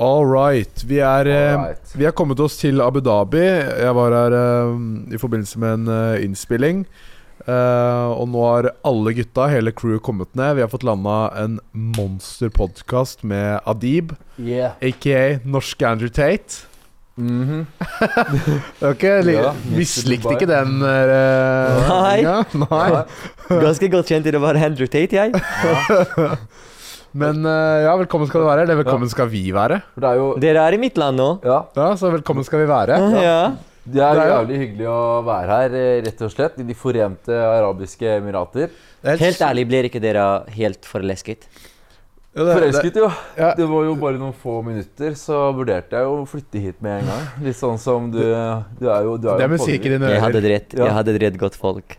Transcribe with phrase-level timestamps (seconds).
[0.00, 0.82] All right.
[0.88, 1.90] Vi er, right.
[1.94, 3.42] Vi er kommet oss til Abu Dhabi.
[3.44, 4.70] Jeg var her eh,
[5.12, 6.86] i forbindelse med en uh, innspilling.
[7.44, 10.54] Uh, og nå har alle gutta, hele crewet, kommet ned.
[10.58, 14.72] Vi har fått landa en monsterpodkast med Adib, Yeah.
[14.80, 16.62] aka norske Andrew Tate.
[17.20, 17.66] Mhm.
[18.88, 22.22] Ok, li- Ja, Mislikte ikke den uh, Nei.
[22.24, 23.02] ja, Nei.
[23.50, 25.34] Ganske godt kjent i å være Andrew Tate, jeg.
[27.12, 28.62] Men eh, ja, velkommen skal du være.
[28.66, 29.80] Eller velkommen skal vi være.
[29.94, 31.30] For det er jo Dere er i mitt land nå.
[31.46, 31.64] Ja.
[31.76, 33.00] Ja, Så velkommen skal vi være.
[33.22, 33.40] Ja.
[33.90, 36.58] Det er Det er jo- jævlig hyggelig å være her, eh, rett og slett.
[36.60, 38.68] I De forente arabiske emirater.
[39.02, 41.48] Det er Helt ærlig, blir ikke dere helt forelsket?
[42.36, 43.10] Ja, det- det- Forelsket, jo.
[43.36, 43.54] Ja.
[43.54, 47.02] Det var jo bare noen få minutter, så vurderte jeg jo å flytte hit med
[47.02, 47.26] en gang.
[47.42, 50.08] Litt sånn som du Du er jo, du er Det er musikk i pådriver.
[50.10, 50.42] Jeg hadde ører.
[50.42, 50.84] drept, Ja.
[50.84, 51.96] jeg hadde drept godt folk.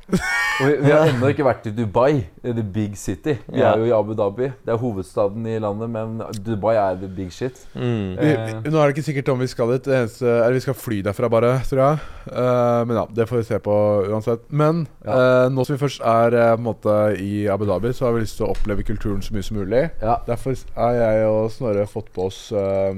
[0.61, 3.35] Og vi, vi har ennå ikke vært i Dubai, the big city.
[3.51, 3.73] Vi Ja.
[3.73, 4.47] er jo i Abu Dhabi.
[4.65, 7.67] Det er hovedstaden i landet, men Dubai er the big shit.
[7.75, 8.17] Mm.
[8.17, 8.61] Vi, Eh.
[8.63, 9.83] vi, nå er det ikke sikkert om vi skal dit.
[9.83, 11.99] Det eneste, eller vi skal fly derfra, bare, tror jeg.
[12.31, 13.75] Uh, men ja, det får vi se på
[14.09, 14.39] uansett.
[14.49, 15.45] Men Ja.
[15.45, 18.13] uh, nå som vi først er uh, på en måte i Abu Dhabi, så har
[18.13, 19.91] vi lyst til å oppleve kulturen så mye som mulig.
[20.01, 20.17] Ja.
[20.25, 22.93] Derfor har jeg og Snorre fått på oss eh,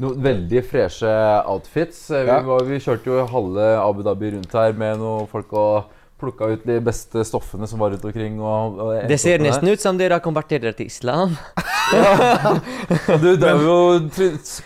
[0.00, 1.10] Noen veldig freshe
[1.46, 2.10] outfits.
[2.10, 5.84] Eh, Vi, var, vi kjørte jo halve Abu Dhabi rundt her med noen folk og
[6.20, 8.38] plukka ut de beste stoffene som var rundt omkring.
[8.40, 9.76] Og, og Det ser nesten der.
[9.78, 11.36] ut som dere har konvertert til islam.
[13.20, 13.76] Du drev jo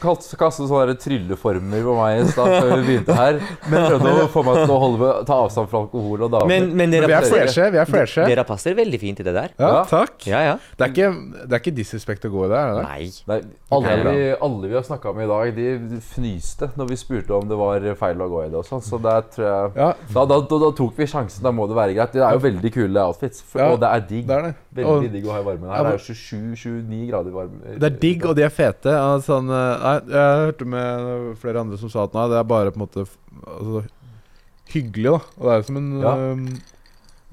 [0.03, 3.39] kastet sånne trylleformer på meg i stad før vi begynte her.
[3.71, 6.51] Men prøvde å få meg til å holde, ta avstand fra alkohol og damer.
[6.51, 7.69] Men, men Men vi er freshe.
[7.75, 8.27] Vi er freshe.
[8.29, 9.55] dere passer veldig fint i det der.
[9.59, 9.85] Ja, Ja.
[9.91, 10.27] takk.
[10.31, 10.55] Ja, ja.
[10.79, 11.09] Det er ikke,
[11.49, 12.85] det er ikke disrespect å gå i det, er det det?
[12.85, 13.09] Nei.
[13.33, 13.41] Nei,
[13.75, 17.49] alle, vi, alle vi har snakka med i dag, de fnyste når vi spurte om
[17.51, 18.61] det var feil å gå i det.
[18.61, 21.44] og sånn, Så der tror jeg Ja, da, da, da, da tok vi sjansen.
[21.45, 22.12] Da må det være greit.
[22.17, 24.27] Det er jo veldig kule outfits, for, Ja, og det er digg.
[24.27, 24.55] det er det.
[24.81, 25.84] Veldig Og digg å ha i varmen her.
[25.84, 27.75] Det er 27-29 grader varme.
[27.78, 28.91] det er digg, og de er fete.
[28.95, 32.48] Altså, sånn, eh, nei, jeg hørte med flere andre som sa at nei, det er
[32.55, 33.05] bare på en måte
[33.47, 33.84] altså,
[34.75, 35.20] hyggelig, da.
[35.39, 36.14] Og det er jo som en Ja.
[36.33, 36.47] um,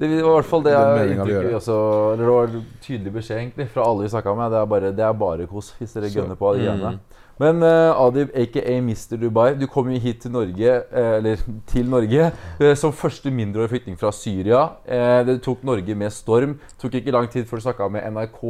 [0.01, 1.75] Det var i hvert fall det jeg inntrykket også
[2.13, 4.51] Eller det var tydelig beskjed egentlig fra alle vi snakka med.
[4.51, 6.99] Det er bare, det er bare kos hvis dere gønner på Mm.
[7.41, 9.17] Men uh, Adib, aka Mr.
[9.17, 12.27] Dubai, du kom jo hit til Norge, eh, eller til Norge,
[12.61, 14.61] eh, som første mindreårig flyktning fra Syria.
[14.85, 16.59] Eh, det tok Norge med storm.
[16.81, 18.43] Tok ikke lang tid før du snakka med NRK,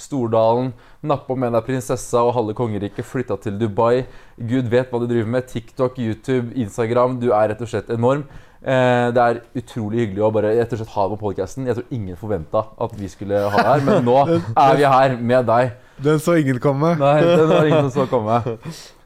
[0.00, 0.70] Stordalen,
[1.04, 4.06] nappa med deg prinsessa og halve kongeriket, flytta til Dubai.
[4.38, 5.48] Gud vet hva du driver med.
[5.50, 7.18] TikTok, YouTube, Instagram.
[7.20, 8.24] Du er rett og slett enorm.
[8.60, 11.68] Eh, det er utrolig hyggelig å bare rett og slett ha deg på podkasten.
[11.68, 14.18] Jeg tror ingen forventa at vi skulle ha deg her, men nå
[14.64, 15.76] er vi her med deg.
[16.04, 16.94] Den så ingen komme.
[17.00, 18.40] Nei, den var ingen som så komme.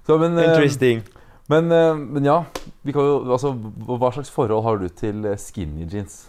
[0.06, 1.03] Så, men, eh, Interesting.
[1.49, 2.44] men, eh, men ja,
[2.82, 3.55] vi kan jo, altså,
[3.88, 6.27] hva slags forhold har du til eh, skinny jeans?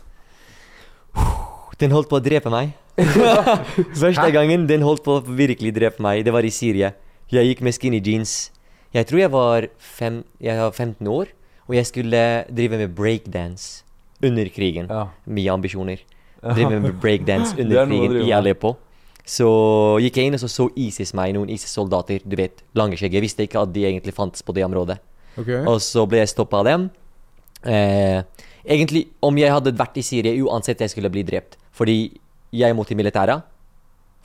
[1.79, 2.71] Den holdt på å drepe meg.
[4.03, 6.93] Første gangen den holdt på å virkelig drepe meg, det var i Syria.
[7.31, 8.51] Jeg gikk med skinny jeans.
[8.95, 11.33] Jeg tror jeg var, fem, jeg var 15 år,
[11.67, 13.83] og jeg skulle drive med breakdance
[14.23, 14.87] under krigen.
[14.87, 15.09] Ja.
[15.27, 16.05] Mye ambisjoner.
[16.45, 18.31] Drive med breakdance under er krigen i.
[18.31, 18.75] Aleppo.
[19.25, 19.47] Så
[20.03, 22.21] gikk jeg inn og så, så ISIS meg, noen ISIS-soldater.
[22.25, 23.15] Du vet, lange skjegg.
[23.17, 24.99] Jeg visste ikke at de egentlig fantes på det området.
[25.35, 25.63] Okay.
[25.65, 26.85] Og så ble jeg stoppa av dem.
[27.65, 28.21] Eh,
[28.69, 31.57] egentlig, om jeg hadde vært i Syria uansett jeg skulle bli drept.
[31.75, 31.97] Fordi
[32.55, 33.41] jeg må til militæret.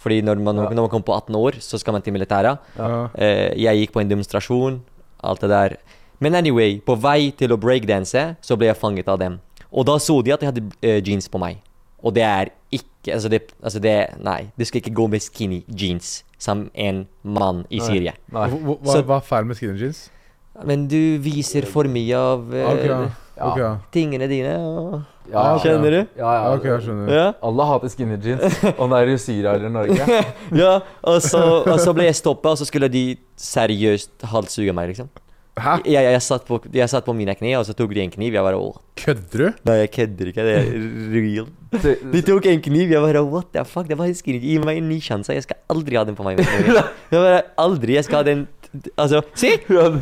[0.01, 0.69] Fordi når man, Ja.
[0.69, 2.59] når man kommer på 18 år, så skal man til militæret.
[2.77, 3.09] Ja.
[3.17, 4.81] Eh, jeg gikk på en demonstrasjon,
[5.25, 5.77] alt det der.
[6.21, 9.41] Men anyway, på vei til å breakdanse, så ble jeg fanget av dem.
[9.73, 11.59] Og da så de at jeg hadde eh, jeans på meg.
[12.03, 15.63] Og det er ikke Altså, det, altså det Nei, du skal ikke gå med skinny
[15.73, 18.13] jeans som en mann i Syria.
[18.33, 18.49] Nei.
[18.53, 20.11] Hva, hva, Så- hva er feil med skinny jeans?
[20.65, 22.99] Men du viser for mye av eh, Ok, ja.
[23.41, 23.55] Ja.
[23.57, 23.71] Ja.
[23.93, 24.53] tingene dine.
[24.61, 24.99] Og...
[25.31, 25.63] Ja, ok.
[25.65, 26.01] Skjønner du?
[26.21, 26.43] Ja, ja.
[26.45, 27.13] Ja, ok, jeg skjønner.
[27.15, 27.27] Ja.
[27.49, 30.09] Alle hater skinny jeans, om det er i Syria eller Norge.
[30.63, 33.05] ja og, så, og så ble jeg stoppa, og så skulle de
[33.41, 35.09] seriøst halshugge meg, liksom.
[35.59, 35.81] Hæ?
[35.85, 38.37] Jeg, jeg, satt på, jeg satt på mine kne, og så tok de en kniv.
[38.37, 39.59] Jeg bare Åh, Kødder du?
[39.67, 40.45] Nei, jeg kødder ikke.
[40.47, 40.69] Det er
[41.17, 41.51] real.
[42.15, 42.95] De tok en kniv.
[42.95, 43.89] Jeg bare What the fuck?
[43.89, 44.41] Det var en skinny.
[44.45, 45.35] Gi meg en ny sjanse.
[45.35, 46.41] Jeg skal aldri ha den på meg.
[47.13, 47.99] Jeg bare Aldri.
[47.99, 48.47] Jeg skal ha den
[48.95, 49.49] Altså, si!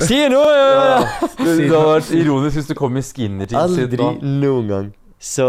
[0.05, 0.41] Si nå!
[0.45, 0.99] Ja.
[1.39, 3.79] Det, det hadde vært ironisk hvis du kom i skinner-jeans.
[3.81, 4.91] Aldri noen gang.
[5.19, 5.45] Så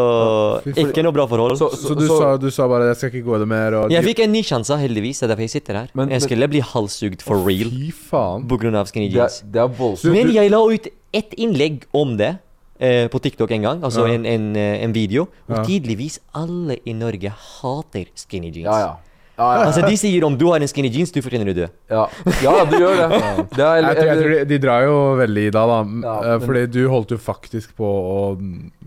[0.66, 1.54] ikke noe bra forhold.
[1.60, 3.92] Så, Så, du, sa, du sa bare 'jeg skal ikke gå i det mer', og
[3.92, 5.19] Jeg fikk en ny sjanse, heldigvis.
[5.19, 5.88] Det er derfor jeg sitter her.
[5.94, 8.48] Men- jeg men- skulle bli halshugd for real Fy faen.
[8.48, 9.44] på grunn av skinny det, er, jeans.
[9.45, 10.12] det er.
[10.12, 12.39] Men jeg la ut ett innlegg om det
[12.81, 13.81] eh, på TikTok en gang.
[13.83, 14.13] Altså Ja.
[14.13, 15.27] en, en, eh, en video.
[15.50, 15.63] Og Ja.
[15.63, 18.66] tydeligvis alle i Norge hater skinny jeans.
[18.66, 18.94] Ja, ja.
[19.39, 19.65] Ja, ja.
[19.69, 21.68] Altså De sier om du har en skinny jeans, du fortjener å dø.
[21.89, 22.03] Ja,
[22.44, 23.09] ja du gjør det.
[23.56, 25.77] det er, Jeg tror, jeg tror de, de drar jo veldig i deg, da.
[25.83, 25.83] da.
[26.03, 28.19] Ja, eh, men- Fordi du holdt jo faktisk på å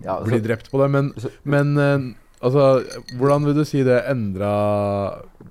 [0.04, 0.90] ja, så, bli drept på det.
[0.92, 2.10] Men, så- men eh,
[2.44, 2.68] altså
[3.18, 4.52] Hvordan vil du si det endra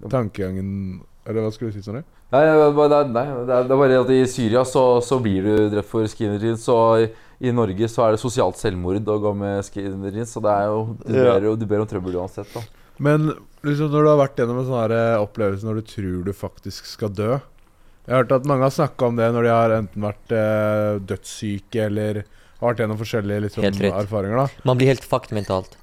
[0.10, 2.04] tankegangen Eller hva skulle du si, Sondre?
[2.32, 5.70] Nei, det bare- nei, det er er bare at i Syria så, så blir du
[5.74, 7.10] drept for skinny jeans, og i,
[7.44, 10.70] i Norge så er det sosialt selvmord å gå med skinny jeans, så det er
[10.72, 11.34] jo Du Ja.
[11.40, 12.62] ber, du ber om trøbbel uansett, da.
[13.00, 13.34] Men
[13.68, 16.88] liksom når du har vært gjennom en sånn eh, opplevelse når du tror du faktisk
[16.90, 20.06] skal dø Jeg har hørt at mange har snakka om det når de har enten
[20.08, 24.42] vært eh, dødssyke eller har vært gjennom forskjellige liksom, erfaringer.
[24.44, 25.78] da Man blir helt fucked mentalt.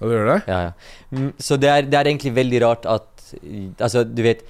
[0.00, 0.38] Ja, du gjør det?
[0.48, 0.72] Ja, ja.
[1.12, 3.06] Mm, Så det er, det er egentlig veldig rart at
[3.78, 4.40] Altså, du vet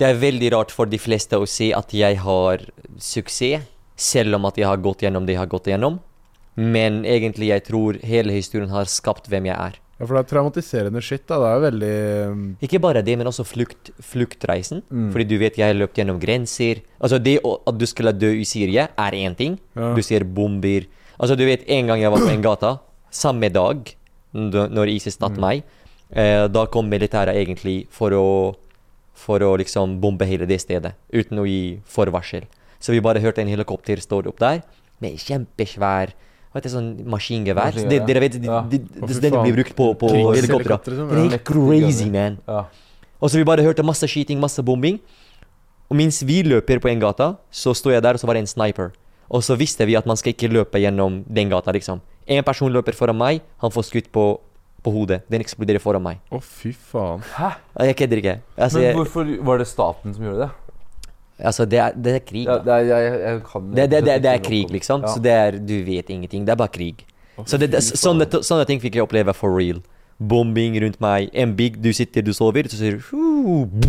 [0.00, 2.62] Det er veldig rart for de fleste å si at jeg har
[2.96, 3.66] suksess,
[4.00, 6.00] selv om at jeg har gått gjennom det jeg har gått gjennom.
[6.56, 9.76] Men egentlig jeg tror hele historien har skapt hvem jeg er.
[9.98, 11.26] Ja, For det er traumatiserende skitt.
[11.28, 11.94] da Det er veldig
[12.34, 14.82] mm, Ikke bare det, men også flukt, fluktreisen.
[14.90, 15.12] Mm.
[15.14, 16.82] Fordi du vet jeg har løpt gjennom grenser.
[16.98, 19.58] Altså Det at du skulle dø i Syria, er én ting.
[19.76, 19.92] Ja.
[19.94, 20.88] Du ser bomber.
[21.18, 22.78] Altså Du vet, en gang jeg var på en gata,
[23.10, 23.94] samme dag,
[24.34, 25.62] når ISIS tatt meg,
[26.10, 28.26] eh, da kom militæret egentlig for å
[29.14, 32.48] For å liksom bombe hele det stedet, uten å gi forvarsel.
[32.82, 34.64] Så vi bare hørte en helikopter stå opp der,
[34.98, 36.10] med kjempesvær
[36.54, 37.74] hva heter det, sånn maskingevær.
[37.74, 38.60] Det, dere vet, de, ja.
[38.70, 40.76] de, Å, de, den som blir brukt på, på helikoptre.
[40.86, 42.36] liksom, Det er helt crazy, man.
[42.46, 42.60] Ja.
[43.18, 45.00] Og så vi bare hørte masse skyting, masse bombing.
[45.90, 48.44] Og mens vi løper på en gata, så sto jeg der, og så var det
[48.44, 48.92] en sniper.
[49.34, 51.98] Og så visste vi at man skal ikke løpe gjennom den gata, liksom.
[52.30, 54.28] En person løper foran meg, han får skutt på,
[54.86, 55.24] på hodet.
[55.26, 56.22] Den eksploderer foran meg.
[56.30, 57.26] Å, fy faen.
[57.34, 57.50] Hæ?
[57.90, 58.36] Jeg kødder ikke.
[58.54, 60.52] Altså, Men hvorfor var det staten som gjorde det?
[61.38, 62.44] Altså det, er, det er krig.
[62.46, 62.62] Ja, da.
[62.64, 65.02] det, er, jeg, jeg kan Det, det, det, det er krig, liksom.
[65.06, 65.14] Ja.
[65.14, 66.46] Så det er, du vet ingenting.
[66.46, 67.04] Det er bare krig.
[67.46, 69.82] Så det, det, sånne, sånne ting fikk jeg oppleve for real.
[70.22, 71.32] Bombing rundt meg.
[71.34, 73.80] En bygg, du sitter, du sover, så sier du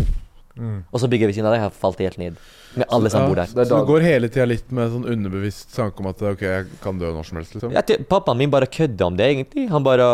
[0.56, 0.84] Mm.
[0.88, 2.36] Og så bygger ved siden av deg har falt helt ned.
[2.76, 3.48] Med alle som Ja, bor der.
[3.56, 6.66] Er Så du går hele tida litt med sånn underbevisst tanke om at ok, jeg
[6.82, 7.72] kan dø når som helst, liksom?
[7.72, 9.68] Ja, pappaen min bare kødda om det, egentlig.
[9.72, 10.06] Han bare,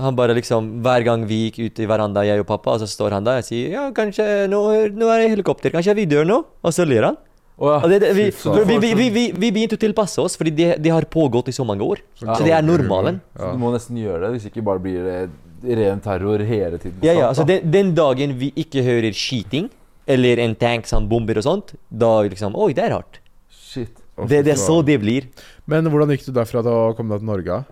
[0.00, 2.86] han bare liksom Hver gang vi gikk ut i veranda, jeg og pappa, og så
[2.90, 4.62] står han der og sier Ja, kanskje nå,
[4.94, 5.70] nå er det helikopter.
[5.74, 6.44] Kanskje vi dør nå?
[6.62, 7.16] Og så ler han.
[7.56, 7.78] Oh, ja.
[7.84, 10.68] Og det, det, vi, vi, vi, vi, vi, vi begynte å tilpasse oss, fordi det,
[10.82, 12.00] de har pågått i så mange år.
[12.18, 12.34] Ja.
[12.34, 13.20] Så det er normalen.
[13.36, 13.52] Så Ja.
[13.52, 16.98] du må nesten gjøre det, hvis ikke bare blir det ren terror hele tiden.
[17.06, 19.70] Ja, ja, altså den, den dagen vi ikke hører skyting,
[20.06, 23.20] eller en tank som bomber og sånt, da liksom Oi, det er rart.
[23.48, 23.94] Shit.
[24.14, 25.26] Det, det er så det blir.
[25.70, 27.62] Men hvordan gikk du derfra til å komme deg til Norge?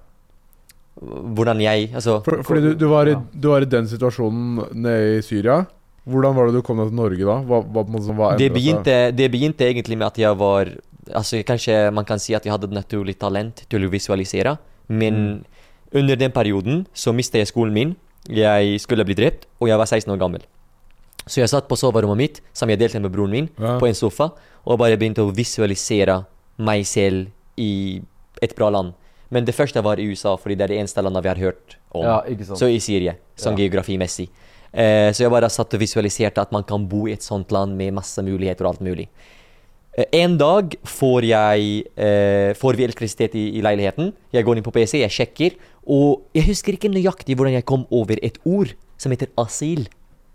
[1.03, 5.19] Hvordan jeg Altså For, fordi du, du, var i, du var i den situasjonen nede
[5.19, 5.63] i Syria.
[6.05, 7.37] Hvordan var det du kom deg til Norge da?
[7.47, 10.73] Hva, hva, hva det begynte, det begynte egentlig med at jeg var
[11.13, 14.55] Altså Kanskje man kan si at jeg hadde et naturlig talent til å visualisere.
[14.87, 15.43] Men
[15.91, 17.95] under den perioden så mistet jeg skolen min.
[18.31, 20.45] Jeg skulle bli drept, og jeg var 16 år gammel.
[21.27, 23.79] Så jeg satt på soverommet mitt, som jeg delte med broren min, Ja.
[23.79, 24.33] på en sofa,
[24.67, 26.25] og bare begynte å visualisere
[26.59, 28.01] meg selv i
[28.43, 28.93] et bra land.
[29.31, 31.77] Men det første var i USA, fordi det er det eneste landet vi har hørt
[31.95, 32.03] om.
[32.05, 32.59] Ja, ikke sant.
[32.59, 33.69] Så i Syria, sånn Ja.
[33.69, 34.29] geografimessig.
[34.75, 37.77] Eh, så jeg bare satt og visualiserte at man kan bo i et sånt land
[37.77, 39.09] med masse muligheter og alt mulig.
[39.97, 44.13] Eh, en dag får jeg eh, Får vi elektrisitet i, i leiligheten.
[44.33, 47.87] Jeg går inn på PC, jeg sjekker, og jeg husker ikke nøyaktig hvordan jeg kom
[47.91, 49.87] over et ord som heter asyl.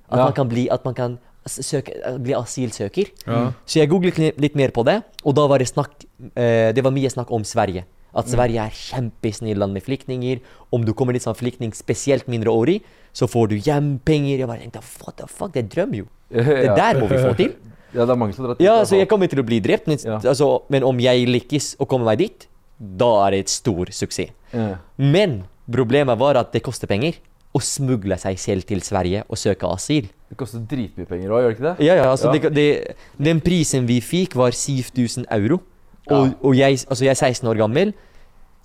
[0.10, 0.24] At Ja.
[0.26, 3.08] man kan bli At man kan søke, eh, bli asylsøker.
[3.26, 3.52] Ja.
[3.66, 5.92] Så jeg googlet litt mer på det, og da var det snakk
[6.36, 7.86] eh, Det var mye snakk om Sverige.
[8.16, 10.40] At Sverige er kjempesnill land med flyktninger.
[10.74, 12.82] Om du kommer dit som flyktning, spesielt mindreårig,
[13.14, 14.40] så får du hjempenger.
[14.40, 16.06] Jeg bare tenkte what the fuck, det er drøm, jo.
[16.32, 17.54] Det der må vi få til.
[17.94, 19.88] ja, det er mange som drar til Ja, så jeg kommer til å bli drept,
[19.88, 20.18] men, Ja.
[20.20, 22.48] altså, men om jeg lykkes å komme meg dit,
[22.80, 24.32] da er det et stor suksess.
[24.54, 24.78] Ja.
[24.98, 27.14] Men problemet var at det koster penger
[27.58, 30.08] å smugle seg selv til Sverige og søke asyl.
[30.30, 31.86] Det koster dritmye penger òg, gjør det ikke det?
[31.88, 32.40] Ja, ja, altså Ja.
[32.40, 35.62] Det, det, Den prisen vi fikk, var 7000 euro.
[36.08, 36.34] Og, Ja.
[36.44, 37.94] og jeg, altså jeg er 16 år gammel.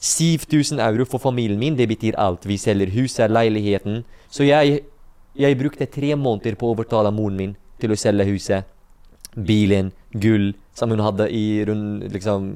[0.02, 2.44] 7000 euro for familien min, det betyr alt.
[2.46, 4.02] Vi selger huset, leiligheten.
[4.30, 4.80] Så jeg,
[5.38, 8.64] jeg brukte tre måneder på å overtale moren min til å selge huset,
[9.36, 11.62] bilen, gull, som hun hadde i,
[12.12, 12.50] liksom,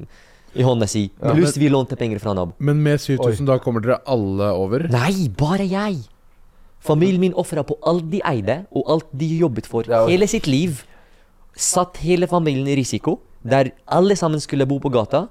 [0.55, 1.05] i hånda si.
[1.21, 2.53] Ja, Pluss vi lånte penger fra nabo.
[2.59, 4.87] Men med 7000 da kommer dere alle over?
[4.91, 6.03] Nei, bare jeg!
[6.79, 10.83] Familien min ofra på alt de eide, og alt de jobbet for hele sitt liv.
[11.57, 15.27] Satt hele familien i risiko, der alle sammen skulle bo på gata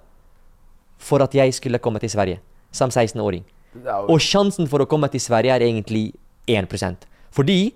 [0.99, 2.41] for at jeg skulle komme til Sverige
[2.73, 3.45] som 16-åring.
[3.75, 6.13] Det er jo- Og sjansen for å komme til Sverige er egentlig
[6.49, 7.75] 1 Fordi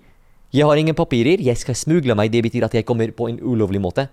[0.53, 3.39] jeg har ingen papirer, jeg skal smugle meg, det betyr at jeg kommer på en
[3.39, 4.09] ulovlig måte.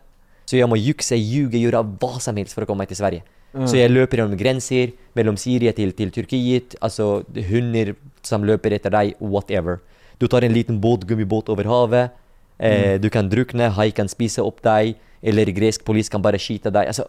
[0.47, 3.23] Så jeg må jukse, ljuge, gjøre hva som helst for å komme meg til Sverige.
[3.67, 6.61] Så jeg løper gjennom grenser, mellom Syria til, til Tyrkia.
[6.83, 7.95] Altså hunder
[8.26, 9.80] som løper etter deg, whatever.
[10.18, 12.10] Du tar en liten båt, gummibåt over havet.
[12.58, 16.72] Eh, Du kan drukne, hai kan spise opp deg, eller gresk polis kan bare skyte
[16.72, 16.87] deg.
[16.88, 17.06] Altså,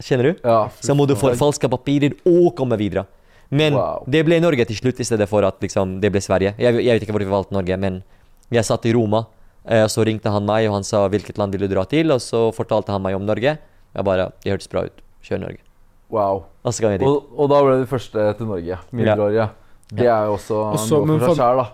[0.00, 0.38] Skjønner du?
[0.44, 3.06] Ja, Så må du få falske papirer og komme videre.
[3.50, 4.04] Men Wow.
[4.08, 6.54] det ble Norge til slutt, i stedet for at liksom, det ble Sverige.
[6.58, 8.02] Jeg, jeg vet ikke hvor vi valgte Norge, men
[8.50, 9.26] jeg satt i Roma
[9.68, 12.20] Eh, så ringte han meg, og han sa hvilket land vil du dra til, og
[12.24, 13.58] så fortalte han meg om Norge.
[13.94, 15.02] Jeg bare Det hørtes bra ut.
[15.22, 15.58] Kjør Norge.
[16.10, 16.44] Wow.
[16.64, 17.02] Og.
[17.06, 18.78] Og, og da ble du første til Norge.
[18.90, 19.50] Mindreårige.
[19.92, 21.66] Det er jo også Og så- noe men for seg sjæl, da.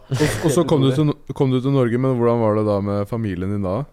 [0.45, 3.07] Og, så kom du, til, kom du til Norge, men hvordan var det da med
[3.09, 3.85] familien din da?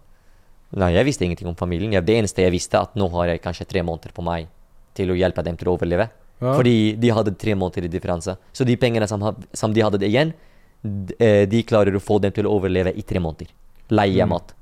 [0.74, 1.92] Nei, jeg visste ingenting om familien.
[1.92, 4.48] Jeg, det eneste jeg visste, at nå har jeg kanskje tre måneder på meg
[4.94, 6.08] til å hjelpe dem til å overleve.
[6.40, 6.54] Ja.
[6.56, 8.36] Fordi de hadde tre måneder i differanse.
[8.52, 10.32] Så de pengene som, ha- som de hadde igjen,
[10.82, 13.46] d- eh, de klarer å få dem til å overleve i tre måneder.
[13.90, 14.28] Leie Mm.
[14.30, 14.52] mat.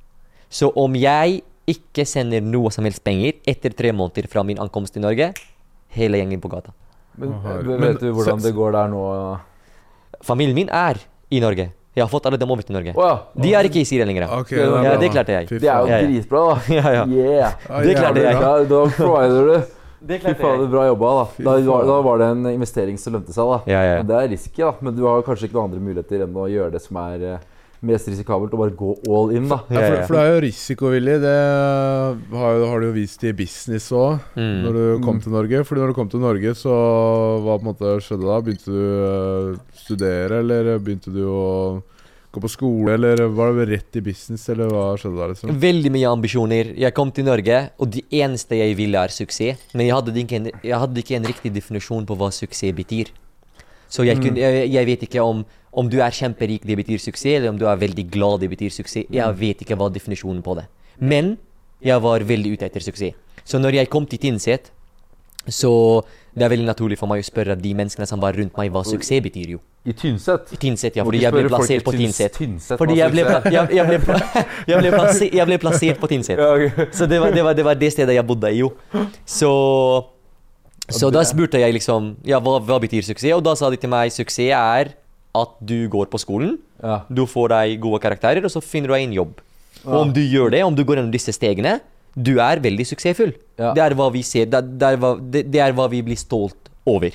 [0.50, 4.92] Så om jeg ikke sender noe som helst penger etter tre måneder fra min ankomst
[4.92, 5.33] til Norge,
[5.88, 6.73] hele gjengen på gata.
[7.16, 7.57] Men, Aha.
[7.62, 9.40] vet Men- du hvordan det går der nå?
[10.21, 11.00] Familien min er
[11.33, 11.71] i Norge.
[11.92, 12.95] Jeg har fått alle dem over til Norge.
[12.97, 13.26] Wow.
[13.37, 14.25] De er ikke i Syria lenger.
[14.38, 15.49] Okay, Ja, er ja, det klarte jeg.
[15.50, 15.92] Det er jo faen.
[15.92, 16.07] Ja, ja.
[16.09, 16.57] dritbra, da.
[16.78, 17.04] Ja, ja.
[17.04, 17.85] Yeah.
[17.85, 18.40] Det klarte jeg.
[18.40, 19.57] Ja, da provider du.
[20.02, 21.11] Det Fy fader, bra jobba.
[21.14, 21.45] Da.
[21.45, 23.47] Da, var, da var det en investering som lønte seg.
[23.52, 23.99] da Ja, ja.
[24.00, 24.73] Men Det er risky, da.
[24.83, 27.45] Men du har kanskje ikke noen andre muligheter enn å gjøre det som er eh,
[27.82, 29.58] mest risikabelt, å bare gå all in, da.
[29.74, 31.16] Ja, for, for det er jo risikovillig.
[31.24, 31.36] Det
[32.32, 34.58] har, har du jo vist i business òg, Mm.
[34.64, 35.64] når du kom til Norge.
[35.66, 36.72] Fordi når du kom til Norge, så
[37.42, 38.36] hva på en måte skjedde da?
[38.46, 41.42] Begynte du å studere, eller begynte du å
[42.32, 45.26] gå på skole, eller var det rett i business, eller hva skjedde da?
[45.34, 45.50] liksom?
[45.60, 46.70] Veldig mye ambisjoner.
[46.80, 49.66] Jeg kom til Norge, og det eneste jeg ville, er suksess.
[49.74, 53.12] Men jeg hadde ikke en, jeg hadde ikke en riktig definisjon på hva suksess betyr.
[53.92, 55.42] Så jeg, kunne, jeg, jeg vet ikke om,
[55.76, 58.72] om du er kjemperik, det betyr suksess, eller om du er veldig glad, det betyr
[58.72, 59.04] suksess.
[59.12, 60.64] Jeg vet ikke hva definisjonen på det.
[61.00, 61.34] Men
[61.84, 63.18] jeg var veldig ute etter suksess.
[63.44, 64.70] Så når jeg kom til Tynset,
[65.50, 65.72] så
[66.38, 68.84] det er veldig naturlig for meg å spørre de menneskene som var rundt meg, hva
[68.87, 69.61] suksess betyr jo.
[69.84, 70.52] I Tynset.
[70.62, 73.99] Tinset, ja, fordi jeg ble i plassert på Tyns- Tynset Fordi jeg ble, jeg, ble,
[74.70, 76.38] jeg, ble plassert, jeg ble plassert på Tynset.
[76.94, 78.70] Så det var det, var, det var det stedet jeg bodde i, jo.
[79.26, 79.50] Så
[80.90, 83.32] Så da spurte jeg liksom Ja, hva, hva betyr suksess?
[83.36, 84.92] Og da sa de til meg suksess er
[85.34, 87.02] at du går på skolen, Ja.
[87.08, 89.40] du får deg gode karakterer, og så finner du deg en jobb.
[89.86, 91.80] Og om du gjør det, om du går gjennom disse stegene,
[92.20, 93.32] du er veldig suksessfull.
[93.58, 93.72] Ja.
[93.72, 96.68] Det er hva vi ser, det, er- hva, det, det er hva vi blir stolt
[96.86, 97.10] over.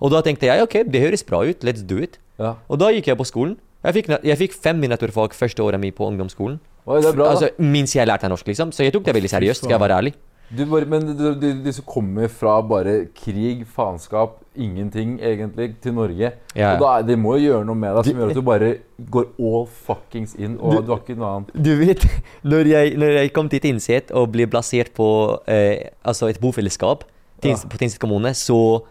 [0.00, 2.18] Og da tenkte jeg ok, det høres bra ut, let's do it.
[2.40, 2.54] ja.
[2.68, 3.56] Og da gikk jeg på skolen.
[3.84, 6.58] Jeg fikk, jeg fikk fem i naturfag første året mitt på ungdomsskolen.
[6.86, 7.30] Oi, det er bra, da.
[7.30, 8.72] Altså, Minst jeg lærte norsk, liksom.
[8.74, 10.14] Så jeg tok det veldig seriøst, skal jeg være ærlig.
[10.48, 15.92] Du bare, men de, de, de som kommer fra bare krig, faenskap, ingenting egentlig, til
[15.96, 16.74] Norge Ja.
[16.76, 18.68] Og da, De må jo gjøre noe med deg som gjør at du bare
[19.10, 21.50] går all fuckings in, og Du- du, har ikke noe annet.
[21.66, 22.06] Du vet,
[22.52, 25.08] når jeg, når jeg kom til Tynset og ble plassert på
[25.50, 27.02] eh, altså et bofellesskap
[27.44, 27.56] Ja.
[27.56, 28.82] på Tynset kommune, så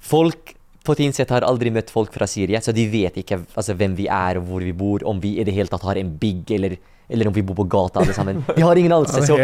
[0.00, 0.54] Folk
[0.86, 4.06] på Tynset har aldri møtt folk fra Syria, så de vet ikke altså, hvem vi
[4.08, 6.76] er og hvor vi bor, om vi i det hele tatt har en bygg, eller,
[7.08, 8.42] eller om vi bor på gata alle sammen.
[8.56, 9.22] Vi har ingen anelse.
[9.26, 9.36] så.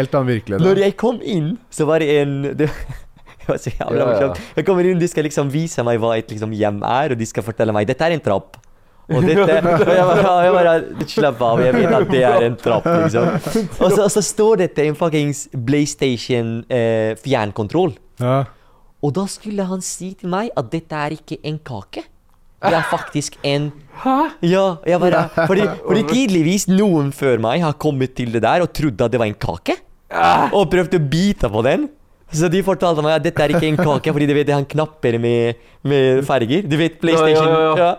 [0.61, 2.69] Når jeg kom inn, så var det en det,
[3.47, 4.43] var så jævla morsomt.
[4.55, 7.27] Jeg kommer inn, De skal liksom vise meg hva et liksom, hjem er, og de
[7.29, 8.59] skal fortelle meg dette er en trapp.
[9.05, 10.75] Og dette jeg bare, jeg bare
[11.11, 13.27] Slapp av, jeg vet at det er en trapp, liksom.
[13.77, 17.13] Og så, og så står dette en fuckings PlayStation eh.
[17.25, 18.35] Ja.
[19.05, 22.05] Og da skulle han si til meg at dette er ikke en kake.
[22.65, 24.15] Det er faktisk en Hæ?
[24.43, 28.73] Ja, jeg bare fordi, fordi tydeligvis noen før meg har kommet til det der og
[28.75, 29.77] trodde at det var en kake.
[30.51, 31.87] Og prøvde å bite på den.
[32.35, 34.65] Så de fortalte meg at dette er ikke en kake, fordi de vet det er
[34.75, 36.65] knapper med, med farger.
[36.67, 37.47] Du vet PlayStation?
[37.47, 37.91] Ja, ja, ja.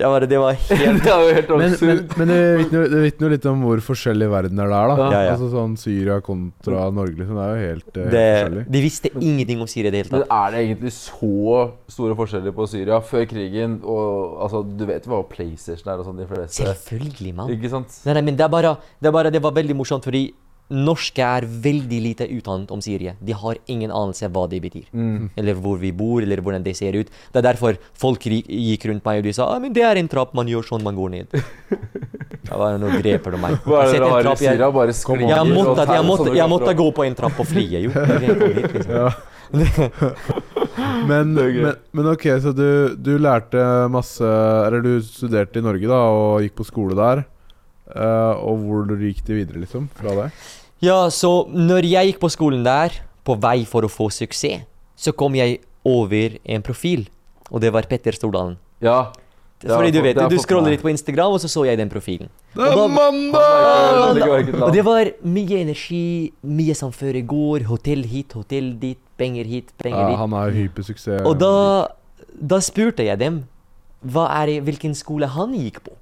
[0.00, 0.10] ja.
[0.12, 3.48] bare, det var helt Det helt Men, men, men det vitner det vitner jo litt
[3.50, 5.08] om hvor forskjellig verden er der, da.
[5.14, 5.34] Ja, ja.
[5.34, 7.38] Altså sånn Syria kontra Norge, liksom.
[7.38, 8.64] Det er jo helt, eh, helt det, forskjellig.
[8.76, 10.36] De visste ingenting om Syria i det hele Men tatt.
[10.38, 11.58] er det egentlig så
[11.98, 13.80] store forskjeller på Syria før krigen?
[13.82, 16.62] Og altså, Du vet jo hva PlayStation er og sånn, de fleste.
[16.62, 17.52] Selvfølgelig, mann.
[17.54, 18.00] Ikke sant?
[18.06, 20.28] Nei, nei, men det er bare Det, er bare, det var veldig morsomt, fordi
[20.72, 23.12] norske er veldig lite utdannet om Syria.
[23.20, 24.86] De har ingen anelse hva det betyr.
[24.96, 25.30] Mm.
[25.36, 27.10] Eller hvor vi bor, eller hvordan det ser ut.
[27.32, 30.08] Det er derfor folk gikk rundt meg og de sa ah, men det er en
[30.08, 31.34] trapp, man gjør sånn man går ned.
[32.44, 33.54] Det var noe greper de meg.
[33.64, 34.66] Hva er det Sett dere har i trapp, jeg- Syria?
[34.74, 35.30] Bare an.
[35.30, 37.92] jeg måtte, jeg, måtte, jeg måtte gå på en trapp og flie, jo.
[37.94, 38.90] Liksom.
[38.92, 39.08] Ja.
[41.06, 43.60] Men, men, men ok, så du, du lærte
[43.92, 47.22] masse Eller du studerte i Norge, da, og gikk på skole der.
[47.92, 49.88] Eh, og hvor gikk det videre, liksom?
[49.98, 50.28] Fra det?
[50.84, 54.64] Ja, så når jeg gikk på skolen der, på vei for å få suksess,
[54.96, 57.08] så kom jeg over en profil,
[57.50, 58.56] og det var Petter Stordalen.
[58.84, 59.12] Ja.
[59.64, 62.28] Fordi du vet, du scroller litt på Instagram, og så så jeg den profilen.
[62.52, 64.50] Det er mandag!
[64.60, 70.10] Og det var mye energi, mye som går Hotell hit, hotell dit, penger hit, penger
[70.10, 71.24] Ja, han er hypersuksess.
[71.24, 71.88] Og da,
[72.36, 73.44] da spurte jeg dem
[74.04, 75.96] hva er hvilken skole han gikk på.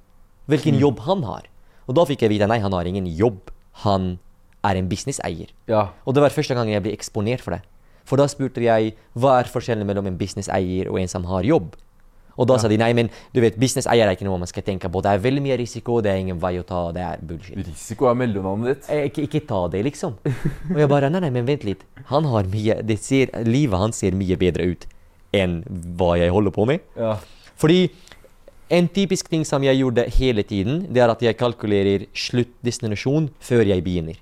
[0.51, 1.47] Hvilken jobb han har.
[1.87, 3.51] Og da fikk jeg vite nei, han har ingen jobb.
[3.83, 4.17] Han
[4.63, 5.49] er en businesseier.
[5.67, 5.89] Ja.
[6.07, 7.63] Og det var første gang jeg ble eksponert for det.
[8.07, 11.75] For da spurte jeg hva er forskjellen mellom en businesseier og en som har jobb.
[12.33, 14.89] Og da sa de nei, men du vet, businesseier er ikke noe man skal tenke
[14.89, 15.03] på.
[15.05, 17.59] Det er veldig mye risiko, det er ingen vei å ta, det er bullshit.
[17.67, 18.87] Risiko er mellomnavnet ditt.
[18.89, 20.15] Eh, Ikke, ikke ta det, liksom.
[20.73, 21.83] Og jeg bare Nei, nei, men vent litt.
[22.09, 24.87] Han har mye det ser, Livet hans ser mye bedre ut
[25.33, 25.59] enn
[25.99, 26.81] hva jeg holder på med.
[26.97, 27.15] Ja.
[27.61, 27.83] Fordi
[28.73, 33.65] en typisk ting som jeg gjorde hele tiden, det er at jeg kalkulerer sluttdestinasjon før
[33.69, 34.17] jeg begynner.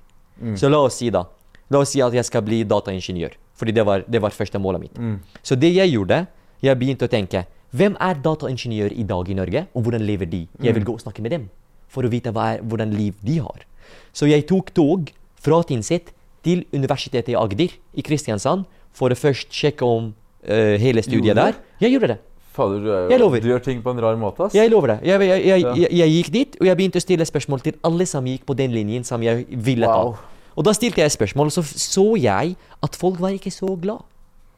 [0.58, 1.26] Så la oss si da
[1.72, 3.32] La oss si at jeg skal bli dataingeniør.
[3.56, 4.98] Fordi det var, det var første målet mitt.
[5.40, 6.26] Så det jeg gjorde,
[6.60, 10.42] jeg begynte å tenke Hvem er dataingeniør i dag i Norge, og hvordan lever de?
[10.60, 11.46] Jeg vil gå og snakke med dem
[11.88, 13.64] for å vite hva er, hvordan liv de har.
[14.12, 15.08] Så jeg tok tog
[15.40, 16.12] fra Tynset
[16.44, 21.56] til Universitetet i Agder i Kristiansand for å først sjekke om uh, hele studiet der.
[21.80, 22.18] Jeg gjorde det.
[22.52, 23.40] Fader, du, er, lover.
[23.40, 24.54] du gjør ting på en rar måte, ass.
[24.54, 24.98] Jeg lover det.
[25.08, 25.88] Jeg, jeg, jeg, Ja.
[26.02, 28.72] jeg, gikk dit, og jeg begynte å stille spørsmål til alle som gikk på den
[28.76, 30.12] linjen som jeg ville Wow.
[30.12, 30.18] ta.
[30.56, 34.02] Og da stilte jeg spørsmål, og så så jeg at folk var ikke så glad.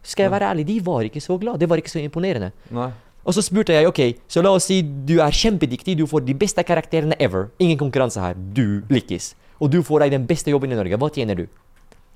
[0.02, 1.58] Skal jeg være ærlig, de var ikke så glad.
[1.60, 2.50] Det var ikke så imponerende.
[2.70, 2.90] Nei.
[3.24, 6.34] Og så spurte jeg ok, så la oss si du er kjempedyktig, du får de
[6.34, 7.46] beste karakterene ever.
[7.58, 8.34] Ingen konkurranse her.
[8.34, 9.34] Du lykkes.
[9.60, 10.98] Og du får deg den beste jobben i Norge.
[10.98, 11.46] Hva tjener du?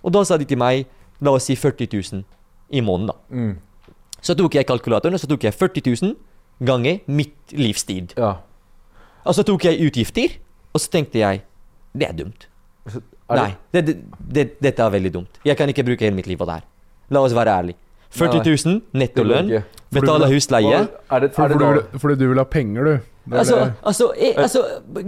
[0.04, 0.84] Og da sa de til meg,
[1.20, 2.24] la oss si 40 000
[2.70, 3.14] i måneden, da.
[3.30, 3.56] Mm.
[4.22, 6.14] Så tok jeg kalkulatoren, og så tok jeg 40 000
[6.66, 8.14] ganger mitt livstid.
[8.18, 8.34] Ja.
[9.24, 10.38] Og så tok jeg utgifter,
[10.74, 11.42] og så tenkte jeg
[11.94, 12.46] det er dumt.
[12.86, 13.96] Er det- Nei, det, det,
[14.34, 15.38] det, dette er veldig dumt.
[15.44, 16.64] Jeg kan ikke bruke hele mitt liv på det her.
[17.10, 17.76] La oss være ærlige.
[18.10, 19.50] 40 000 nettolønn,
[19.92, 20.88] betale husleie.
[21.12, 23.00] Er det, er Fordi det du, fordi du vil ha penger, du.
[23.36, 24.62] Altså, altså, jeg, altså,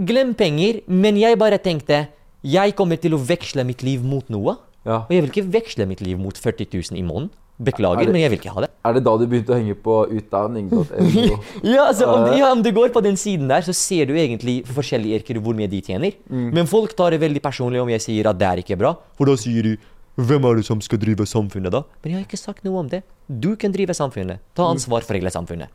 [0.05, 2.07] glem penger, men jeg bare tenkte
[2.43, 4.55] jeg kommer til å veksle mitt liv mot noe.
[4.85, 4.99] ja.
[5.01, 7.31] Og jeg vil ikke veksle mitt liv mot 40 000 i måneden.
[7.61, 8.69] Er Beklager, det- men jeg vil ikke ha det.
[8.83, 11.37] Er det da du begynte å henge på utdanning.no?
[11.63, 14.65] Ja, altså, om, ja, om du går på den siden der, så ser du egentlig
[14.65, 16.17] for forskjellige yrker hvor mye de tjener.
[16.29, 16.51] Mm.
[16.57, 18.95] Men folk tar det veldig personlig om jeg sier at det er ikke bra.
[19.15, 19.77] For da sier de
[20.17, 21.83] hvem er det som skal drive samfunnet, da?
[22.03, 23.03] Men jeg har ikke sagt noe om det.
[23.29, 24.41] Du kan drive samfunnet.
[24.57, 25.69] Ta ansvar for hele samfunnet.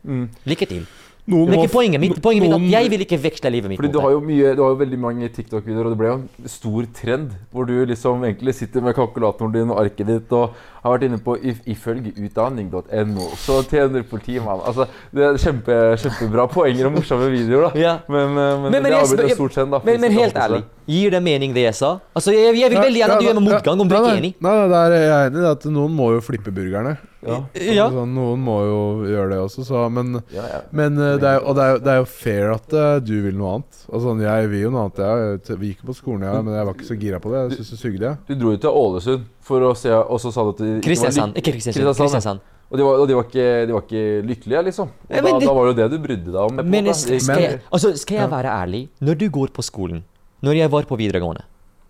[0.45, 0.83] Lykke til.
[1.27, 2.19] Noen Det er ikke poenget mitt.
[2.23, 4.61] Poenget mitt er at jeg vil ikke veksle livet mitt Fordi du har mye, du
[4.63, 8.23] har jo veldig mange TikTok-videoer, og det ble jo en stor trend hvor du liksom
[8.23, 11.35] egentlig sitter med kalkulatoren din og arket ditt og har vært inne på
[11.67, 17.79] ifølge utdanning.no, så tjener politimannen Altså, det er kjempe, kjempebra poenger og morsomme videoer, da.
[17.79, 17.93] Ja.
[18.07, 19.81] Men, eh, men, Men- men det har blitt stort en da.
[19.85, 21.99] Men, men helt ærlig, gir det mening det jeg sa?
[22.15, 24.21] Altså, jeg, jeg vil veldig gjerne at du gjør meg motgang om du ikke er
[24.21, 24.33] enig.
[24.39, 25.51] Nei, nei, det er jeg er enig i.
[25.51, 26.97] At noen må jo flippe burgerne.
[27.27, 27.39] Ja.
[27.59, 27.87] Ja.
[27.91, 28.77] Sånn, noen må jo
[29.09, 30.59] gjøre det også, så Men, Ja, ja.
[30.71, 33.35] men eh, det er, og det er, det er jo fair at eh, du vil
[33.35, 33.79] noe annet.
[33.89, 35.41] Sånn, Jeg vil jo noe annet.
[35.49, 37.41] Jeg, vi gikk på skolen, ja, men jeg var ikke så gira på det.
[37.41, 38.05] Jeg syntes det sugde.
[38.13, 38.17] jeg.
[38.29, 41.37] Du dro jo til Ålesund for å se, og så sa du at de Kristiansand.
[41.39, 42.43] Ikke Kristiansand.
[42.67, 44.89] Og de var, og de var, ikke, de var ikke lykkelige, liksom.
[45.07, 46.57] Ja, da, det- da var det jo det du brydde deg om.
[46.57, 48.81] på Men skal, skal, jeg, altså, skal jeg være ærlig?
[48.99, 50.03] Når du går på skolen,
[50.43, 51.45] når jeg var på videregående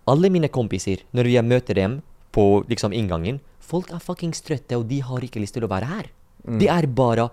[0.08, 1.98] Alle mine kompiser, når jeg møter dem
[2.32, 5.84] på liksom inngangen Folk er fuckings trøtte, og de har ikke lyst til å være
[5.90, 6.06] her.
[6.46, 6.58] Mm.
[6.62, 7.26] Det er bare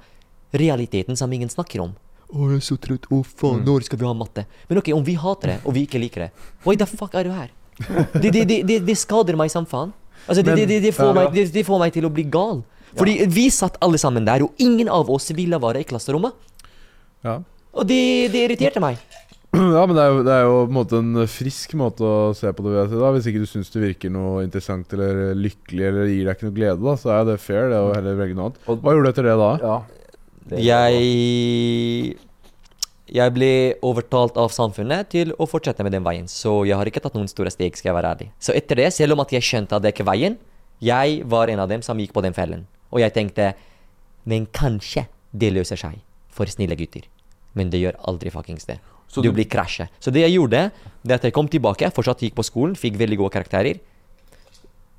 [0.54, 1.94] realiteten som ingen snakker om.
[2.34, 3.06] Å, jeg er så trøtt.
[3.12, 3.66] Å, faen, Mm.
[3.70, 4.46] når skal vi ha matte?
[4.68, 6.32] Men ok, om vi hater det, og vi ikke liker det,
[6.66, 7.50] why the fuck er du her?
[8.20, 9.94] Det, det, det skader meg som faen.
[10.28, 11.14] Altså, det, de, de, det, får Ja.
[11.20, 12.64] meg, de, det får meg til å bli gal.
[12.96, 16.34] Fordi vi satt alle sammen der, og ingen av oss ville være i klasserommet.
[17.26, 17.40] Ja.
[17.76, 18.98] Og det, det irriterte meg.
[19.56, 22.34] ja, men det er, jo, det er jo på en måte en frisk måte å
[22.36, 23.12] se på det, vil jeg si, da.
[23.16, 26.56] Hvis ikke du syns det virker noe interessant eller lykkelig eller gir deg ikke noe
[26.58, 28.64] glede, da, så er det fair det å heller velge noe annet.
[28.68, 29.52] Hva gjorde du etter det da?
[29.64, 29.78] Ja.
[30.46, 32.05] Det- Jeg
[33.16, 33.50] Jeg ble
[33.86, 37.30] overtalt av samfunnet til å fortsette med den veien, så jeg har ikke tatt noen
[37.32, 38.28] store steg, skal jeg være ærlig.
[38.44, 40.36] Så etter det, selv om at jeg skjønte at det ikke er veien,
[40.84, 42.66] jeg var en av dem som gikk på den fellen.
[42.92, 43.54] Og jeg tenkte
[44.26, 46.00] Men kanskje det løser seg
[46.34, 47.04] for snille gutter.
[47.54, 48.80] Men det gjør aldri fuckings det.
[49.08, 49.88] Så du du- blir krasjet.
[50.02, 50.72] Så det jeg gjorde,
[51.06, 53.80] det at jeg kom tilbake, fortsatt gikk på skolen, fikk veldig gode karakterer.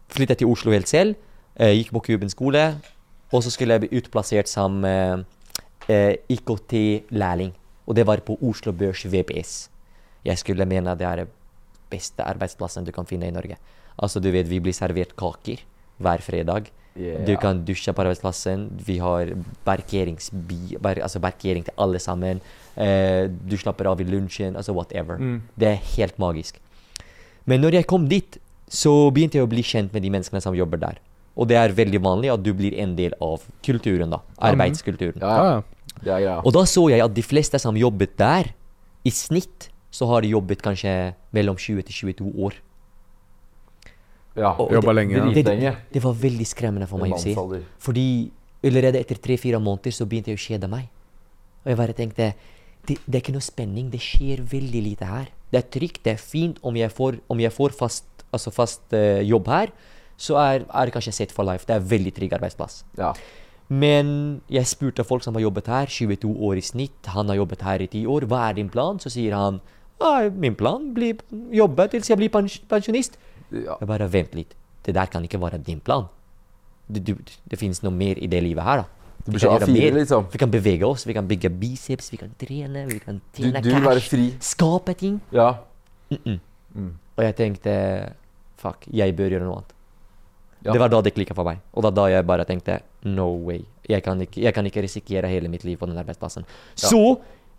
[0.09, 1.16] Flyttet til Oslo helt selv,
[1.57, 2.76] eh, gikk på Kuben skole,
[3.33, 5.16] og så skulle jeg bli utplassert som eh,
[5.88, 7.52] eh, IKT-lærling.
[7.87, 9.68] Og det var på Oslo Børs VPS.
[10.27, 11.35] Jeg skulle mene det er den
[11.90, 13.59] beste arbeidsplassen du kan finne i Norge.
[13.96, 15.62] Altså, du vet, vi blir servert kaker
[16.03, 16.68] hver fredag.
[16.96, 17.25] Yeah.
[17.29, 18.66] Du kan dusje på arbeidsplassen.
[18.87, 19.31] Vi har
[19.64, 22.40] parkeringsbi, bar, altså parkering til alle sammen.
[22.75, 25.20] Eh, du slapper av i lunsjen, altså whatever.
[25.20, 25.42] Mm.
[25.57, 26.61] Det er helt magisk.
[27.44, 30.57] Men når jeg kom dit, så begynte jeg å bli kjent med de menneskene som
[30.57, 30.99] jobber der.
[31.37, 34.22] Og det er veldig vanlig at du blir en del av kulturen, da.
[34.51, 35.20] Arbeidskulturen.
[35.20, 35.27] Mm.
[35.29, 35.76] Ja, ja.
[36.42, 38.52] Og da så jeg at de fleste som jobbet der,
[39.06, 42.56] i snitt så har de jobbet kanskje mellom 20 til 22 år.
[44.37, 44.52] Ja.
[44.59, 47.32] Jobba lenge, Det, Det, det, det var veldig skremmende for meg å si.
[47.80, 48.30] Fordi
[48.66, 50.90] allerede etter tre-fire måneder så begynte jeg å kjede meg.
[51.64, 52.32] Og jeg bare tenkte
[52.87, 53.88] det, det er ikke noe spenning.
[53.90, 55.30] Det skjer veldig lite her.
[55.50, 56.61] Det er trygt, det er fint.
[56.62, 59.72] Om jeg får, om jeg får fast, altså fast uh, jobb her,
[60.20, 61.66] så er, er det kanskje set for life.
[61.66, 62.85] Det er veldig trygg arbeidsplass.
[63.00, 63.14] Ja.
[63.68, 67.64] Men jeg spurte folk som har jobbet her, 22 år i snitt, han har jobbet
[67.66, 69.00] her i 10 år, hva er din plan?
[69.02, 69.61] Så sier han
[69.98, 71.16] «Ah, min plan blir
[71.57, 73.16] jobbe til jeg blir pensjonist.
[73.50, 73.79] Ja.
[73.81, 74.52] Jeg bare vent litt,
[74.85, 76.07] det der kan ikke være din plan.
[76.87, 77.16] Det, du,
[77.50, 79.07] det finnes noe mer i det livet her, da.
[79.26, 80.26] Du Vi blir kan A4, liksom.
[80.31, 83.62] Vi kan bevege oss, vi kan bygge biceps, vi kan trene, vi kan Du, tjene
[83.64, 85.16] du være cash, skape ting.
[85.35, 85.48] Ja.
[86.12, 87.72] Og jeg tenkte
[88.61, 89.76] fuck, jeg bør gjøre noe annet.
[90.66, 90.74] Ja.
[90.74, 91.62] Det var da det klikka for meg.
[91.74, 93.62] Og da, da jeg bare tenkte no way.
[93.87, 96.46] Jeg kan ikke, jeg kan ikke risikere hele mitt liv på den arbeidsplassen.
[96.74, 97.02] Så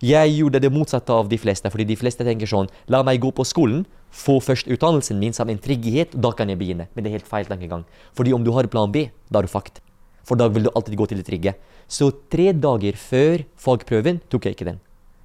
[0.03, 3.31] jeg gjorde det motsatte av de fleste, fordi de fleste tenker sånn La meg gå
[3.33, 6.89] på skolen, få først utdannelsen min som en trygghet, da kan jeg begynne.
[6.93, 7.85] Men det er helt feil tankegang.
[8.17, 9.81] Fordi om du har plan B, da er du fucked.
[10.27, 11.55] For da vil du alltid gå til det trygge.
[11.87, 14.81] Så tre dager før fagprøven tok jeg ikke den.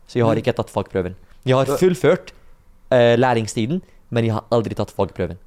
[0.06, 1.16] Så jeg har ikke tatt fagprøven.
[1.42, 2.30] Jeg har fullført
[2.92, 3.82] uh, læringstiden,
[4.14, 5.40] men jeg har aldri tatt fagprøven.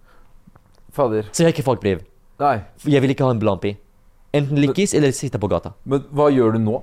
[0.95, 1.27] Fader.
[1.31, 2.03] Så jeg har ikke fagbrev.
[2.41, 2.57] Nei.
[2.81, 3.75] For Jeg vil ikke ha en blampi.
[4.35, 5.71] Enten lykkes eller sitte på gata.
[5.87, 6.81] Men hva gjør du nå?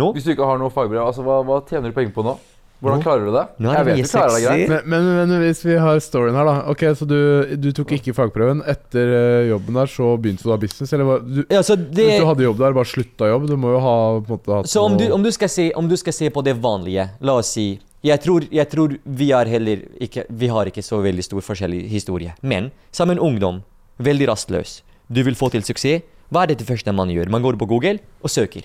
[0.00, 0.12] Nå?
[0.14, 2.38] Hvis du ikke har noe fagbrev, altså hva, hva tjener du penger på nå?
[2.80, 3.04] Hvordan Nå?
[3.04, 3.42] klarer du det?
[3.60, 4.70] Nå er jeg det vet du klarer deg greit.
[4.70, 6.54] Men, men, men hvis vi har storyen her, da.
[6.72, 7.18] Ok, Så du,
[7.60, 8.62] du tok ikke fagprøven.
[8.72, 10.94] Etter eh, jobben der så begynte du da business?
[10.96, 11.18] Eller hva?
[11.20, 13.44] Du, Ja, så det, Hvis du hadde jobb der, bare slutta jobb?
[13.50, 15.68] Du må jo ha på en måte hatt så om du, om, du skal se,
[15.76, 17.68] om du skal se på det vanlige, la oss si
[18.00, 21.82] jeg tror, jeg tror vi er heller ikke Vi har ikke så veldig stor forskjellig
[21.90, 22.32] historie.
[22.40, 23.60] Men som en ungdom,
[24.00, 27.30] veldig rastløs, du vil få til suksess, hva er det det første man gjør?
[27.32, 28.62] Man går på Google og søker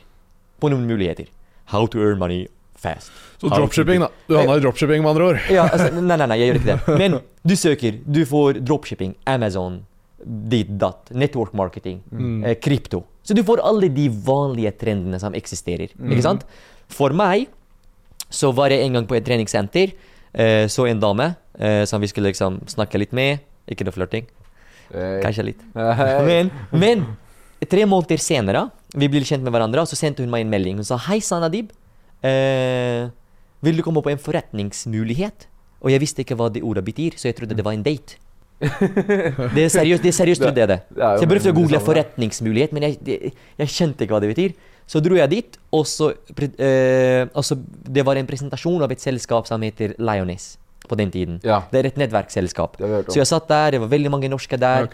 [0.62, 1.32] på noen muligheter.
[1.74, 2.46] How to earn money
[2.78, 3.10] fast.
[3.42, 4.12] Så dropshipping, da.
[4.30, 5.40] Du handler i dropshipping, med andre ord.
[5.50, 6.98] Ja, altså, nei, nei, nei, jeg gjør ikke det.
[7.02, 9.82] Men du søker, du får dropshipping, Amazon,
[10.22, 12.04] ditt, datt, network marketing,
[12.46, 13.02] eh, krypto.
[13.26, 15.90] Så du får alle de vanlige trendene som eksisterer.
[15.90, 16.46] Ikke sant?
[16.94, 17.50] For meg
[18.30, 19.98] så var jeg en gang på et treningssenter,
[20.38, 23.42] eh, så en dame eh, som vi skulle liksom snakke litt med.
[23.66, 24.35] Ikke noe flørting, Eh,
[25.24, 25.64] kanskje litt.
[25.76, 27.06] Men, men
[27.70, 30.82] tre måneder senere, vi blir kjent med hverandre, og så sendte hun meg en melding.
[30.82, 31.72] Hun sa hei, Sanadib.
[32.26, 33.08] Eh,
[33.66, 35.48] vil du komme på en forretningsmulighet?
[35.86, 38.22] Og jeg visste ikke hva det ordet betyr, så jeg trodde det var en date.
[38.56, 40.80] Det er seriøst, det er seriøst trodde jeg det.
[40.96, 44.56] Så jeg prøvde å google forretningsmulighet, men jeg, jeg, jeg kjente ikke hva det betyr.
[44.90, 46.12] Så dro jeg dit, og så,
[46.62, 50.56] eh, og så Det var en presentasjon av et selskap som heter Lioness
[50.88, 51.40] på den tiden.
[51.44, 51.62] Ja.
[51.72, 52.78] Det er et nettverksselskap.
[53.10, 54.86] Så jeg satt der, det var veldig mange norske der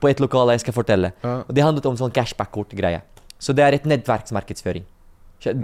[0.00, 1.12] på et lokale jeg skal fortelle.
[1.22, 1.36] Ja.
[1.48, 3.02] Og det handlet om sånn cashback-kort-greie.
[3.38, 4.84] Så det er et nettverksmarkedsføring.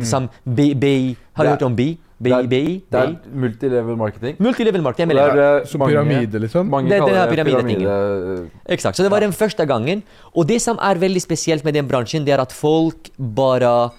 [0.04, 1.98] Som BI Har du hørt om BI?
[2.20, 2.28] BI?
[2.28, 2.80] det er-?
[2.90, 4.34] Det er multilevel marketing.
[4.38, 5.08] Multilevel marketing.
[5.08, 5.38] Jeg mener.
[5.40, 6.68] er, eh, Så mange- pyramide, liksom?
[6.68, 7.80] Mange Det- det er det pyramidetingen.
[7.86, 8.50] pyramide.
[8.68, 8.96] Exakt.
[8.98, 10.02] Så det var den første gangen.
[10.36, 13.90] Og det som er veldig spesielt med den bransjen, det er at folk bare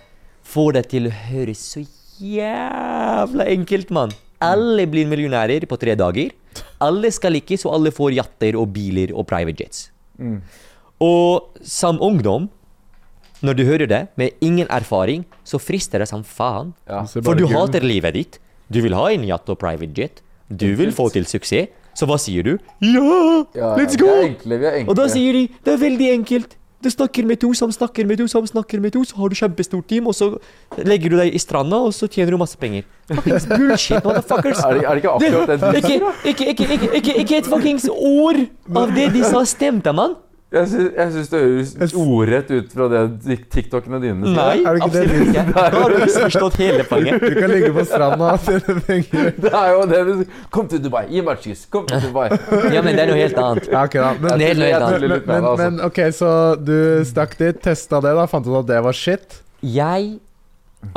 [0.45, 1.87] får det til å høres så
[2.21, 4.11] jævla enkelt, mann.
[4.41, 6.31] Alle blir millionærer på tre dager.
[6.81, 9.89] Alle skal lykkes, og alle får jatter og biler og private jets.
[10.17, 10.39] Mm.
[11.01, 12.49] Og som ungdom,
[13.41, 16.73] når du hører det, med ingen erfaring, så frister det som faen.
[16.89, 17.05] Ja.
[17.05, 18.41] For du hater livet ditt.
[18.71, 20.21] Du vil ha en yacht og private jet.
[20.47, 21.71] Du vil få til suksess.
[21.97, 22.53] Så hva sier du?
[22.79, 23.45] Ja!
[23.51, 24.93] Ja, Let's Vi er enkle, vi er enkle.
[24.93, 26.55] Og da sier de det er veldig enkelt.
[26.81, 29.35] Du snakker med to som snakker med to som snakker med to, så har du
[29.37, 30.31] kjempestort team, og så
[30.81, 32.87] legger du deg i stranda, og så tjener du masse penger.
[33.11, 34.63] Fuckings bullshit, motherfuckers.
[34.65, 37.37] er, det, er det ikke akkurat det du sier ikke, ikke, ikke, ikke, ikke, ikke
[37.37, 38.41] et fuckings ord
[38.81, 40.17] av det de sa stemte, mann.
[40.51, 43.01] Jeg syns, det høres ordrett ut fra det
[43.53, 44.35] TikTokene dine sier.
[44.35, 45.43] Nei, Er det ikke det absolutt ikke.
[45.55, 47.23] Da har du misforstått hele poenget.
[47.23, 49.29] Du kan ligge på stranda og tjene penger.
[49.45, 51.63] Det er jo det du Kom til Dubai, gi meg et kyss.
[51.71, 52.27] Kom til Dubai.
[52.75, 53.71] Ja, men det er noe helt annet.
[53.71, 54.11] Ja, ok da.
[54.19, 55.31] Men, Det er helt noe helt annet.
[55.31, 56.75] men, men, men ok, så du
[57.07, 59.39] stakk dit, testa det, da, fant ut at det var shit.
[59.63, 60.17] Jeg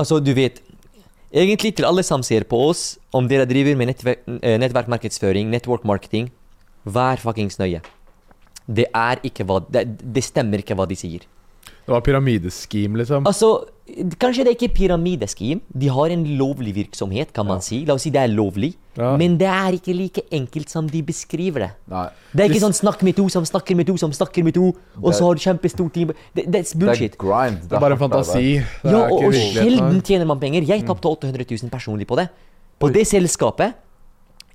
[0.00, 0.62] Altså, du vet
[1.34, 5.82] Egentlig til alle som ser på oss, om dere driver med nettverk, eh, nettverkmarkedsføring, network
[5.86, 6.28] marketing,
[6.86, 7.80] vær fuckings nøye.
[8.66, 11.20] Det er ikke hva det, det stemmer ikke hva de sier.
[11.84, 13.26] Det var pyramideskim, liksom.
[13.28, 13.66] Altså,
[14.16, 15.58] kanskje det er ikke pyramideskim.
[15.68, 17.82] De har en lovlig virksomhet, kan man si.
[17.84, 18.70] La oss si det er lovlig.
[18.96, 19.10] Ja.
[19.20, 21.70] Men det er ikke like enkelt som de beskriver det.
[21.92, 22.06] Nei.
[22.32, 24.54] Det er ikke Hvis- sånn 'snakk med to som snakker med to som snakker med
[24.54, 24.72] to',
[25.02, 26.08] og så har du kjempestort team.
[26.08, 27.18] Det, det er Det er bullshit.
[27.18, 27.60] grind.
[27.68, 28.64] Det er bare en fantasi.
[28.82, 30.62] Det Ja, er og, og sjelden tjener man penger.
[30.66, 32.28] Jeg tapte 800 000 personlig på det.
[32.80, 33.74] På det selskapet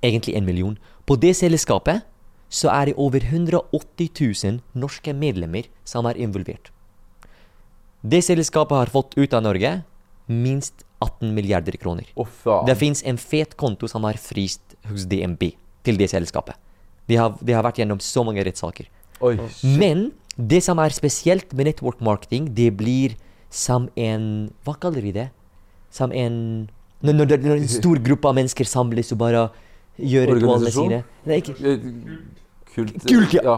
[0.02, 0.78] Egentlig en million.
[1.06, 2.02] På det selskapet
[2.50, 6.72] så er det over 180 000 norske medlemmer som er involvert.
[8.02, 9.72] Det selskapet har fått ut av Norge
[10.26, 12.08] minst 18 milliarder kroner.
[12.14, 12.28] Oh.
[12.66, 15.52] Det fins en fet konto som har fryst hos DNB
[15.86, 16.58] til det selskapet.
[17.08, 18.90] De har, de har vært gjennom så mange rettssaker.
[19.64, 23.16] Men det som er spesielt med network marketing, det blir
[23.50, 25.28] som en Hva kaller de det?
[25.90, 26.70] Som en
[27.02, 29.48] Når, når, når en stor gruppe av mennesker samles og bare
[30.02, 31.02] gjør ritualene sine.
[31.26, 31.78] Nei, ikke, Eh,
[32.74, 32.94] Kult.
[33.02, 33.56] Kult, ja.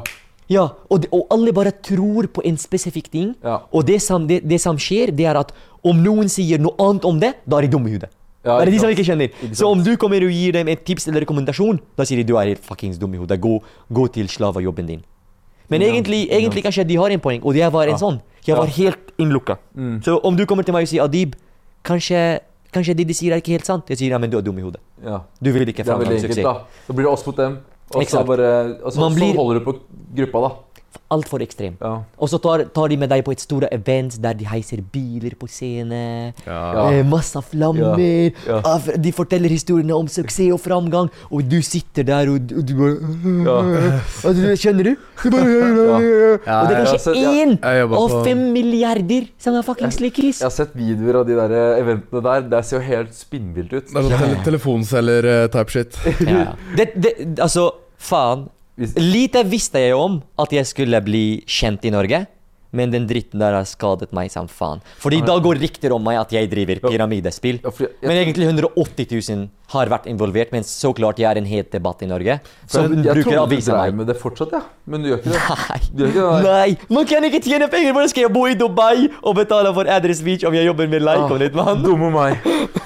[0.48, 0.62] ja.
[0.88, 3.34] Og, de, og alle bare tror på en spesifikk ting.
[3.44, 3.58] Ja.
[3.72, 5.52] Og det som, det, det som skjer, det er at
[5.84, 8.08] om noen sier noe annet om det, da er de dumme i hodet.
[8.42, 9.30] Ja, det er de som ikke kjenner.
[9.30, 12.26] Ikke Så om du kommer og gir dem et tips eller rekommendasjon, da sier de
[12.26, 13.38] du er helt fuckings dum i hodet.
[13.42, 13.60] Gå,
[13.92, 15.04] gå til slavejobben din.
[15.70, 18.18] Men egentlig, egentlig kanskje de har en poeng, og jeg var en sånn.
[18.44, 19.56] Jeg var helt innlukka.
[19.78, 20.00] Mm.
[20.04, 21.36] Så om du kommer til meg og sier Adib,
[21.86, 22.40] kanskje,
[22.72, 24.58] kanskje det de sier er ikke helt sant, jeg sier ja, men du er dum
[24.58, 24.80] i hodet.
[25.04, 25.20] Ja.
[25.42, 26.42] Du vil ikke framgang suksess.
[26.44, 26.54] da.
[26.88, 27.58] Da blir det oss mot dem.
[27.94, 29.74] Og så bare og så, blir- så holder du på
[30.16, 30.50] gruppa, da.
[31.12, 31.74] Altfor ekstrem.
[31.80, 31.90] Ja.
[32.18, 35.34] Og så tar, tar de med deg på et store event der de heiser biler
[35.36, 36.32] på scenen.
[36.46, 36.88] Ja.
[36.90, 38.00] Eh, masse flammer.
[38.46, 38.60] Ja.
[38.64, 42.64] Ah, De forteller historiene om suksess og framgang, og du sitter der og, du- og
[42.66, 44.94] du bare Og du, Skjønner du?
[45.22, 45.50] du bare,
[46.46, 50.40] Ja, og det er kanskje én av fem milliarder som er fuckings lykkes.
[50.40, 52.48] Jeg har sett videoer av de der eh, eventene der.
[52.52, 53.92] Det ser jo helt spinnvilt ut.
[53.92, 56.00] Det er sånn tele telefonselger-type shit.
[56.24, 56.50] Ja, ja.
[56.78, 57.68] Det, det, altså,
[58.02, 58.48] faen.
[58.76, 62.24] Lite visste jeg om at jeg skulle bli kjent i Norge.
[62.72, 64.80] Men den dritten der har skadet meg som faen.
[65.02, 67.58] Fordi da går rykter om meg at jeg driver pyramidespill.
[67.62, 71.28] Ja, for jeg, jeg, Men egentlig 180 000 har vært involvert, men så klart jeg
[71.30, 72.38] er en het debatt i Norge.
[72.68, 73.94] Så jeg, jeg bruker avisa meg.
[73.96, 74.60] med det fortsatt, ja.
[74.84, 75.42] Men du gjør ikke det.
[75.68, 75.78] Nei.
[75.92, 76.42] Du gjør ikke det.
[76.48, 77.92] Nei, man kan ikke tjene penger!
[77.96, 81.04] Hvordan skal jeg bo i Dubai og betale for Address Beach om jeg jobber med
[81.06, 81.80] like Ah, on it, mann?
[81.84, 82.40] Dumme meg.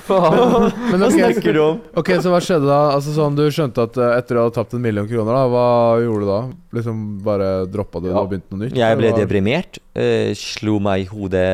[0.07, 0.71] Faen.
[0.93, 1.81] Men Hva snakker du om?
[1.99, 2.81] Ok, Så hva skjedde da?
[2.95, 5.67] Altså sånn, Du skjønte at eh, etter du hadde tapt en million kroner, da hva
[6.05, 6.41] gjorde du da?
[6.79, 8.23] Liksom Bare droppa du det Ja.
[8.23, 8.77] og begynte noe nytt?
[8.79, 9.27] Jeg ble eller
[9.95, 11.47] eh, slo meg i hodet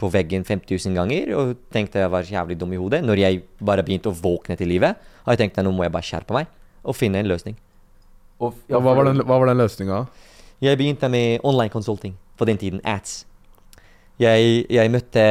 [0.00, 3.02] på veggen 50 000 ganger og tenkte jeg var jævlig dum i hodet.
[3.06, 5.94] Når jeg bare begynte å våkne til livet, har jeg tenkt at nå må jeg
[5.94, 6.50] bare skjerpe meg
[6.84, 7.56] og finne en løsning.
[8.38, 10.04] Og, Ja, hva, var den, hva var den løsninga?
[10.62, 12.80] Jeg begynte med online consulting på den tiden.
[12.86, 13.24] Ads.
[14.18, 15.22] Jeg, jeg møtte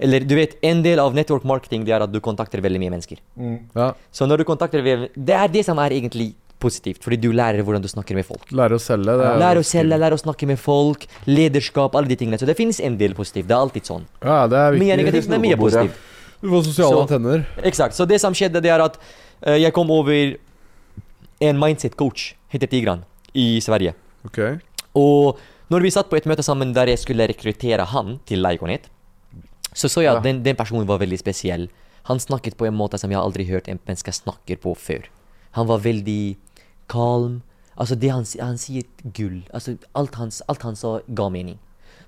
[0.00, 2.92] Eller du vet, en del av network marketing det er at du kontakter veldig mye
[2.94, 3.18] mennesker.
[3.36, 3.58] Mm.
[3.74, 7.62] Ja, Så når du kontakter Det er det som er egentlig positivt, fordi du lærer
[7.62, 8.50] hvordan du snakker med folk.
[8.50, 9.14] Lære å selge.
[9.20, 12.38] Det er Lære å selge, lære å snakke med folk, lederskap, alle de tingene.
[12.40, 13.46] Så det finnes en del positivt.
[13.48, 14.06] Det er alltid sånn.
[14.24, 15.96] Ja, det er Mye negativt, men mye positivt.
[16.42, 17.46] Du får sosiale antenner.
[17.66, 17.94] Exakt.
[17.98, 20.36] Så det som skjedde, det er at uh, jeg kom over
[21.40, 23.94] en mindset coach, heter Tigran, i Sverige.
[24.26, 24.38] Ok.
[24.98, 25.38] Og
[25.70, 28.88] når vi satt på et møte sammen der jeg skulle rekruttere han til Leikonet,
[29.74, 30.32] så så jeg at Ja.
[30.32, 31.68] den, den personen var veldig spesiell.
[32.08, 35.06] Han snakket på en måte som jeg aldri hørt en menneske snakke på før.
[35.52, 36.36] Han var veldig
[36.88, 37.40] kalm.
[37.78, 39.42] Altså det han, han sier gull.
[39.54, 41.58] Altså alt han, alt han sa ga mening.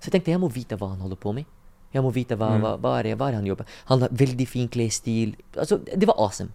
[0.00, 1.46] Så jeg tenkte jeg må vite hva han holder på med.
[1.94, 4.68] Jeg må vite hva, hva, hva, er, hva er han jobber Han har veldig fin
[4.70, 5.32] klesstil.
[5.58, 6.52] Altså, det var awesome.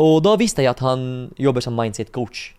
[0.00, 2.50] Og da visste jeg at han jobber som mindset coach.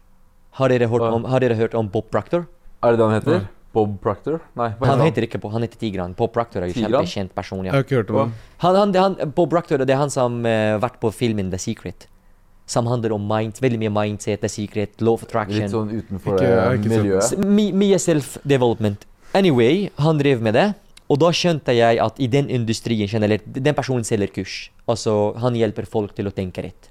[0.58, 2.48] Har dere hørt om, har dere hørt om Bob Proctor?
[2.82, 3.48] Er det det han heter?
[3.74, 4.40] Bob Proctor?
[4.58, 6.14] Nei, hva Han heter heter ikke Bob, han heter Tigran.
[6.18, 7.04] Bob Proctor er jo Tigran?
[7.06, 7.66] kjempekjent person.
[7.66, 7.78] Jeg Ja.
[7.78, 8.34] har ikke hørt om.
[8.64, 12.08] Han, han, han, Bob Proctor det er han som har vært på filmen The Secret.
[12.68, 15.62] Som handler om mind, veldig mye mindset, The Secret, law of attraction.
[15.64, 17.24] Litt sånn utenfor Ikke- ikke sett miljøet.
[17.24, 19.06] S- Mye self-development.
[19.34, 20.74] Anyway, han drev med det.
[21.10, 24.70] Og da skjønte jeg at i den industrien generelt Den personen selger kurs.
[24.88, 26.90] Altså, han hjelper folk til å tenke rett.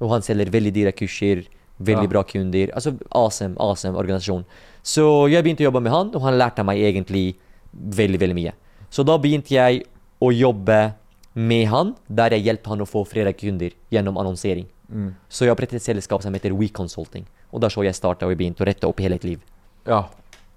[0.00, 1.44] Og han selger veldig dyre kurser,
[1.82, 2.06] veldig Ja.
[2.06, 2.68] bra kunder.
[2.72, 4.44] Altså awesome, awesome organisasjon.
[4.84, 7.34] Så jeg begynte å jobbe med han, og han lærte meg egentlig
[7.76, 8.52] veldig, veldig mye.
[8.90, 9.84] Så da begynte jeg
[10.22, 10.94] å jobbe
[11.34, 14.66] med han, der jeg hjalp han å få flere kunder gjennom annonsering.
[14.88, 15.10] Mm.
[15.28, 17.26] Så jeg opprettet et selskap som heter We Consulting.
[17.52, 19.42] Og da så jeg starta og jeg begynte å rette opp i hele et liv.
[19.86, 20.04] Ja.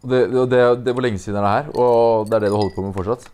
[0.03, 2.55] Og det, det, det var lenge siden er det her, og det er det du
[2.55, 3.25] holder på med fortsatt?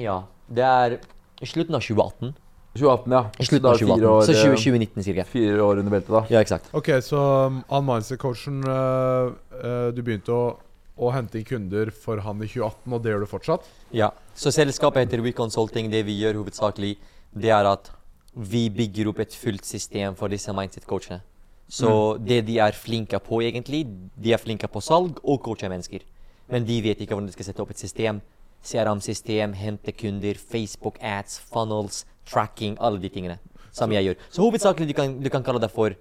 [0.00, 0.96] Ja, det er
[1.44, 2.32] slutten av 2018.
[2.74, 3.22] 2018, ja.
[3.38, 4.08] Slutten av Så da er 2018.
[4.10, 5.24] år, Så 20, eh, 2019 cirka.
[5.30, 6.22] Fire år under beltet, da.
[6.30, 6.70] Ja, exakt.
[6.74, 10.56] Ok, så um, han mindset-coachen uh, uh, Du begynte å,
[10.98, 13.68] å hente inn kunder for han i 2018, og det gjør du fortsatt?
[13.94, 14.10] Ja.
[14.34, 15.92] Så selskapet heter We Consulting.
[15.92, 16.96] Det vi gjør hovedsakelig,
[17.30, 17.92] det er at
[18.34, 21.20] vi bygger opp et fullt system for disse mindset-coachene.
[21.68, 23.86] Så det de er flinke på, egentlig,
[24.20, 26.04] de er flinke på salg og coache mennesker.
[26.50, 28.20] Men de vet ikke hvordan de skal sette opp et system.
[28.64, 33.38] CRM-system, hente kunder, Facebook ads, funnels, tracking, alle de tingene
[33.74, 34.20] som jeg gjør.
[34.30, 35.96] Så hovedsakelig du kan, du kan kalle det for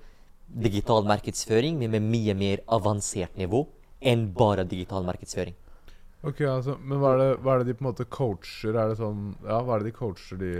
[0.63, 3.65] digital markedsføring, men med mye mer avansert nivå
[4.03, 5.55] enn bare digital markedsføring.
[6.23, 8.77] Ok, altså, Men hva er, det, hva er det de på en måte coacher?
[8.79, 10.51] Er det sånn Ja, hva er det de coacher, de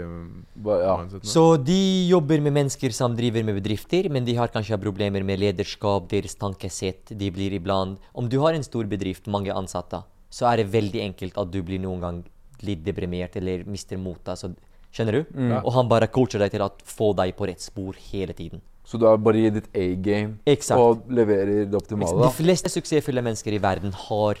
[0.84, 0.96] ja.
[1.24, 1.78] Så de
[2.10, 6.36] jobber med mennesker som driver med bedrifter, men de har kanskje problemer med lederskap, deres
[6.40, 7.14] tankesett.
[7.16, 11.00] De blir iblant Om du har en stor bedrift, mange ansatte, så er det veldig
[11.08, 12.22] enkelt at du blir noen gang
[12.64, 14.36] litt deprimert eller mister motet.
[14.40, 14.52] Så,
[14.94, 15.34] skjønner du?
[15.64, 18.60] Og han bare coacher deg til å få deg på rett spor hele tiden.
[18.84, 20.34] Så du er bare i ditt A-game
[20.76, 24.36] og leverer det optimale, De fleste suksessfulle mennesker i verden har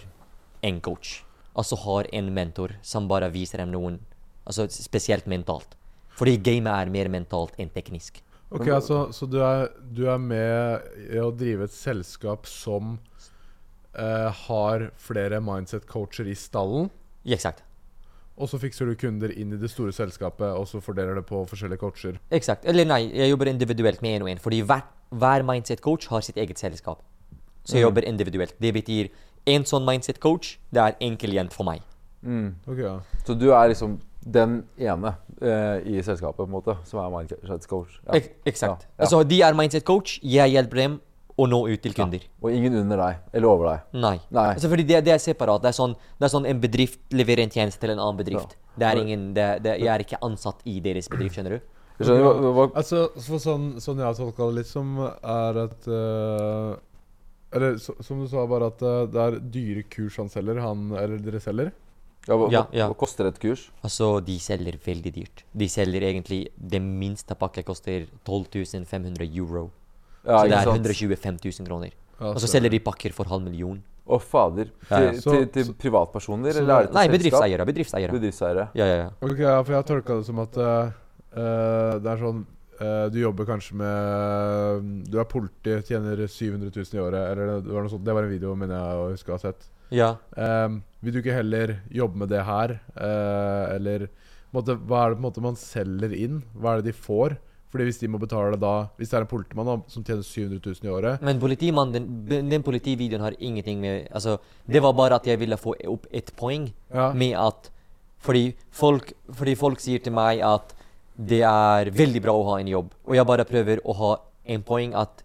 [0.64, 1.20] en coach.
[1.54, 4.00] Altså har en mentor som bare viser dem noen
[4.44, 5.70] Altså spesielt mentalt.
[6.18, 8.18] Fordi gamet er mer mentalt enn teknisk.
[8.52, 12.98] Ok, altså, Så du er, du er med i å drive et selskap som
[13.96, 16.90] eh, har flere mindset-coacher i stallen.
[17.24, 17.62] Exakt.
[18.36, 21.40] Og så fikser du kunder inn i det store selskapet, og så fordeler det på
[21.48, 22.20] forskjellige coacher.
[22.34, 22.66] Exakt.
[22.68, 24.42] Eller nei, jeg jobber individuelt med én og én.
[24.42, 24.82] Fordi hver,
[25.14, 27.00] hver mindset-coach har sitt eget selskap.
[27.64, 27.88] Så jeg Mm.
[27.88, 28.54] jobber individuelt.
[28.60, 29.08] Det betyr
[29.46, 31.82] en sånn mindset-coach, det er én klient for meg.
[32.24, 32.54] Mm.
[32.66, 32.98] Okay, ja.
[33.26, 37.66] Så du er liksom den ene eh, i selskapet på en måte som er mindset
[37.68, 37.98] coach?
[38.06, 38.16] Ja.
[38.16, 38.86] Ek exakt.
[38.86, 39.02] Ja, ja.
[39.04, 40.96] Altså, de er mindset-coach, jeg hjelper dem
[41.34, 42.22] å nå ut til kunder.
[42.44, 43.86] Og ingen under deg eller over deg?
[43.98, 44.16] Nei.
[44.30, 44.48] Nei.
[44.54, 45.64] Altså, fordi det, det er separat.
[45.64, 48.54] Det er, sånn, det er sånn en bedrift leverer en tjeneste til en annen bedrift.
[48.78, 51.70] Det er ingen, det, det, jeg er ikke ansatt i deres bedrift, skjønner du?
[51.98, 55.90] Skjønner hva, hva Altså, for sånn, sånn jeg har tolka det litt som, er at
[55.90, 56.70] eh,
[57.54, 60.88] Eller så, som du sa, bare at uh, det er dyre kurs han selger, han
[60.98, 61.70] eller dere selger.
[62.26, 62.88] ja, hva, Ja, ja.
[62.90, 63.68] hva koster et kurs?
[63.84, 65.44] Altså, de selger veldig dyrt.
[65.54, 69.70] De selger egentlig Det minste pakket koster 12 500 euro.
[70.24, 70.86] Ja, så det er sant?
[70.86, 71.90] 125 000 kroner.
[72.20, 73.82] Ja, Og så selger de pakker for halv million.
[74.06, 74.68] Å, fader.
[74.90, 75.10] Ja, ja.
[75.12, 77.64] Til, Så- til, til privatpersoner, så- eller er det til Nei, bedriftseiere.
[77.66, 78.12] Bedriftseiere.
[78.12, 78.68] Bedriftseiere.
[78.74, 79.10] Ja, ja, ja.
[79.22, 80.90] Ok, ja, for jeg har tolka det som at eh,
[81.36, 82.46] eh, det er sånn
[83.12, 87.86] Du jobber kanskje med Du er politi, tjener 700 000 i året, eller det var.
[87.88, 89.68] Det var en video, mener jeg å huske å ha sett.
[89.94, 90.14] Ja.
[90.36, 94.08] Um, vil du ikke heller jobbe med det her, Uh, eller
[94.54, 96.42] måtte, Hva er det måte man selger inn?
[96.54, 97.36] Hva er det de får?
[97.74, 100.60] Fordi hvis de må betale da Hvis det er en politimann da, som tjener 700
[100.62, 104.36] 000 i året Men politimannen, den, den politivideoen har ingenting med Altså,
[104.70, 107.72] det var bare at jeg ville få opp et poeng Ja, med at
[108.24, 110.70] fordi folk, fordi folk sier til meg at
[111.16, 114.12] det er veldig bra å ha en jobb, og jeg bare prøver å ha
[114.44, 115.22] en poeng at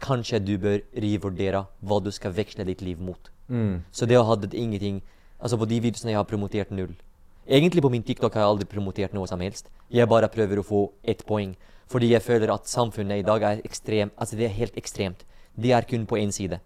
[0.00, 3.30] kanskje du bør revurdere hva du skal veksle ditt liv mot.
[3.48, 3.82] Mm.
[3.92, 5.02] Så det hadde ingenting
[5.40, 6.90] Altså på de videoene jeg har promotert null.
[7.48, 9.70] Egentlig på min TikTok har jeg aldri promotert noe som helst.
[9.88, 11.54] Jeg bare prøver å få ett poeng.
[11.88, 15.24] Fordi jeg føler at samfunnet i dag er ekstremt Altså det er helt ekstremt.
[15.56, 16.60] Det er kun på én side.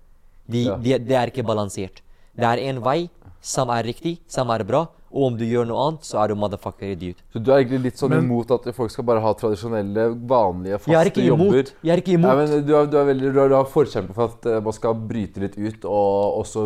[0.51, 0.75] De, Ja.
[0.77, 2.03] de, det er ikke balansert.
[2.35, 3.09] Det er én vei
[3.41, 6.35] som er riktig, som er bra, og om du gjør noe annet, så er du
[6.43, 7.21] motherfucker idiot.
[7.33, 10.81] Så du er egentlig litt sånn Men- imot at folk skal bare ha tradisjonelle, vanlige,
[10.81, 11.45] faste Jeg er ikke jobber?
[11.55, 11.73] imot.
[11.85, 14.15] Jeg er ikke Nei, men du er, du er veldig du er, du er forkjemper
[14.15, 16.65] for at eh, man skal bryte litt ut, og også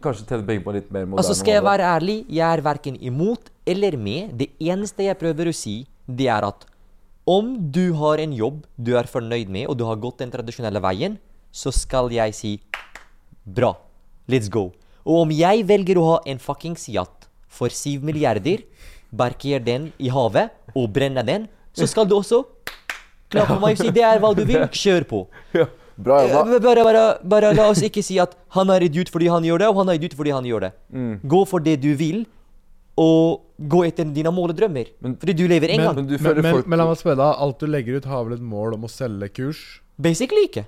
[0.00, 2.62] kanskje tjene penger på en litt mer moderne Altså Skal jeg være ærlig, jeg er
[2.64, 4.32] verken imot eller med.
[4.38, 6.64] Det eneste jeg prøver å si, det er at
[7.26, 10.80] om du har en jobb du er fornøyd med, og du har gått den tradisjonelle
[10.80, 11.18] veien,
[11.52, 12.60] så skal jeg si
[13.44, 13.74] bra.
[14.28, 14.72] Let's go.
[15.04, 17.23] Og om jeg velger å ha en fuckings yacht
[17.54, 18.64] for 7 milliarder,
[19.14, 22.42] barker den i havet og brenner den, så skal du også
[23.30, 25.24] klappe meg og si det er hva du vil, kjør på.
[25.54, 26.58] Ja, bra Eh, jobba.
[26.64, 29.68] Bare, bare, bare la oss ikke si at han er idiot fordi han gjør det,
[29.70, 30.72] og han er idiot fordi han gjør det.
[30.92, 31.12] Mm.
[31.34, 32.24] Gå for det du vil,
[32.98, 34.90] og gå etter dine mål og drømmer.
[35.02, 35.96] Men- fordi du lever en Men- gang.
[35.96, 38.34] Men du men, men, men la meg spørre deg, alt du legger ut, har vel
[38.34, 39.62] et mål om å selge kurs?
[39.98, 40.66] Basically ikke.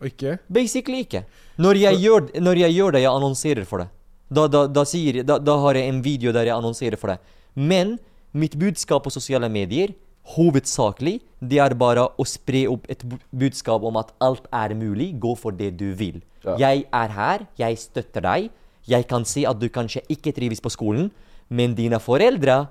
[0.00, 0.38] Og ikke?
[0.50, 1.24] Basically ikke.
[1.58, 3.88] Når jeg, gjør, når jeg gjør det, jeg annonserer for det.
[4.32, 7.18] Da, da, da, sier, da, har jeg en video der jeg annonserer for det.
[7.54, 7.98] Men
[8.32, 9.92] mitt budskap på sosiale medier,
[10.34, 15.12] hovedsakelig, det er bare å spre opp et budskap om at alt er mulig.
[15.20, 16.22] Gå for det du vil.
[16.44, 16.56] Ja.
[16.60, 18.48] Jeg er her, jeg støtter deg.
[18.88, 21.10] Jeg kan si at du kanskje ikke trives på skolen,
[21.48, 22.66] men dine foreldre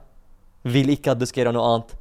[0.63, 1.93] vil ikke at du skal gjøre noe annet.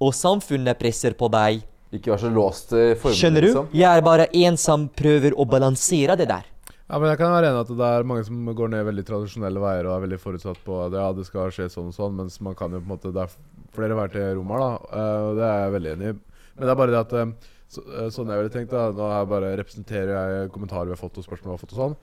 [0.00, 1.62] Og samfunnet presser på deg.
[1.92, 3.18] ikke være så låst til formen.
[3.18, 3.46] Skjønner du?
[3.50, 3.68] liksom.
[3.74, 6.46] Jeg er bare en som prøver å balansere det der.
[6.90, 9.60] Ja, men jeg kan være enig at det er mange som går ned veldig tradisjonelle
[9.62, 12.40] veier og er veldig forutsatt på at ja, det skal skje sånn og sånn, mens
[12.42, 13.34] man kan jo på en måte Det er
[13.76, 14.70] flere veier til Roma, da.
[14.98, 16.14] eh, og det er jeg veldig enig i.
[16.56, 19.10] Men det er bare det at eh, så, eh, Sånn jeg ville tenkt, da Nå
[19.12, 21.96] jeg bare representerer jeg kommentarer vi har fått og spørsmål vi har fått og sånn.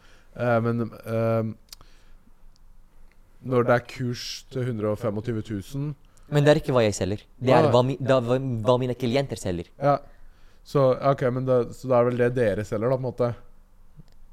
[0.63, 0.85] Men
[3.47, 4.23] når det er kurs
[4.53, 5.91] til 125 000
[6.31, 7.25] Men det er ikke hva jeg selger.
[7.39, 9.67] Det er hva, mi, da, hva, hva mine klienter selger.
[9.81, 9.97] Ja.
[10.67, 13.29] Så ok, men det, så det er vel det dere selger, da, på en måte?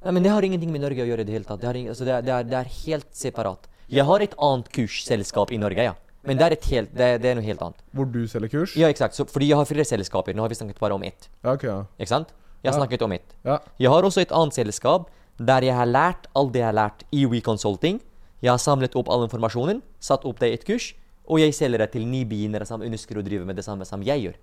[0.05, 1.61] Men det har ingenting med Norge å gjøre i det hele tatt.
[1.61, 3.69] Det, har ing- altså, det, er, det, er, det er helt separat.
[3.89, 5.95] Jeg har et annet kursselskap i Norge, ja.
[6.25, 7.81] Men det er, helt, det, er noe helt annet.
[7.93, 8.75] Hvor du selger kurs?
[8.81, 9.17] Ja, eksakt.
[9.31, 10.33] Fordi jeg har flere selskaper.
[10.37, 11.29] Nå har vi snakket bare om ett.
[11.45, 11.79] Ja, ok, ja.
[12.01, 12.33] Ikke sant?
[12.65, 12.81] Jeg har Ja.
[12.87, 13.35] snakket om ett.
[13.45, 13.59] ja.
[13.79, 17.03] Jeg har også et annet selskap der jeg har lært alt det jeg har lært
[17.13, 18.01] i WeConsulting.
[18.41, 20.95] Jeg har samlet opp all informasjonen, satt opp det i et kurs,
[21.29, 24.01] og jeg selger det til ni nybegynnere som ønsker å drive med det samme som
[24.03, 24.35] jeg gjør.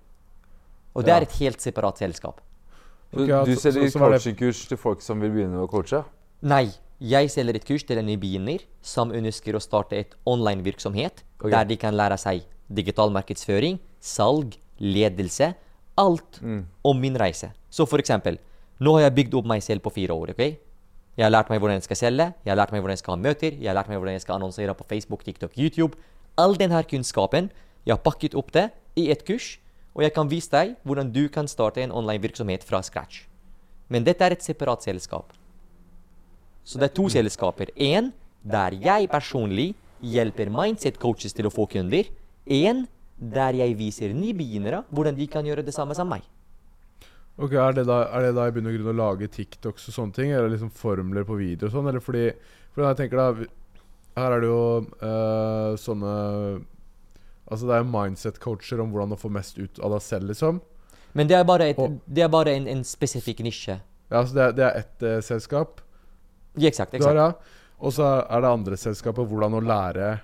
[0.94, 1.16] Og det Ja.
[1.16, 2.40] er et helt separat selskap.
[3.12, 6.00] Så du selger coachingkurs til folk som vil begynne å coache?
[6.42, 6.70] Nei,
[7.02, 11.50] jeg selger et kurs til en nybegynner som ønsker å starte et online-virksomhet okay.
[11.52, 15.52] der de kan lære seg digital markedsføring, salg, ledelse,
[15.98, 16.64] alt Mm.
[16.84, 17.52] om min reise.
[17.70, 18.38] Så for eksempel,
[18.80, 20.56] nå har jeg bygd opp meg selv på fire år, ok?
[21.16, 23.16] Jeg har lært meg hvordan jeg skal selge, jeg har lært meg hvordan jeg skal
[23.16, 25.98] ha møter, jeg har lært meg hvordan jeg skal annonsere på Facebook, TikTok, YouTube.
[26.38, 27.50] All denne kunnskapen,
[27.84, 29.58] jeg har pakket opp det i et kurs,
[29.92, 33.26] og jeg kan vise deg hvordan du kan starte en online-virksomhet fra scratch.
[33.92, 35.32] Men dette er et separat selskap.
[36.64, 37.72] Så det er to selskaper.
[37.76, 38.12] Én
[38.42, 39.72] der jeg personlig
[40.02, 42.08] hjelper mindset-coaches til å få kunder.
[42.46, 42.86] Én
[43.18, 46.24] der jeg viser nybegynnere hvordan de kan gjøre det samme som meg.
[47.40, 50.32] Ok, er det, da, er det da i bunn å lage TikToks og sånne ting?
[50.32, 51.88] Eller liksom formler på video og sånn?
[51.88, 52.26] Eller fordi
[52.72, 53.26] fordi jeg tenker da
[54.16, 54.64] Her er det jo
[55.00, 56.12] eh, sånne
[57.52, 60.60] Altså det er mindset-coacher om hvordan å få mest ut av deg selv, liksom.
[61.12, 63.76] Men det er bare, et, Og- det er bare en, en spesifikk nisje.
[64.10, 65.82] Ja, så det, er- det er ett eh, selskap.
[66.56, 66.92] Ja, Eksakt.
[66.92, 67.16] Du eksakt.
[67.16, 67.32] ja.
[67.82, 70.20] Og så er det andre selskapet hvordan å lære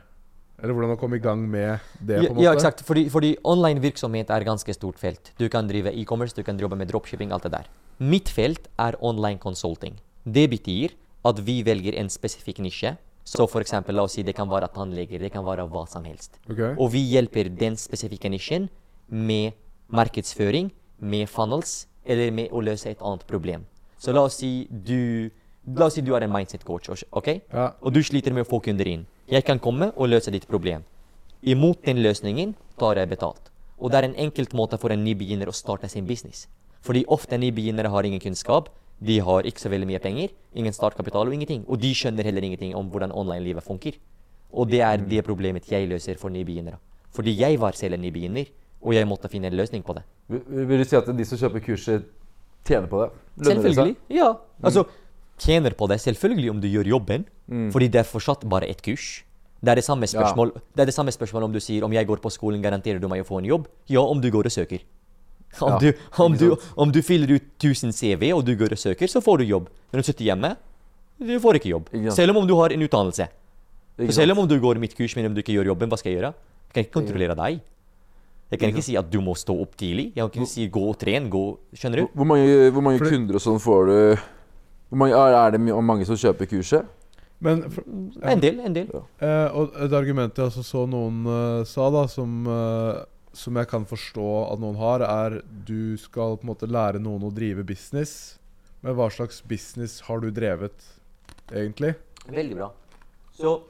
[0.62, 2.42] Eller hvordan å komme i gang med det, på en måte.
[2.42, 2.80] ja, eksakt.
[2.82, 5.30] Fordi, fordi online virksomhet er ganske stort felt.
[5.38, 7.68] Du kan drive e-commerce, du kan jobbe med dropshipping, alt det der.
[8.00, 10.00] Mitt felt er online consulting.
[10.26, 12.96] Det betyr at vi velger en spesifikk nisje.
[13.28, 16.06] Så for eksempel, la oss si det kan være tannleger, det kan være hva som
[16.08, 16.38] helst.
[16.48, 16.72] Okay.
[16.80, 18.70] Og vi hjelper den spesifikke nisjen
[19.08, 19.52] med
[19.92, 23.66] markedsføring, med funnels, eller med å løse et annet problem.
[24.00, 25.28] Så la oss si du,
[25.76, 27.28] la oss si du er en mindset coach, ok?
[27.52, 27.72] Ja.
[27.82, 29.04] og du sliter med å få kunder inn.
[29.28, 30.86] Jeg kan komme og løse ditt problem.
[31.42, 33.52] Imot den løsningen tar jeg betalt.
[33.78, 36.46] Og det er en enkelt måte for en nybegynner å starte sin business.
[36.82, 41.28] Fordi ofte nybegynnere har ingen kunnskap, de har ikke så veldig mye penger, ingen startkapital
[41.28, 41.64] og ingenting.
[41.68, 43.98] Og de skjønner heller ingenting om hvordan online-livet funker.
[44.52, 46.80] Og det er det problemet jeg løser for nybegynnere.
[47.14, 48.50] Fordi jeg var selv en nybegynner,
[48.82, 50.02] og jeg måtte finne en løsning på det.
[50.28, 52.08] Vil, du si at de som kjøper kurset,
[52.66, 53.08] tjener på det?
[53.36, 53.62] Lønner det?
[53.62, 53.96] Selvfølgelig.
[54.18, 54.32] Ja.
[54.62, 54.84] Altså,
[55.38, 57.24] tjener på det selvfølgelig om du gjør jobben.
[57.72, 59.22] Fordi det er fortsatt bare et kurs.
[59.58, 62.06] Det er det samme spørsmål Det er det samme spørsmål om du sier om jeg
[62.06, 63.66] går på skolen, garanterer du meg å få en jobb?
[63.90, 64.84] Ja, om du går og søker.
[65.58, 65.92] Om, Ja, du,
[66.22, 69.40] om, du, om du fyller ut 1000 CV og du går og søker, så får
[69.42, 69.70] du jobb.
[69.90, 70.52] Men om du sitter hjemme,
[71.18, 71.88] du får ikke jobb.
[71.90, 72.14] Ikke.
[72.14, 73.26] Selv om du har en utdannelse.
[73.98, 76.12] Så selv om du går mitt kurs, men om du ikke gjør jobben, hva skal
[76.12, 76.34] jeg gjøre?
[76.68, 77.60] Jeg kan ikke kontrollere deg.
[78.48, 80.12] Jeg kan ikke si at du må stå opp tidlig.
[80.14, 81.42] Jeg kan ikke si gå og tren, gå
[81.76, 82.12] Skjønner du?
[82.14, 83.98] Hvor- mange, hvor mange kunder og sånn får du
[84.88, 86.86] hvor mange, er, det mange som kjøper kurset?
[87.44, 87.84] Men for,
[88.24, 88.88] En del, en del.
[89.20, 93.04] Eh, og et argument jeg altså så noen uh, sa, da, som, eh,
[93.38, 97.28] som jeg kan forstå at noen har, er du skal på en måte lære noen
[97.28, 98.38] å drive business.
[98.82, 100.74] Men hva slags business har du drevet,
[101.50, 101.94] egentlig?
[102.26, 102.72] Veldig bra.
[103.38, 103.60] Så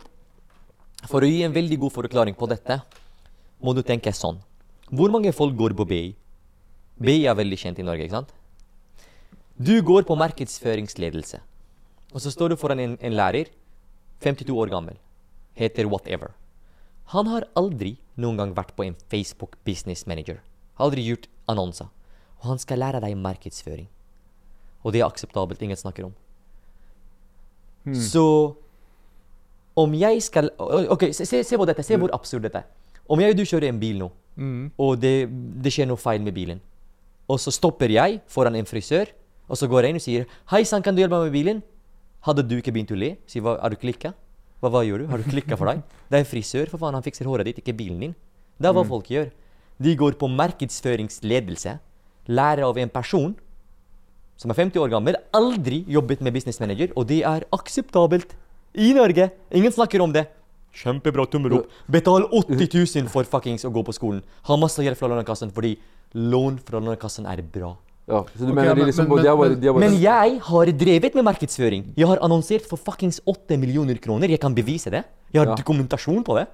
[1.07, 2.81] for å gi en veldig god forklaring på dette,
[3.63, 4.41] må du tenke sånn.
[4.89, 6.03] Hvor mange folk går på BI?
[6.99, 8.35] BI er veldig kjent i Norge, ikke sant?
[9.59, 11.39] Du går på markedsføringsledelse.
[12.15, 13.53] Og så står du foran en, en lærer,
[14.25, 14.97] 52 år gammel,
[15.59, 16.33] heter whatever.
[17.13, 20.41] Han har aldri noen gang vært på en Facebook Business Manager.
[20.79, 21.89] Aldri gjort annonser.
[22.43, 23.89] Og han skal lære deg markedsføring.
[24.85, 26.15] Og det er akseptabelt, ingen snakker om.
[27.95, 28.55] Så
[29.79, 31.83] om jeg skal Ok, se, se, på dette.
[31.87, 32.67] Se hvor absurd dette er.
[33.09, 34.11] Om jeg og du kjører en bil nå,
[34.77, 35.31] og det,
[35.65, 36.61] det skjer noe feil med bilen,
[37.29, 39.09] og så stopper jeg foran en frisør,
[39.49, 41.63] og så går jeg inn og sier 'Hei sann, kan du hjelpe meg med bilen?'
[42.21, 43.17] Hadde du ikke begynt å le?
[43.27, 44.13] Si, har du klikka?
[44.59, 45.11] Hva, hva gjør du?
[45.11, 45.83] Har du klikka for deg?
[46.11, 46.97] Det er frisør, for faen.
[46.99, 48.15] Han fikser håret ditt, ikke bilen din.
[48.59, 49.29] Det er hva folk gjør.
[49.79, 51.77] De går på markedsføringsledelse,
[52.35, 53.37] lærer av en person
[54.39, 58.35] som er 50 år gammel, aldri jobbet med business manager, og det er akseptabelt
[58.79, 59.31] i Norge.
[59.55, 60.29] Ingen snakker om det.
[60.79, 61.73] Kjempebra, tommel opp.
[61.91, 64.23] Betal 80 000 for fuckings å gå på skolen.
[64.47, 65.75] Ha masse hjelp fra Lånekassen fordi
[66.15, 67.73] lån fra Lånekassen er bra.
[68.09, 70.01] Ja, så du okay, mener men- liksom men- de er bare, de er bare Men
[70.01, 71.83] jeg har drevet med markedsføring.
[71.97, 74.29] Jeg har annonsert for fuckings 8 millioner kroner.
[74.29, 75.05] Jeg kan bevise det.
[75.33, 75.55] Jeg har Ja.
[75.55, 76.47] dokumentasjon på det.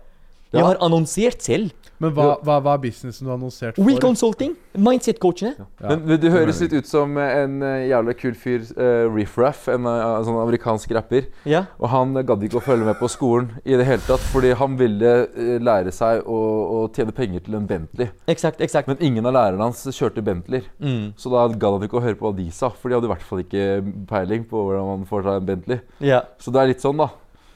[0.54, 1.72] Jeg har annonsert selv.
[2.02, 3.86] Men hva, hva, hva er businessen du har annonsert for?
[3.86, 5.52] We Consulting, Mindset-coachene.
[5.60, 5.66] Ja.
[5.92, 9.68] Men, men du høres litt ut som en uh, jævla kul fyr, uh, Riff Raff,
[9.72, 11.28] en uh, sånn amerikansk rapper.
[11.48, 11.64] Ja.
[11.78, 14.76] Og han gadd ikke å følge med på skolen i det hele tatt, fordi han
[14.80, 16.40] ville uh, lære seg å,
[16.74, 18.10] å tjene penger til en Bentley.
[18.30, 18.90] Exakt, exakt.
[18.90, 20.66] Men ingen av lærerne hans kjørte Bentleyer.
[20.82, 21.14] Mm.
[21.20, 23.14] Så da gadd han ikke å høre på hva de sa, for de hadde i
[23.14, 23.66] hvert fall ikke
[24.10, 25.84] peiling på hvordan man får seg en Bentley.
[26.04, 27.12] Ja, Så det er litt sånn, da.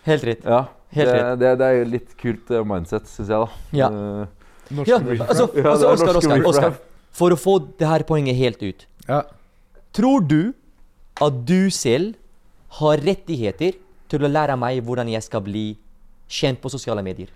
[0.06, 0.46] helt rett.
[0.46, 0.68] Ja.
[0.96, 3.48] Helt det, det, det er litt kult uh, mindset, syns jeg, da.
[3.76, 3.88] Ja.
[3.92, 6.78] Uh, Norske Ja, altså, Ja, altså Oskar, Oskar, Oskar.
[7.18, 8.86] For å få det her poenget helt ut.
[9.08, 9.22] Ja.
[9.96, 10.52] Tror du
[11.24, 12.14] at du selv
[12.78, 13.76] har rettigheter
[14.08, 15.66] til å lære meg hvordan jeg skal bli
[16.28, 17.28] kjent på sosiale medier?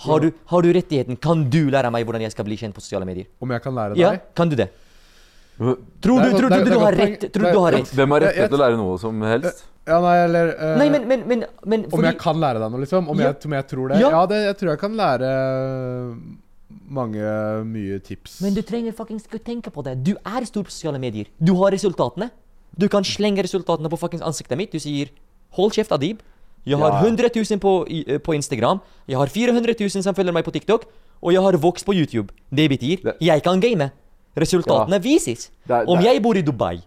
[0.00, 1.18] Har du, har du rettigheten?
[1.20, 3.26] Kan du lære meg hvordan jeg skal bli kjent på sosiale medier?
[3.40, 4.28] Om jeg kan lære Ja, deg?
[4.36, 4.70] kan du det?
[5.60, 5.76] Tror
[6.22, 7.24] du, er tror du, du har rett?
[7.32, 7.90] Tror du du har rett?
[7.92, 9.66] Hvem har rett til å lære noe som helst?
[9.90, 12.80] Ja, nei, eller uh, Nei, men, men, men, men Om jeg kan lære deg noe,
[12.80, 13.08] liksom?
[13.12, 13.30] Om, Ja.
[13.32, 13.98] jeg, om jeg tror det?
[14.00, 14.10] Ja.
[14.14, 16.14] Ja, det, jeg tror jeg kan lære eh,
[17.00, 17.32] mange
[17.66, 18.38] mye tips.
[18.44, 19.96] Men du trenger fuckings ikke å tenke på det.
[20.06, 21.28] Du er stor på sosiale medier.
[21.42, 22.30] Du har resultatene.
[22.78, 24.72] Du kan slenge resultatene på fuckings ansiktet mitt.
[24.72, 25.10] Du sier
[25.56, 26.20] 'hold kjeft, Adib'.
[26.64, 27.00] Jeg har Ja.
[27.08, 28.80] 100 000 på, i- eh, på Instagram.
[29.08, 30.84] Jeg har 400 000 som følger meg på TikTok.
[31.22, 32.28] Og jeg har vokst på YouTube.
[32.54, 33.90] Det betyr Det- jeg kan game.
[34.36, 35.50] Resultatene vises.
[35.66, 35.88] Det det.
[35.88, 36.80] Om jeg bor i Dubai,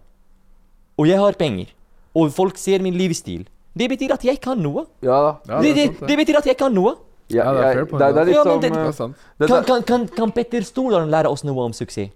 [0.98, 1.66] og jeg har penger,
[2.14, 4.84] og folk ser min livsstil, Det betyr at jeg kan noe.
[5.02, 5.34] Ja.
[5.48, 6.94] Ja, det, det det, sant, det betyr at jeg kan noe.
[7.28, 8.70] Ja, det er fair point, det, er- det litt Ja, det-
[9.38, 12.10] Det eh, Kan, kan, kan, kan Petter Stordalen lære oss noe om suksess?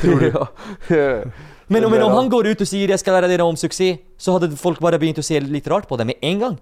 [0.00, 0.30] Tror du?
[0.96, 1.24] ja.
[1.68, 2.28] Men, men om han.
[2.30, 5.18] går ut og sier 'jeg skal lære dere om suksess', så hadde folk bare begynt
[5.18, 6.58] å se litt rart på det med en gang.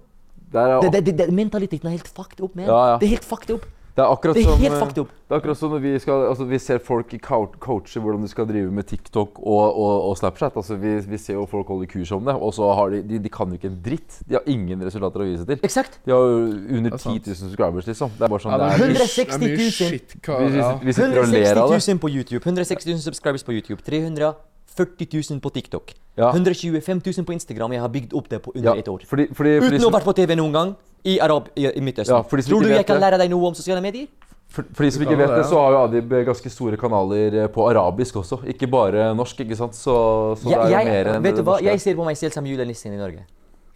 [0.51, 2.65] Det, det, det, det, mentaliteten er helt fucked up, man.
[2.65, 2.97] Ja, ja.
[2.97, 3.65] Det er helt fucked up.
[3.95, 5.11] Det er akkurat Det er helt eh.
[5.25, 8.27] Det er akkurat som når vi, skal, altså vi ser folk i coache hvordan de
[8.27, 10.57] skal drive med TikTok og, og, og Snapchat.
[10.59, 13.19] Altså vi, vi ser jo folk holde kurs om det, og så har de, de
[13.23, 14.17] De kan jo ikke en dritt.
[14.27, 15.59] De har ingen resultater å vise til.
[15.63, 16.01] Exakt.
[16.05, 16.41] De har jo
[16.75, 18.11] under er 10 000 subscribers, liksom.
[18.19, 18.83] Det er bare sånn Ja, det er er.
[18.83, 19.71] 160 det er 000.
[19.71, 22.41] shit, Vi, vi sitter og ler 160 000 på YouTube.
[22.43, 23.79] 160 000 subscribers på YouTube.
[23.87, 25.95] 340 000 på TikTok.
[26.19, 26.33] Ja.
[26.35, 27.71] 125 000 på Instagram.
[27.79, 29.07] Jeg har bygd opp det på Ja, under ett år.
[29.07, 30.75] fordi, fordi, fordi, Uten å ha vært på TV noen gang
[31.05, 32.15] i, Arab, i, i Midtøsten.
[32.15, 34.07] Ja, Tror du jeg kan lære deg noe om sosiale medier?
[34.55, 37.39] For, for de som ikke vet det, så har jo Adib eh, ganske store kanaler
[37.41, 38.39] eh, på arabisk også.
[38.53, 39.75] Ikke bare norsk, ikke sant?
[39.75, 39.95] Så,
[40.39, 41.57] så det er jo jeg, mer enn vet det du hva?
[41.57, 41.67] norske.
[41.67, 43.25] Jeg ser på meg selv som julenissen i Norge.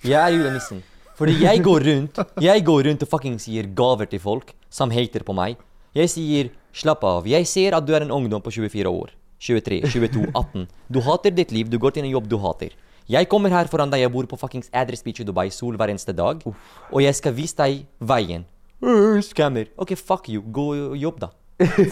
[0.06, 0.82] Jeg er julenissen.
[1.20, 5.26] Fordi jeg går rundt Jeg går rundt og fucking sier gaver til folk som hater
[5.28, 5.60] på meg.
[5.98, 7.28] Jeg sier 'slapp av'.
[7.28, 9.12] Jeg ser at du er en ungdom på 24 år.
[9.40, 10.68] 23, 22, 18.
[10.88, 11.68] Du hater ditt liv.
[11.68, 12.72] Du går til en jobb du hater.
[13.10, 14.04] Jeg kommer her foran deg.
[14.06, 16.44] Jeg bor på fuckings Address Beach i Dubai sol hver eneste dag.
[16.46, 18.46] Og jeg skal vise deg veien.
[18.80, 19.22] Skammer.
[19.26, 19.66] Scammer.
[19.78, 20.44] OK, fuck you.
[20.56, 21.32] Gå og jobb, da.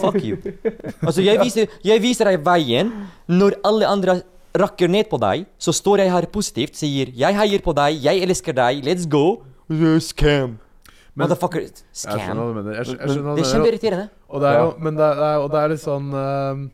[0.00, 0.38] Fuck you.
[1.06, 2.92] Altså, jeg viser, jeg viser deg veien.
[3.28, 4.20] Når alle andre
[4.58, 7.98] rakker ned på deg, så står jeg her positivt, sier 'Jeg heier på deg.
[8.02, 8.80] Jeg elsker deg.
[8.84, 9.42] Let's go'.
[9.70, 10.58] Øh, Scam.
[11.14, 11.60] Men- Motherfucker.
[11.60, 12.36] Jeg skjønner Scam.
[12.38, 12.72] hva du mener.
[12.72, 14.08] Jeg, jeg skjønner Det er kjempeirriterende.
[14.28, 16.68] Og det er jo, men det er, og det er litt sånn uh,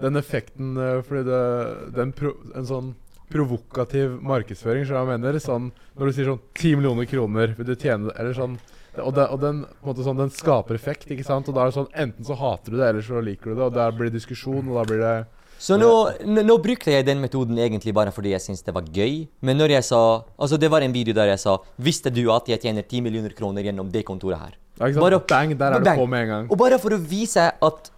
[0.00, 2.94] Den effekten uh, Fordi det den pro, En sånn
[3.30, 5.38] provokativ markedsføring, jeg mener?
[5.42, 8.58] Sånn, når du sier sånn 10 millioner kroner, vil du tjene Eller sånn
[8.98, 9.60] og, det, og den,
[10.02, 11.46] sånn, den skaper effekt, ikke sant?
[11.48, 13.68] Og da er det sånn Enten så hater du det, eller så liker du det.
[13.68, 15.12] Og der blir det diskusjon, og da blir det
[15.62, 15.90] Så nå,
[16.42, 19.28] nå brukte jeg den metoden egentlig bare fordi jeg syntes det var gøy.
[19.46, 20.00] Men når jeg sa
[20.38, 23.36] Altså, det var en video der jeg sa Visste du at jeg tjener 10 millioner
[23.36, 24.58] kroner gjennom det kontoret her?
[24.80, 25.04] ja, ikke sant?
[25.06, 25.56] Bare- Bang!
[25.60, 25.96] Der er Bang.
[25.98, 26.50] du på med en gang.
[26.50, 27.90] Og bare for å vise at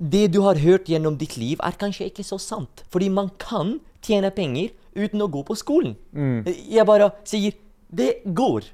[0.00, 2.84] det du har hørt gjennom ditt liv, er kanskje ikke så sant.
[2.88, 5.96] Fordi man kan tjene penger uten å gå på skolen.
[6.14, 7.56] Jeg bare sier
[7.88, 8.66] det går.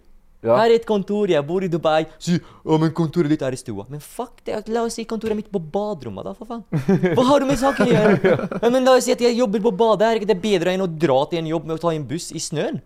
[0.44, 0.58] Ja.
[0.58, 2.04] Her er et kontor, jeg bor i Dubai.
[2.20, 3.86] Sier ja, men kontoret ditt er i stua.
[3.88, 6.64] Men fuck det, la oss si kontoret mitt på baderommet, da, for faen.
[7.16, 8.34] Hva har du med saken å gjøre?
[8.64, 10.84] Ja, men la oss si at jeg jobber på badet, er ikke det bedre enn
[10.84, 12.82] å dra til en jobb med å ta en buss i snøen?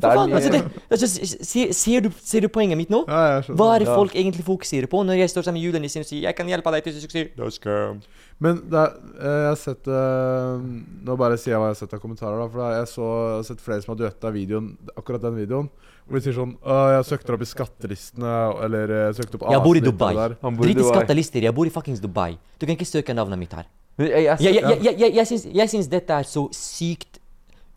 [0.00, 1.08] For faen, altså det, altså,
[1.44, 3.02] ser, ser, du, ser du poenget mitt nå?
[3.06, 3.42] Ja.
[3.52, 6.24] Hva er det folk egentlig fokuserer på når jeg står sammen med julenissen og sier
[6.24, 8.08] 'jeg kan hjelpe deg til suksess'?
[8.40, 10.62] Men det er, eh, jeg har sett eh,
[11.04, 12.40] Nå bare sier jeg hva jeg har sett av kommentarer.
[12.40, 15.68] da For Jeg så, jeg har sett flere som har duetta videoen akkurat den videoen.
[16.08, 19.44] Hvor de sier sånn «Å, 'Jeg søkte opp i skattelistene', eller eh, 'Jeg søkte opp
[19.52, 20.14] Jeg bor i Dubai.
[20.16, 20.32] der».
[20.40, 21.44] I Drit i skattelister.
[21.44, 22.38] Jeg bor i fuckings Dubai.
[22.58, 23.68] Du kan ikke søke navnet mitt her.
[23.98, 27.20] Jeg, jeg, Jeg, jeg, jeg, jeg, jeg, syns, jeg syns dette er så sykt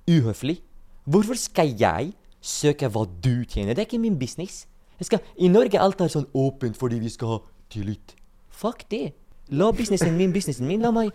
[0.08, 0.62] uhøflig.
[1.06, 3.76] Hvorfor skal jeg søke hva du tjener?
[3.76, 4.66] Det er ikke min business.
[5.00, 7.40] Jeg skal, I Norge alt er sånn åpent fordi vi skal ha
[7.74, 8.16] tillit.
[8.54, 9.12] Fuck det.
[9.54, 10.82] La businessen min, businessen min.
[10.82, 11.12] La meg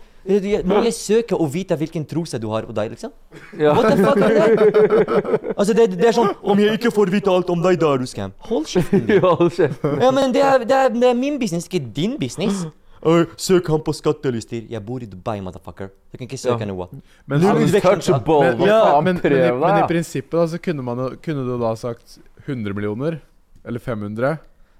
[0.69, 3.11] Må jeg søke og vite hvilken trose du har på deg, liksom?
[3.59, 3.73] Ja.
[3.75, 5.53] What the fuck er det?
[5.55, 8.03] Altså, det, det er sånn Om jeg ikke får vite alt om deg, da er
[8.03, 8.35] du scam.
[8.49, 9.15] Hold kjeften din.
[9.19, 9.83] Ja, hold kjeft.
[10.03, 12.65] Ja, men det er, det, er, det er min business, ikke din business.
[12.99, 14.65] Uh, søk han på skattelister.
[14.71, 15.91] Jeg bor i Dubai, motherfucker.
[16.11, 16.71] Du kan ikke søke Ja.
[16.71, 16.89] noe.
[16.91, 22.19] Men, men, men, i, men i prinsippet da, så kunne, man, kunne du da sagt
[22.45, 23.21] 100 millioner?
[23.65, 24.37] Eller 500?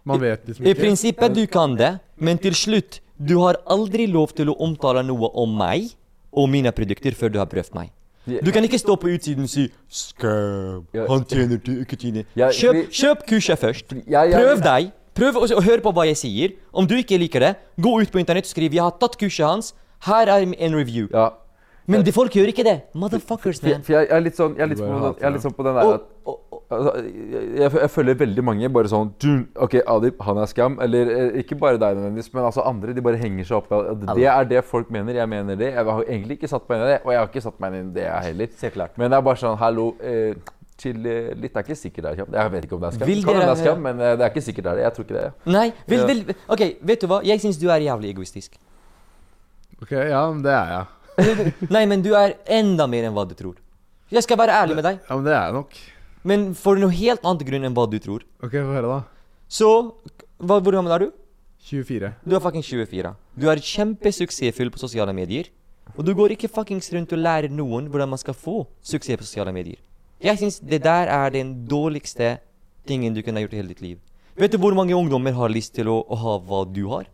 [0.07, 0.71] Man vet liksom ikke.
[0.75, 5.03] I prinsippet du kan det, men til slutt Du har aldri lov til å omtale
[5.03, 5.89] noe om meg
[6.31, 7.91] og mine produkter før du har prøvd meg.
[8.45, 10.85] Du kan ikke stå på utsiden og si 'Scam'.
[11.09, 12.23] Han tjener til ikke tjener.
[12.35, 13.93] Kjøp, kjøp kurset først.
[14.05, 14.91] Prøv deg.
[15.15, 16.55] Prøv å, å høre på hva jeg sier.
[16.71, 19.45] Om du ikke liker det, gå ut på internett og skriv 'Jeg har tatt kurset
[19.45, 19.73] hans'.
[20.05, 21.09] Her er en review.
[21.11, 21.33] Ja.
[21.89, 22.81] Men de folk gjør ikke det.
[22.93, 23.83] Motherfuckers, man.
[23.83, 25.55] for jeg, jeg er litt sånn, jeg er litt, på, bare jeg er litt sånn
[25.57, 26.35] på den der at og,
[26.69, 30.75] Altså, jeg, jeg, følger veldig mange bare sånn du, OK, Adib, han er skam.
[30.85, 32.93] Eller eh, ikke bare deg nødvendigvis, men altså andre.
[32.93, 35.17] De bare henger seg opp i det er det folk mener.
[35.17, 35.71] Jeg mener det.
[35.73, 37.79] Jeg har egentlig ikke satt meg inn i det, og jeg har ikke satt meg
[37.79, 38.53] inn i det, jeg heller.
[38.61, 38.93] Se klart.
[39.01, 41.53] Men det er bare sånn Hallo, eh, chill eh, litt.
[41.53, 42.37] Det er ikke sikkert det er kjapt.
[42.37, 43.09] Jeg vet ikke om det er skam.
[43.09, 44.85] Vil Kan hende det er scam, men eh, det er ikke sikkert det er det.
[44.85, 45.25] Jeg tror ikke det.
[45.25, 45.53] er det.
[45.57, 47.21] Nei, vil, vil, OK, vet du hva?
[47.27, 48.59] Jeg syns du er jævlig egoistisk.
[49.81, 51.53] Ok, ja, men det er jeg.
[51.75, 53.57] Nei, men du er enda mer enn hva du tror.
[54.13, 55.81] Jeg skal være ærlig med deg, Ja, men det er jeg nok.
[56.23, 58.25] Men for noe helt annet grunn enn hva du tror.
[58.43, 58.99] Ok, få høre, da.
[59.49, 59.69] Så
[60.39, 61.11] hva, Hvor gammel er du?
[61.69, 62.13] 24.
[62.25, 63.13] Du er fuckings 24.
[63.35, 65.49] Du er kjempesuksessfull på sosiale medier.
[65.97, 69.27] Og du går ikke fuckings rundt og lærer noen hvordan man skal få suksess på
[69.27, 69.79] sosiale medier.
[70.23, 72.37] Jeg syns det der er den dårligste
[72.87, 73.97] tingen du kunne ha gjort i hele ditt liv.
[74.39, 77.09] Vet du hvor mange ungdommer har lyst til å, å ha hva du har?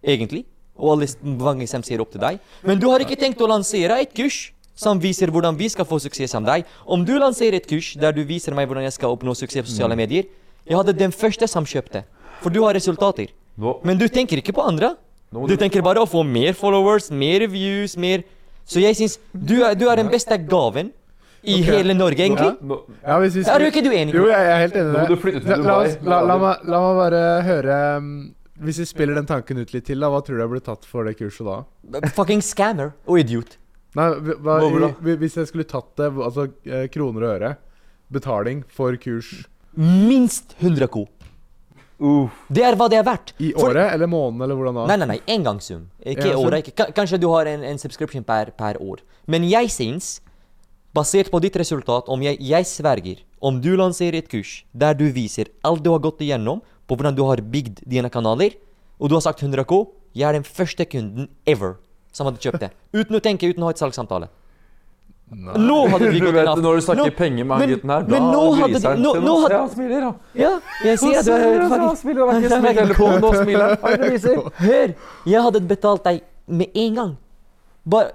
[0.00, 0.46] Egentlig.
[0.80, 2.40] Og alle mange som ser opp til deg.
[2.64, 4.48] Men du har ikke tenkt å lansere et kurs
[4.80, 6.64] som viser hvordan vi skal få suksess som deg.
[6.88, 9.74] Om du lanserer et kurs der du viser meg hvordan jeg skal oppnå suksess på
[9.74, 10.28] sosiale medier,
[10.64, 12.04] jeg hadde den første som kjøpte.
[12.40, 13.32] For du har resultater.
[13.84, 14.94] Men du tenker ikke på andre.
[15.30, 18.24] Du tenker bare å få mer followers, mer views, mer
[18.70, 20.92] Så jeg syns du, du er den beste gaven
[21.42, 21.78] i okay.
[21.80, 22.50] hele Norge, egentlig.
[22.60, 24.14] nå, Ja, hvis vi Er du ikke du enig?
[24.14, 25.40] Jo, jeg er helt enig i det.
[25.48, 28.10] La, la, la, la, meg, la meg bare høre um,
[28.60, 30.86] Hvis vi spiller den tanken ut litt til, da, hva tror du jeg blir tatt
[30.86, 32.12] for det kurset da?
[32.14, 33.56] Fucking scammer og idiot.
[33.98, 34.06] Nei,
[34.38, 37.56] hva, i- Hvis jeg skulle tatt det, altså eh, kroner og øre
[38.12, 39.32] Betaling for kurs
[39.76, 41.06] Minst 100 ko.
[42.00, 42.30] Uh.
[42.50, 43.32] Det er hva det er verdt.
[43.38, 44.86] i For- året eller måneden, eller hvordan da?
[44.88, 45.18] Nei, nei, nei.
[45.34, 45.84] Engangssum.
[46.00, 46.46] Ikke Engangssum?
[46.46, 46.68] året.
[46.72, 46.86] Ikke.
[46.96, 49.02] Kanskje du har en, en subscription per, per år.
[49.28, 50.20] Men jeg syns,
[50.96, 55.06] basert på ditt resultat, om jeg, jeg sverger Om du lanserer et kurs der du
[55.12, 58.56] viser alt du har gått igjennom, på hvordan du har bygd dine kanaler,
[58.98, 61.76] og du har sagt 100K, jeg er den første kunden ever
[62.12, 62.70] som hadde kjøpt det.
[62.94, 64.28] Uten å tenke, uten å ha et salgssamtale.
[65.30, 65.52] Nei.
[65.62, 68.18] Nå hadde Du gått inn når du snakker Nå- penger med han gutten her, da
[68.66, 69.02] gliser han.
[69.02, 70.14] nå- nå hadde- han smiler, da.
[70.34, 71.40] Ja, jeg sier er Se, han
[71.96, 73.92] smiler, han har ikke smilt telefonen, nå smiler han.
[73.92, 74.52] Er det?
[74.58, 74.94] Hør!
[75.30, 77.16] Jeg hadde betalt deg med en gang.
[77.86, 78.10] Bare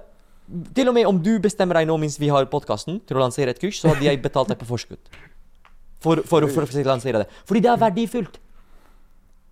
[0.74, 3.48] Til og med om du bestemmer deg nå mens vi har podkasten til å lansere
[3.48, 4.98] et kurs, så hadde jeg betalt deg på forskudd.
[5.98, 7.26] For, for, å- for å lansere det.
[7.48, 8.36] Fordi det er verdifullt.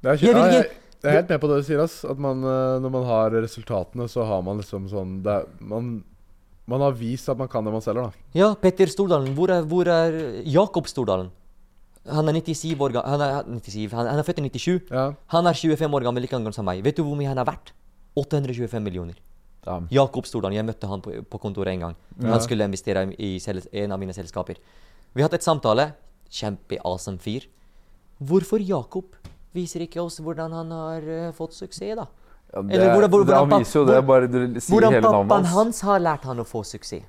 [0.05, 0.71] Det er, Jeg vil ikke-
[1.05, 2.01] jeg, er helt med på det du sier, ass.
[2.09, 5.93] At man, eh, når man har resultatene, så har man liksom sånn det er, man,
[6.67, 8.27] man har vist at man kan det man selger, da.
[8.35, 9.35] Ja, Petter Stordalen.
[9.37, 10.17] Hvor er, hvor er
[10.49, 11.31] Jakob Stordalen?
[12.05, 13.23] Han er 97 år gammel.
[13.25, 14.91] Han 97, han, han er født i 97.
[14.93, 15.07] Ja.
[15.33, 16.83] Han er 25 år gammel, like gammel som meg.
[16.85, 17.73] Vet du hvor mye han er verdt?
[18.21, 19.17] 825 millioner.
[19.65, 19.87] Damn.
[19.91, 20.59] Jakob Stordalen.
[20.59, 21.95] Jeg møtte han på, på kontoret en gang.
[22.21, 22.35] Ja.
[22.35, 24.61] Han skulle investere i sel- en av mine selskaper.
[25.17, 25.89] Vi hadde et samtale.
[26.35, 27.47] Kjempe-awesome fyr.
[28.21, 29.17] Hvorfor Jakob
[29.55, 32.07] viser ikke oss hvordan han har eh, fått suksess, da?
[32.55, 35.47] Ja, det, Eller hvordan- hvordan- det, han viser jo det, bare Hvordan hele pappaen navnet
[35.47, 35.55] hans.
[35.55, 37.03] hans har lært han å få suksess.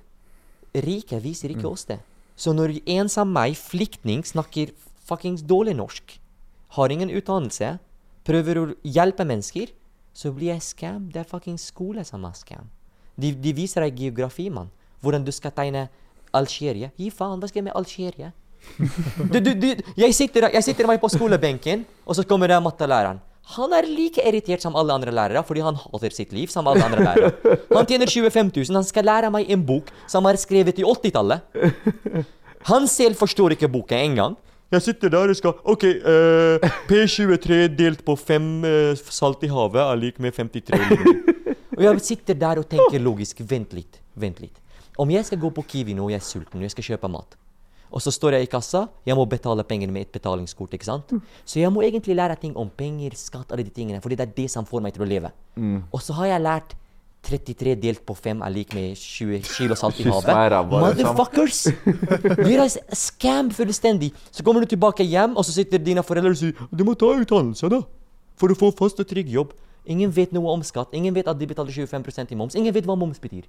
[0.74, 2.00] Riket viser ikke oss det.
[2.36, 4.72] Så når en som meg, flyktning, snakker
[5.06, 6.18] fuckings dårlig norsk,
[6.76, 7.80] har ingen utdannelse,
[8.26, 9.70] prøver å hjelpe mennesker,
[10.14, 11.10] så blir jeg scam.
[11.12, 12.70] Det er fuckings skole som er scam.
[13.18, 14.70] De, de viser deg geografi, mann.
[15.02, 15.88] Hvordan du skal tegne
[16.34, 16.92] Algerie.
[16.98, 18.34] Gi faen, hva skal jeg med Algerie?
[19.32, 23.22] Du, du, du, jeg, sitter, jeg sitter meg på skolebenken, og så kommer det mattelæreren.
[23.56, 26.84] Han er like irritert som alle andre lærere, fordi han hater sitt liv som alle
[26.86, 27.60] andre lærere.
[27.76, 32.26] Han tjener 25 000, han skal lære meg en bok som er skrevet i 80-tallet.
[32.66, 34.34] Han selv forstår ikke boka engang.
[34.74, 38.48] Jeg sitter der og skal OK, uh, P23 delt på 5
[39.14, 41.36] salt i havet er lik med 53 linjer.
[41.76, 43.44] Og jeg sitter der og tenker logisk.
[43.46, 44.58] Vent litt, vent litt.
[44.98, 47.12] Om jeg skal gå på Kiwi nå, og jeg er sulten, og jeg skal kjøpe
[47.12, 47.36] mat.
[47.92, 50.74] Og så står jeg i kassa, jeg må betale penger med et betalingskort.
[50.74, 51.14] ikke sant?
[51.46, 54.34] Så jeg må egentlig lære ting om penger, skatt, alle de tingene, fordi det er
[54.36, 55.32] det som får meg til å leve.
[55.94, 56.76] Og så har jeg lært
[57.26, 60.28] 33 delt på 5 er lik med 20 kilo salt i havet.
[60.94, 61.16] liksom.
[61.16, 61.64] Motherfuckers!
[62.46, 64.12] Dere er scam fullstendig.
[64.32, 67.10] Så kommer du tilbake hjem, og så sitter dine foreldre og sier du må ta
[67.18, 67.82] utdannelse, da.
[68.38, 69.54] For å få fast og trygg jobb.
[69.88, 70.94] Ingen vet noe om skatt.
[70.94, 72.56] Ingen vet at de betaler 25% i moms.
[72.58, 73.46] Ingen vet hva moms betyr.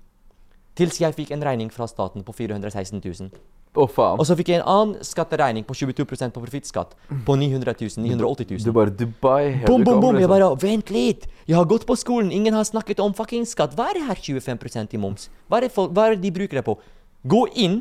[0.76, 3.30] Til jeg fikk en regning fra staten på 416 000.
[3.76, 4.20] Å, faen.
[4.20, 6.94] Og så fikk jeg en annen skatteregning på 22% på profittskatt
[7.26, 8.04] på 900 000.
[8.04, 8.64] 980 000.
[8.64, 10.16] Du bare Dubai Bom, bom, bom.
[10.20, 11.26] Jeg bare Vent litt!
[11.46, 13.76] Jeg har gått på skolen, ingen har snakket om fucking skatt.
[13.76, 15.28] Hva er det her 25% i moms?
[15.48, 16.76] Hva er, det folk, hva er det de bruker det på?
[17.28, 17.80] Gå inn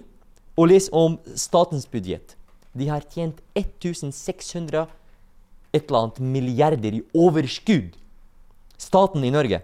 [0.56, 2.36] og les om statens budsjett.
[2.76, 4.88] De har tjent 1600
[5.76, 7.96] et eller annet milliarder i overskudd.
[8.80, 9.62] Staten i Norge.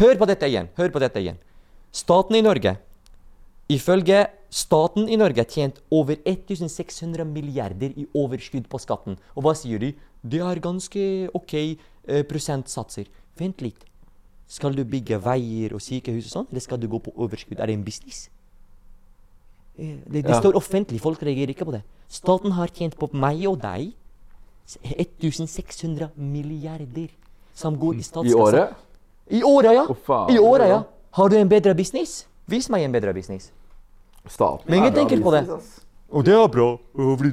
[0.00, 0.68] Hør på dette igjen.
[0.76, 1.40] Hør på dette igjen.
[1.92, 2.76] Staten i Norge
[3.70, 9.14] Ifølge staten i Norge har tjent over 1600 milliarder i overskudd på skatten.
[9.38, 9.92] Og hva sier de?
[10.26, 11.04] Det er ganske
[11.38, 13.06] ok eh, prosentsatser.
[13.38, 13.84] Vent litt.
[14.50, 17.60] Skal du bygge veier og sykehus og sånn, eller skal du gå på overskudd?
[17.62, 18.24] Er det en business?
[19.78, 20.40] Eh, Det, det Ja.
[20.40, 21.82] står offentlig, folk reagerer ikke på det.
[22.08, 23.92] Staten har tjent på meg og deg
[24.66, 27.08] 1600 milliarder
[27.54, 28.74] som går i I året?
[29.30, 29.86] I året, ja.
[30.28, 30.82] I året, ja.
[31.10, 32.26] Har du en bedre business?
[32.46, 33.50] Vis meg en bedre business.
[34.26, 35.42] Staten Men ingen er tenker på det.
[36.10, 36.68] Og det er bra.
[36.94, 37.30] Fordi,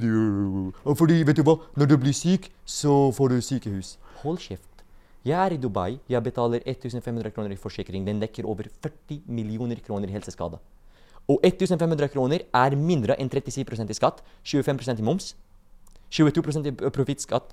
[0.98, 1.58] fordi, vet du hva?
[1.78, 3.98] Når du blir syk, så får du sykehus.
[4.24, 4.82] Hold kjeft.
[5.26, 6.00] Jeg er i Dubai.
[6.10, 8.06] Jeg betaler 1500 kroner i forsikring.
[8.08, 10.58] Den dekker over 40 millioner kroner i helseskade.
[11.28, 15.36] Og 1500 kroner er mindre enn 37% i skatt, 25% i moms,
[16.10, 17.52] 22% i profittskatt,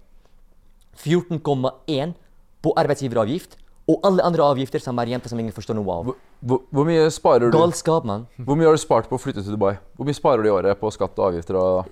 [0.95, 2.14] 14,1
[2.62, 6.07] på arbeidsgiveravgift, og alle andre avgifter som er jenter som ingen forstår noe av.
[6.09, 7.57] Hvor, hvor, hvor mye sparer du?
[7.59, 8.24] Galskap, mann.
[8.41, 9.74] Hvor mye har du spart på å flytte til Dubai?
[9.99, 11.59] Hvor mye sparer du i året på skatt og avgifter?
[11.61, 11.91] og...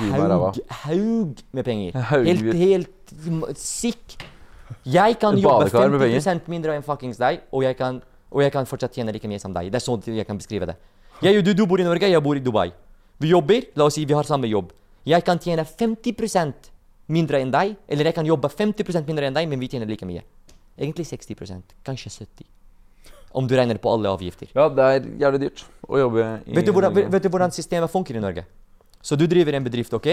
[0.00, 1.98] Haug, haug med penger.
[2.12, 2.30] Haug.
[2.30, 4.16] Helt, helt sick.
[4.88, 8.00] Jeg kan jobbe 50% mindre enn fuckings deg, og jeg, kan,
[8.32, 9.68] og jeg kan fortsatt tjene like mye som deg.
[9.72, 10.78] Det er sånn jeg kan beskrive det.
[11.22, 12.70] Jeg du, du bor i Norge, jeg bor i Dubai.
[13.20, 14.72] Vi jobber, la oss si vi har samme jobb.
[15.04, 16.72] Jeg kan tjene 50%
[17.12, 20.08] mindre enn deg, eller jeg kan jobbe 50% mindre enn deg, men vi tjener like
[20.08, 20.24] mye.
[20.78, 22.46] Egentlig 60% kanskje 70
[23.34, 24.48] Om du regner på alle avgifter.
[24.54, 27.90] Ja, det er jævlig dyrt å jobbe i Vet du, hvordan, vet du hvordan systemet
[27.90, 28.44] funker i Norge?
[29.04, 30.06] Så du driver en bedrift, ok?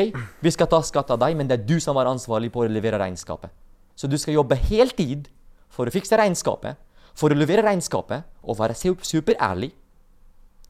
[0.43, 2.67] Vi skal ta skatt av deg, men det er du som er ansvarlig på å
[2.67, 3.49] levere regnskapet.
[3.95, 5.29] Så du skal jobbe heltid
[5.71, 6.75] for å fikse regnskapet,
[7.15, 9.71] for å levere regnskapet og være su- superærlig.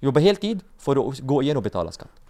[0.05, 2.20] Jobbe heltid for å gå igjen og betale skatt.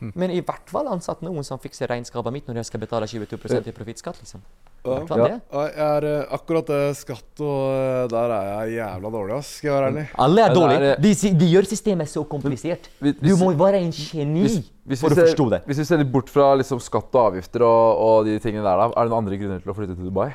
[0.00, 3.66] Men i hvert fall ansatt noen som fikser regnskapet mitt når jeg skal betale 22
[3.66, 4.42] i profittskatt, liksom.
[4.86, 4.98] Ja.
[5.10, 5.26] Ja,
[5.66, 9.50] Jeg er, eh, akkurat det skatt og eh, Der er jeg jævla dårlig, ass.
[9.58, 10.04] Skal jeg være ærlig.
[10.24, 10.92] Alle er dårlige.
[11.02, 12.86] De, de gjør systemet så komplisert.
[13.02, 15.60] Du må være en geni Hvis, hvis, for å forstå det.
[15.66, 18.78] hvis vi ser litt bort fra liksom, skatt og avgifter og, og de tingene der,
[18.84, 20.30] da, er det noen andre grunner til å flytte til Dubai?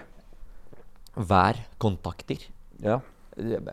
[1.15, 2.43] Vær kontakter.
[2.83, 2.99] Ja.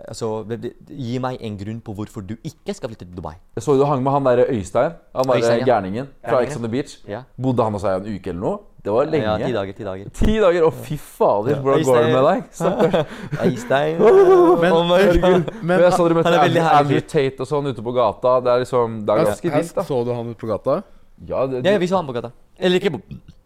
[0.08, 3.34] Altså, det- det- gi meg en grunn på hvorfor du ikke skal flytte til Dubai.
[3.56, 4.92] Jeg så du hang med han der Øystein.
[5.14, 5.64] Han der Øystein, ja.
[5.64, 6.40] gærningen fra.
[6.42, 6.98] Ex on the Beach.
[7.08, 7.22] Ja.
[7.42, 8.58] Bodde han hos deg en uke eller noe?
[8.84, 9.26] Det var lenge.
[9.28, 10.08] Ja, ti dager, ti dager.
[10.11, 10.62] Ti dager?
[10.64, 12.44] Å, fy fader, hvordan går det med deg?
[12.50, 13.06] Stakkars.
[13.46, 13.98] Øystein
[14.62, 15.20] Men, Oh my God.
[15.20, 18.40] Men men jeg så dere møtte Andrew, Tate og sånn ute på gata.
[18.40, 19.82] Det er liksom Det er ganske vilt, da.
[19.82, 20.82] så du han ute på gata?
[21.28, 22.32] Ja, det, Ja, vi så han på gata.
[22.58, 23.02] Eller ikke på,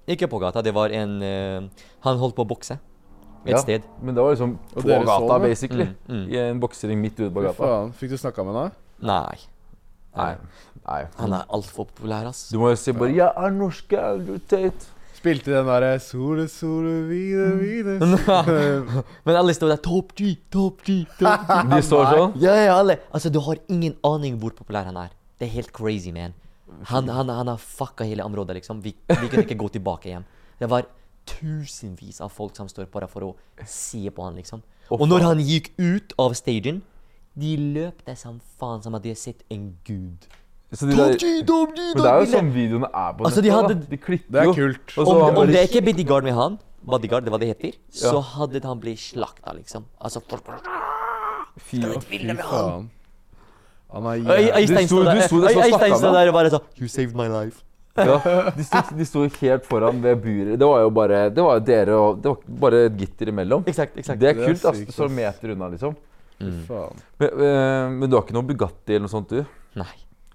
[0.06, 1.68] ikke på gata, det var en uh,
[2.06, 2.78] Han holdt på å bokse
[3.44, 3.58] et Ja.
[3.62, 3.82] sted.
[4.02, 5.88] Men det var liksom på gata, basically.
[6.08, 6.32] Mm, mm.
[6.32, 7.54] I en boksering midt ute på gata.
[7.60, 7.92] faen.
[7.92, 8.72] Fikk du snakka med henne?
[9.02, 9.36] Nei.
[10.16, 10.34] Nei.
[10.86, 11.04] Nei.
[11.18, 12.48] Han er altfor populær, ass.
[12.50, 14.90] Du må jo si bare 'Jeg er norske Andrew Tate'.
[15.14, 17.98] Spilte den derre Sole, sole, vide, vide
[19.24, 21.68] Men alle står der Top G, Top G, Top G.
[21.76, 22.34] De står sånn.
[22.42, 22.98] Ja, ja, alle.
[23.10, 25.08] Altså, du har ingen aning hvor populær han er.
[25.40, 26.34] Det er helt crazy, man.
[26.90, 28.82] Han, han, han har fucka hele området, liksom.
[28.82, 30.24] Vi, vi kunne ikke gå tilbake hjem.
[30.60, 30.84] Det var
[31.26, 33.34] tusenvis av folk som står bare for å
[33.66, 34.62] se på han, liksom.
[34.90, 36.82] Og når han gikk ut av stagen,
[37.34, 40.26] de løpte som faen som hadde de sett en gud.
[40.74, 43.86] Så de der, men det er jo sånn videoene er på Altså, de hadde- da.
[43.90, 44.94] De klipper Det er kult.
[44.98, 47.48] Og så Om, om bare det ikke er bodyguard med han, bodyguard, det var det
[47.48, 49.84] heter, så hadde han blitt slakta, liksom.
[50.00, 50.20] Altså,
[51.58, 52.90] Fy, Fy faen.
[53.94, 57.62] Han er jævlig der, du sto der der og bare sånn You saved my life.
[57.96, 58.16] Ja,
[58.56, 60.56] de sto, de sto helt foran ved buret.
[60.58, 63.62] Det var jo bare Det var jo dere og Det var bare et gitter imellom.
[63.70, 64.18] Exakt, exakt.
[64.20, 64.64] Det er Det er kult.
[64.70, 64.80] ass.
[64.82, 65.94] sykt, står meter unna, liksom.
[66.40, 66.64] Mm.
[67.20, 69.44] Men, eh, men du har ikke noe Bugatti eller noe sånt, du?
[69.78, 69.92] Nei,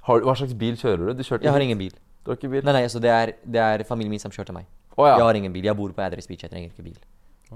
[0.07, 1.13] Har, hva slags bil kjører du?
[1.19, 1.91] Du kjørte jeg har ingen bil.
[2.23, 2.63] Du har ikke bil?
[2.63, 4.65] Nei, nei, altså det er, det er familien min som kjørte meg.
[4.95, 5.17] Å ja.
[5.19, 5.67] Jeg har ingen bil.
[5.67, 6.97] Jeg bor på Address Beach, jeg trenger ikke bil.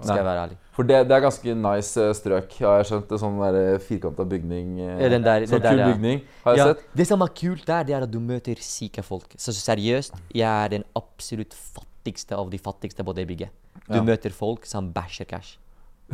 [0.02, 0.58] Skal jeg være ærlig.
[0.74, 3.08] For det, det er ganske nice eh, strøk, har jeg skjønt.
[3.12, 4.80] Det sånn der firkanta bygning.
[4.82, 5.88] eh, Ja, den der- sånn kul der, ja.
[5.94, 6.86] bygning, har jeg Ja, sett.
[6.96, 9.30] det som er kult der, det er at du møter syke folk.
[9.38, 13.50] Så seriøst, jeg er den absolutt fattigste av de fattigste på det bygget.
[13.88, 14.02] Du Ja.
[14.02, 15.58] møter folk som bæsjer cash.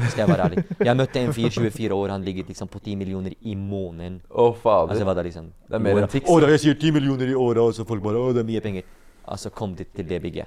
[0.09, 0.65] Skal jeg være ærlig.
[0.85, 4.21] Jeg møtte en fyr 24 år, han ligger liksom på 10 millioner i måneden.
[4.29, 4.91] Å, fader.
[4.93, 6.29] Altså, hva det liksom Det er mer enn tics.
[6.29, 8.47] Å, da jeg sier 10 millioner i året, og så folk bare Å, det er
[8.47, 8.83] mye penger.
[9.27, 10.45] Altså, kom dit til det bygget.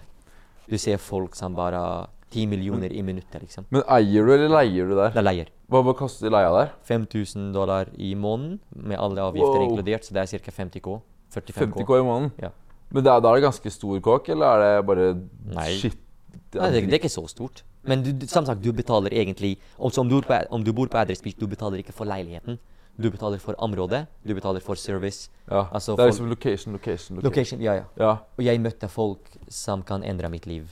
[0.68, 3.66] Du ser folk som bare 10 millioner i minuttet, liksom.
[3.70, 5.12] Men eier du eller leier du der?
[5.14, 5.50] Det er leier.
[5.68, 6.72] Hva, hva koster leia der?
[6.88, 9.68] 5000 dollar i måneden, med alle avgifter Wow.
[9.70, 10.54] inkludert, så det er ca.
[10.62, 10.98] 50K.
[11.32, 11.58] 45K.
[11.60, 12.32] 50 K i måneden?
[12.42, 12.50] Ja.
[12.92, 15.06] Men da er det ganske stor kåk, eller er det bare
[15.54, 15.68] Nei.
[15.78, 15.96] shit?
[16.54, 17.62] Nei, det, det er ikke så stort.
[17.84, 20.98] Men du, som sagt, du betaler egentlig Også om du, på, om du bor på
[21.00, 22.58] Address Beach, du betaler ikke for leiligheten.
[23.00, 25.30] Du betaler for området, du betaler for service.
[25.50, 25.64] Ja.
[25.72, 27.24] Altså, det er liksom location, location, location.
[27.24, 27.84] Location, ja, ja.
[27.98, 28.10] Ja.
[28.36, 30.68] Og jeg møtte folk som kan endre mitt liv.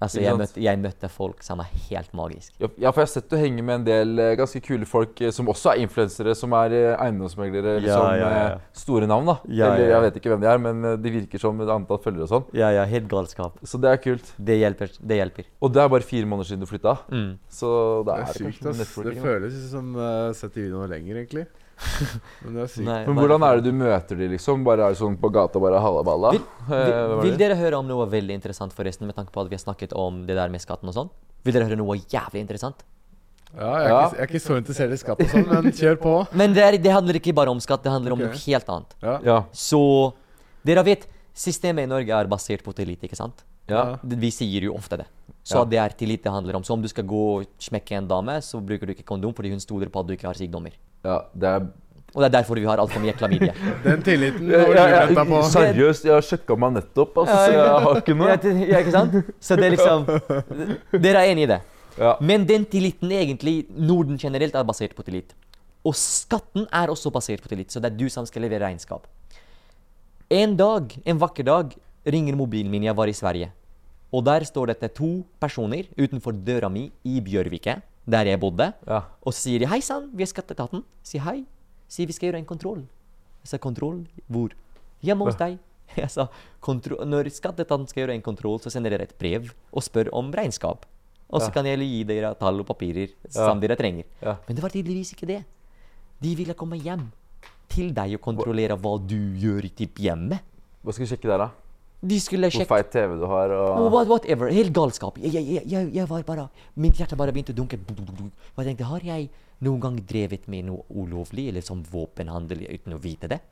[0.00, 2.54] Altså, jeg møtte, jeg møtte folk som er helt magisk.
[2.58, 5.30] Ja, for jeg har sett du henger med en del eh, ganske kule folk eh,
[5.36, 7.74] som også er influensere, som er eh, eiendomsmeglere.
[7.74, 8.54] Ja, Liksom, ja, ja.
[8.72, 9.36] Store navn, da.
[9.52, 12.24] Ja, Eller jeg vet ikke hvem de er, men de virker som et antall følgere
[12.24, 12.46] og sånn.
[12.56, 13.60] Ja, ja, helt galskap.
[13.62, 14.32] Så det er kult.
[14.40, 14.96] Det hjelper.
[15.04, 15.50] Det hjelper.
[15.60, 17.36] Og det er bare fire måneder siden du flytta, Mm.
[17.52, 17.70] så
[18.06, 18.94] Det er er det sykt, kanskje ass.
[19.04, 21.44] Det føles som uh, sett i videoene lenger, egentlig.
[22.44, 22.86] Men det er sykt.
[22.86, 24.62] Nei, Men hvordan er det du møter de, liksom?
[24.66, 26.30] Bare er det sånn på gata, bare halla balla?
[26.36, 29.48] Vil- Eh, Vil, vil dere høre om noe veldig interessant, forresten, med tanke på at
[29.50, 31.08] vi har snakket om det der med skatten og sånn?
[31.44, 32.84] Vil dere høre noe jævlig interessant?
[33.56, 34.00] Ja, jeg, er Ja.
[34.06, 36.12] Ikke, jeg er ikke så interessert i skatt og sånn, men kjør på.
[36.38, 38.94] Men det, er, det handler ikke bare om skatt, det handler om noe helt annet.
[39.02, 39.16] Ja.
[39.26, 39.38] Ja.
[39.50, 39.80] Så
[40.62, 43.42] dere vet, systemet i Norge er basert på tillit, ikke sant?
[43.70, 43.96] ja.
[44.02, 45.06] Vi sier jo ofte det.
[45.46, 45.64] Så Ja.
[45.64, 46.62] det er tillit det handler om.
[46.62, 49.50] Så om du skal gå og smekke en dame, så bruker du ikke kondom fordi
[49.50, 50.72] hun stoler på at du ikke har sykdommer.
[51.04, 51.18] Ja.
[51.32, 51.68] Det er
[52.10, 53.52] Og det er derfor vi har altfor mye klamydia.
[53.84, 55.42] Den tilliten Ja, har ja, du venta på.
[55.52, 58.32] Seriøst, jeg har sjekka meg nettopp, altså, så jeg har ikke noe.
[58.32, 59.14] Ja, ja, ikke sant?
[59.38, 60.08] Så det er liksom
[61.04, 61.60] Dere er enig i det.
[62.00, 62.16] Ja.
[62.24, 65.36] Men den tilliten egentlig, Norden generelt, er basert på tillit.
[65.86, 69.06] Og skatten er også basert på tillit, så det er du som skal levere regnskap.
[70.30, 71.72] En dag, en vakker dag,
[72.06, 72.84] ringer mobilen min.
[72.86, 73.50] Jeg var i Sverige.
[74.10, 77.76] Og der står det to personer utenfor døra mi i Bjørvike,
[78.10, 78.72] der jeg bodde.
[78.86, 79.02] Ja.
[79.24, 80.82] Og så sier de 'Hei sann, vi er skatteetaten'.
[81.02, 81.44] Si hei.
[81.88, 82.86] Si vi skal gjøre en kontroll.
[83.42, 84.06] Jeg sa kontroll?
[84.30, 84.50] Hvor?
[85.02, 85.58] Hjemme hos deg.
[85.96, 86.28] Jeg sa.
[86.62, 90.86] Når skatteetaten skal gjøre en kontroll, så sender dere et brev og spør om regnskap.
[91.30, 91.50] Og så Ja.
[91.52, 93.30] kan jeg gi dere tall og papirer Ja.
[93.46, 94.04] som dere trenger.
[94.22, 94.36] Ja.
[94.46, 95.44] Men det var tydeligvis ikke det.
[96.20, 97.10] De ville komme hjem
[97.68, 100.40] til deg og kontrollere hva du gjør i typ hjemme.
[100.84, 101.50] Hva skal vi sjekke der, da?
[102.00, 104.48] De skulle Hvor feit TV du har, og what, whatever.
[104.48, 105.18] Helt galskap.
[105.20, 106.46] Jeg, jeg, jeg, jeg var bare
[106.80, 107.76] Mitt hjerte bare begynte å dunke.
[107.76, 108.24] Du, du, du, du.
[108.54, 109.28] Og jeg tenkte, har jeg
[109.60, 113.42] noen gang drevet med noe ulovlig, eller som våpenhandel, uten å vite det?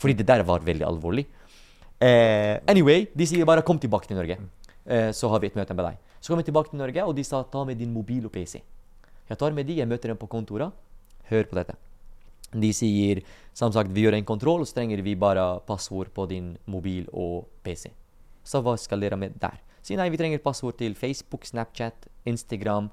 [0.00, 1.26] Fordi det der var veldig alvorlig.
[2.00, 4.40] Eh, anyway, de sier bare 'kom tilbake til Norge',
[4.86, 5.98] eh, så har vi et møte med deg.
[6.20, 8.62] Så kom jeg tilbake til Norge, og de sa 'ta med din mobil og PC'.
[9.28, 10.72] Jeg tar med de, jeg møter dem på kontoret.
[11.28, 11.76] Hør på dette.
[12.50, 13.22] De sier
[13.54, 17.46] som sagt vi gjør en kontroll, så trenger vi bare passord på din mobil og
[17.64, 17.90] PC.
[18.42, 19.60] Så hva skal dere med der?
[19.82, 22.90] Si nei, vi trenger passord til Facebook, Snapchat, Instagram,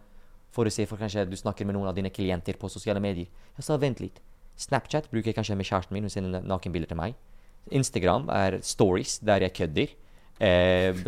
[0.53, 3.28] for å se for kanskje du snakker med noen av dine klienter på sosiale medier.
[3.58, 4.22] Jeg sa vent litt.
[4.58, 7.18] Snapchat bruker jeg kanskje med kjæresten min, hun sender nakenbilder til meg.
[7.76, 9.93] Instagram er stories, der jeg kødder.
[10.39, 11.03] Eh,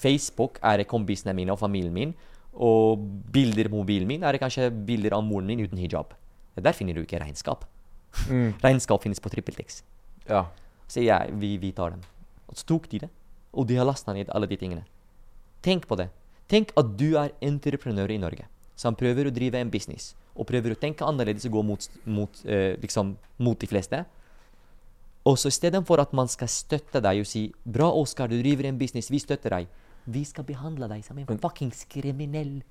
[0.00, 2.14] Facebook er kompisene mine og familien min.
[2.58, 2.98] Og
[3.32, 6.16] bilder på mobilen min er kanskje bilder av moren min uten hijab.
[6.58, 7.68] Der finner du ikke regnskap.
[8.28, 9.82] Mm, Regnskap finnes på TrippelTix.
[10.28, 10.46] Ja.
[10.88, 12.04] Så jeg, vi, vi tar dem.
[12.48, 13.10] Og så tok de det.
[13.52, 14.84] Og de har lasta ned alle de tingene.
[15.64, 16.08] Tenk på det.
[16.48, 18.46] Tenk at du er entreprenør i Norge
[18.78, 22.40] som prøver å drive en business og prøver å tenke annerledes og gå mot, mot,
[22.46, 24.04] eh, liksom, mot de fleste.
[25.26, 28.78] Og så istedenfor at man skal støtte deg og si 'Bra, Oskar, du driver en
[28.78, 29.66] business, vi støtter deg',
[30.06, 32.62] vi skal behandle deg som en fuckings kriminell.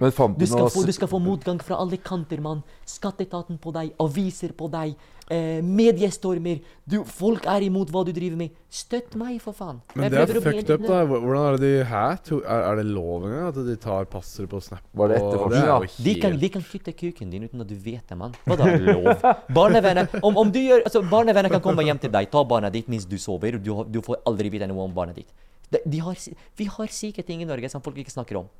[0.00, 2.64] Men fant Du skal, noe få, du skal få motgang fra alle kanter, mann.
[2.84, 4.96] Skatteetaten på deg, aviser på deg,
[5.30, 6.58] eh, mediestormer.
[6.84, 8.56] Du, folk er imot hva du driver med.
[8.74, 9.78] Støtt meg, for faen.
[9.94, 10.98] Men det er fucked up, da.
[11.06, 14.46] Hvordan er det de her To- Er, er det lov engang at de tar passer
[14.50, 14.82] på Snap?
[14.92, 15.78] Var det og- etterforskning, det er da?
[15.78, 18.34] jo De kan, helt- de kan kutte kuken din uten at du vet det, mann.
[18.46, 19.22] Hva da, lov?
[19.60, 22.88] Barnevenner om, om du gjør, altså, barnevenner kan komme hjem til deg, ta barnet ditt
[22.90, 23.58] mens du sover.
[23.62, 25.30] Du, du får aldri vite noe om barnet ditt.
[25.70, 26.18] De, de har,
[26.58, 28.50] vi har syke ting i Norge som folk ikke snakker om.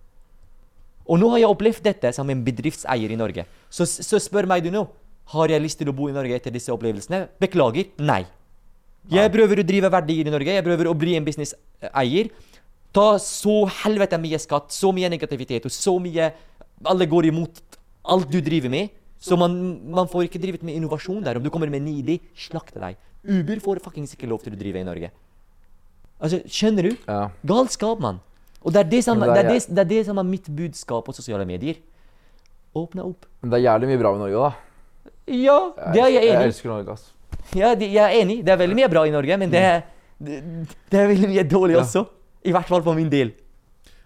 [1.05, 3.45] Og nå har jeg opplevd dette som en bedriftseier i Norge.
[3.69, 4.87] Så, så spør meg du nå
[5.35, 7.25] har jeg lyst til å bo i Norge etter disse opplevelsene.
[7.41, 8.23] Beklager, nei.
[9.13, 10.57] Jeg prøver å drive verdier i Norge.
[10.57, 12.31] Jeg prøver å bli en businesseier.
[12.95, 16.33] Ta så helvete mye skatt, så mye negativitet og så mye
[16.85, 17.61] Alle går imot
[18.13, 18.93] alt du driver med.
[19.25, 19.55] Så man,
[19.89, 21.39] man får ikke drevet med innovasjon der.
[21.39, 22.99] Om du kommer med en idé, slakte deg.
[23.25, 25.09] Uber får fuckings ikke lov til å drive i Norge.
[26.21, 26.99] Altså, skjønner du?
[27.09, 27.31] Ja.
[27.49, 28.21] Galskap, mann.
[28.65, 31.05] Og det er det, som, det, er det, det er det som er mitt budskap
[31.05, 31.77] på sosiale medier.
[32.75, 33.27] Åpne opp.
[33.43, 35.11] Men det er jævlig mye bra med Norge, da.
[35.31, 35.59] Ja,
[35.93, 36.33] det er jeg enig i.
[36.33, 37.11] Jeg elsker Norge, ass.
[37.55, 38.39] Ja, det- jeg er enig.
[38.45, 39.83] Det er veldig mye bra i Norge, men det er,
[40.19, 40.41] det,
[40.91, 42.07] det er veldig mye dårlig også.
[42.45, 43.33] I hvert fall for min del.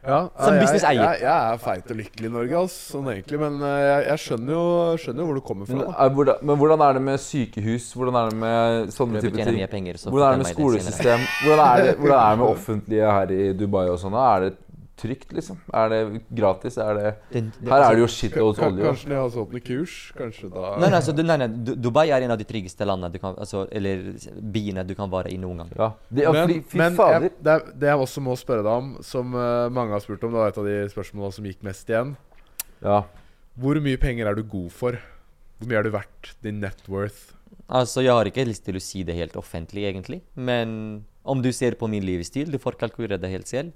[0.06, 1.00] Ja, Som jeg, businesseier.
[1.02, 3.40] Jeg, jeg er feit og lykkelig i Norge, altså, sånn egentlig.
[3.42, 4.68] Men eh, jeg, jeg skjønner, jo,
[5.02, 5.78] skjønner jo hvor du kommer fra.
[5.80, 7.88] Men, er, hvordan, men hvordan er det med sykehus?
[7.98, 9.58] Hvordan er det med sånne type ting?
[9.72, 11.26] penger, så Hvordan er det med skolesystem?
[11.42, 14.16] Hvordan er det, hvordan er det med offentlige her i Dubai og sånn?
[14.22, 14.54] Er det
[14.98, 15.58] trygt, liksom?
[15.74, 16.00] Er det
[16.34, 16.76] gratis?
[16.82, 17.12] Er det
[17.68, 18.84] Her er det jo shitloads Kan- olje.
[18.88, 19.94] Kanskje de har åpnet kurs?
[20.18, 21.48] Kanskje da Nei, nei, altså, du- nei, nei,
[21.86, 24.02] Dubai er en av de tryggeste landene du kan, altså, eller
[24.42, 25.70] byene du kan være i noen gang.
[25.78, 25.90] Ja.
[26.10, 27.20] Det, ja, Men, fy men fader.
[27.28, 30.22] jeg, det, er, det jeg også må spørre deg om, som uh, mange har spurt
[30.24, 32.16] om, det var et av de spørsmålene som gikk mest igjen.
[32.82, 33.02] Ja.
[33.58, 34.98] Hvor mye penger er du god for?
[35.58, 36.34] Hvor mye er du verdt?
[36.42, 37.32] Din net worth?
[37.68, 40.22] Altså, Jeg har ikke lyst til å si det helt offentlig, egentlig.
[40.36, 43.72] Men om du ser på min livsstil, du får kalkulere det helt selv.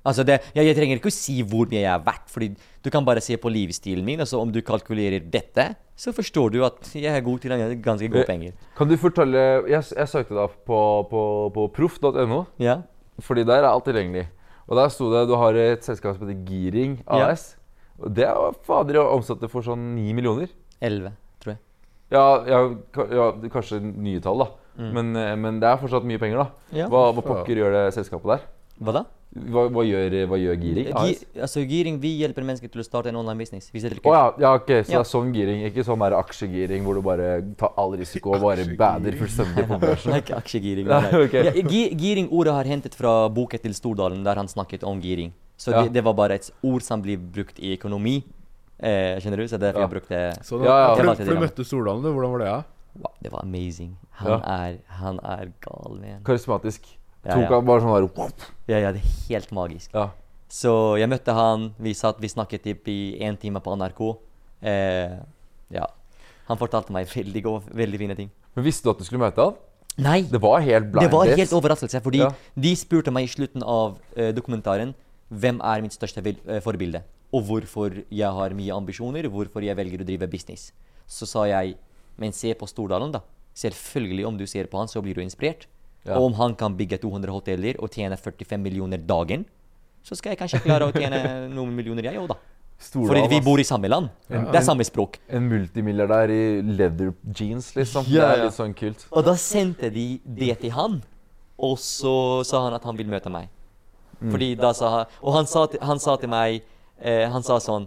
[0.00, 2.48] Altså, det, jeg, jeg trenger ikke å si hvor mye jeg er verdt, fordi
[2.80, 4.22] du kan bare se på livsstilen min.
[4.24, 5.66] Altså, Om du kalkulerer dette,
[6.00, 7.52] så forstår du at jeg er god til
[7.84, 8.54] ganske gode penger.
[8.78, 10.80] Kan du fortelle Jeg, jeg søkte da på,
[11.10, 11.22] på,
[11.52, 12.80] på proff.no, Ja?
[13.20, 14.28] fordi der er alt tilgjengelig.
[14.70, 17.26] Og der sto det du har et selskap som heter Giring Ja.
[17.28, 17.56] AS.
[18.00, 20.48] Og det er fader å omsette for sånn 9 millioner.
[20.80, 21.60] 11, tror jeg.
[22.14, 22.60] Ja, ja,
[23.12, 24.48] ja kanskje nye tall, da.
[24.80, 24.92] Mm.
[24.96, 26.78] Men, eh, men det er fortsatt mye penger, da.
[26.78, 26.88] Ja.
[26.88, 28.46] Hva, hva pokker gjør det selskapet der?
[28.80, 29.02] Hva da?
[29.30, 33.10] Hva, hva, gjør, hva gjør Giring Gi, altså, Giring, vi hjelper mennesker til å starte
[33.12, 33.68] en online business.
[33.70, 34.10] Vi setter kurs.
[34.10, 34.98] ja, ja, ok, så Ja.
[34.98, 37.28] det er sånn giring, ikke sånn der aksjegiring hvor du bare
[37.60, 40.10] tar all risiko og bare bader fullstendig på børsen.
[40.10, 40.88] Nei, ikke aksjegiring.
[40.88, 41.46] Nei, Nei, okay.
[41.48, 41.54] ok.
[41.60, 45.32] Ja, gi- Giring-ordet har hentet fra boken til Stordalen, der han snakket om giring.
[45.56, 45.82] Så Ja.
[45.84, 48.24] det, det var bare et ord som blir brukt i økonomi.
[48.82, 49.46] Eh, skjønner du?
[49.46, 49.86] Så derfor Ja.
[49.86, 50.94] jeg brukte Så Ja, ja.
[50.96, 52.08] For, Det du, det, møtte Stordalen, du.
[52.10, 52.46] Hvordan var det?
[52.48, 52.62] Ja?
[52.96, 53.96] Wow, det var amazing.
[54.18, 54.40] Han, Ja.
[54.42, 56.22] er, han er gal, man.
[56.24, 56.96] Karismatisk.
[57.24, 59.92] Ja, Tok han bare sånn der Ja, ja, det er helt magisk.
[59.92, 60.10] Ja.
[60.50, 64.00] Så jeg møtte han, vi, satt, vi snakket typ i én time på NRK.
[64.66, 65.18] Eh,
[65.76, 65.86] ja.
[66.48, 68.30] Han fortalte meg veldig, gode, veldig fine ting.
[68.56, 69.58] Men visste du at du skulle møte han?
[70.00, 70.22] Nei!
[70.26, 72.32] Det var helt blind Det var helt overraskelse, fordi Ja.
[72.56, 74.94] de spurte meg i slutten av eh, dokumentaren
[75.30, 77.02] hvem er mitt største eh, forbilde,
[77.32, 80.72] og hvorfor jeg har mye ambisjoner, hvorfor jeg velger å drive business.
[81.06, 81.76] Så sa jeg,
[82.18, 83.20] men se på Stordalen, da.
[83.54, 85.66] Selvfølgelig, om du ser på han, så blir du inspirert.
[86.06, 86.16] Ja.
[86.16, 89.44] Og om han kan bygge 200 hoteller og tjene 45 millioner dagen,
[90.02, 91.20] så skal jeg kanskje klare å tjene
[91.56, 92.38] noen millioner, jeg òg, da.
[92.80, 94.08] Stoler Fordi vi bor i samme land.
[94.30, 95.18] Det er samme språk.
[95.28, 98.08] En multimilliardær i leather jeans, liksom.
[98.08, 99.04] Ja, det er litt sånn kult.
[99.12, 101.02] Og da sendte de det til han,
[101.60, 102.14] og så
[102.48, 103.50] sa han at han vil møte meg.
[104.20, 106.58] Fordi da sa han Og han sa til, han sa til meg
[107.00, 107.86] eh, Han sa sånn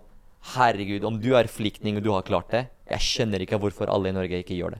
[0.55, 4.09] Herregud, om du er flyktning og du har klart det Jeg skjønner ikke hvorfor alle
[4.09, 4.79] i Norge ikke gjør det.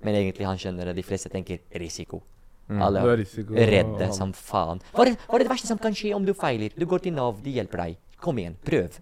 [0.00, 0.94] Men egentlig han skjønner det.
[0.96, 2.22] De fleste tenker risiko.
[2.70, 3.54] Alle Det er risiko.
[3.54, 4.80] redde som faen.
[4.94, 6.70] Hva er, hva er det verste som kan skje om du feiler?
[6.78, 7.96] Du går til Nav, de hjelper deg.
[8.24, 8.96] Kom igjen, prøv.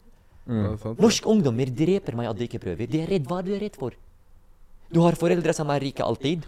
[0.46, 0.96] Mm.
[0.98, 2.88] Norske ungdommer dreper meg at de ikke prøver.
[2.90, 3.28] De er redd.
[3.30, 3.92] Hva er du redd for?
[4.92, 6.42] Du har foreldre som er rike alltid.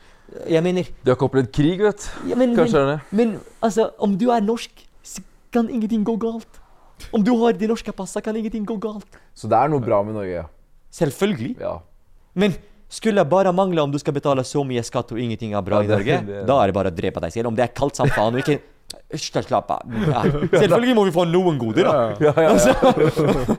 [0.51, 2.29] Jeg mener De har ikke opplevd krig, vet du.
[2.33, 3.17] ja, men, Kanskje men, er det.
[3.21, 4.71] men altså, om du er norsk,
[5.05, 6.61] så kan ingenting gå galt.
[7.13, 9.07] Om du har det norske passet, kan ingenting gå galt.
[9.35, 10.45] Så det er noe bra med Norge, ja.
[10.91, 11.57] Selvfølgelig.
[11.61, 11.79] ja.
[12.35, 12.55] Men
[12.95, 15.89] skulle bare mangle om du skal betale så mye skatt og ingenting er bra Ja,
[15.89, 17.51] i Norge, det- da er det bare å drepe deg selv.
[17.51, 18.61] Om det er kaldt som faen og ikke
[19.19, 19.83] slapp av.
[19.91, 20.23] Ja.
[20.55, 21.95] Selvfølgelig må vi få noen goder, da.
[22.21, 23.57] Ja, Ja, ja, ja.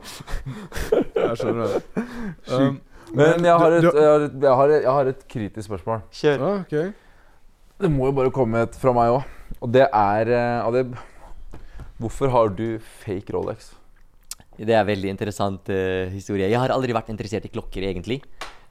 [1.26, 2.04] jeg skjønner det.
[2.52, 2.82] Um,
[3.16, 6.02] Men jeg har, et, jeg, har et, jeg, har et, jeg har et kritisk spørsmål.
[6.12, 6.42] Kjør.
[6.42, 6.92] Ah, okay.
[7.80, 9.24] Det må jo bare komme et fra meg òg.
[9.62, 10.96] Og det er eh, Adib,
[12.02, 13.70] Hvorfor har du fake Rolex?
[14.56, 16.48] Det er en veldig interessant uh, historie.
[16.48, 18.22] Jeg har aldri vært interessert i klokker, egentlig.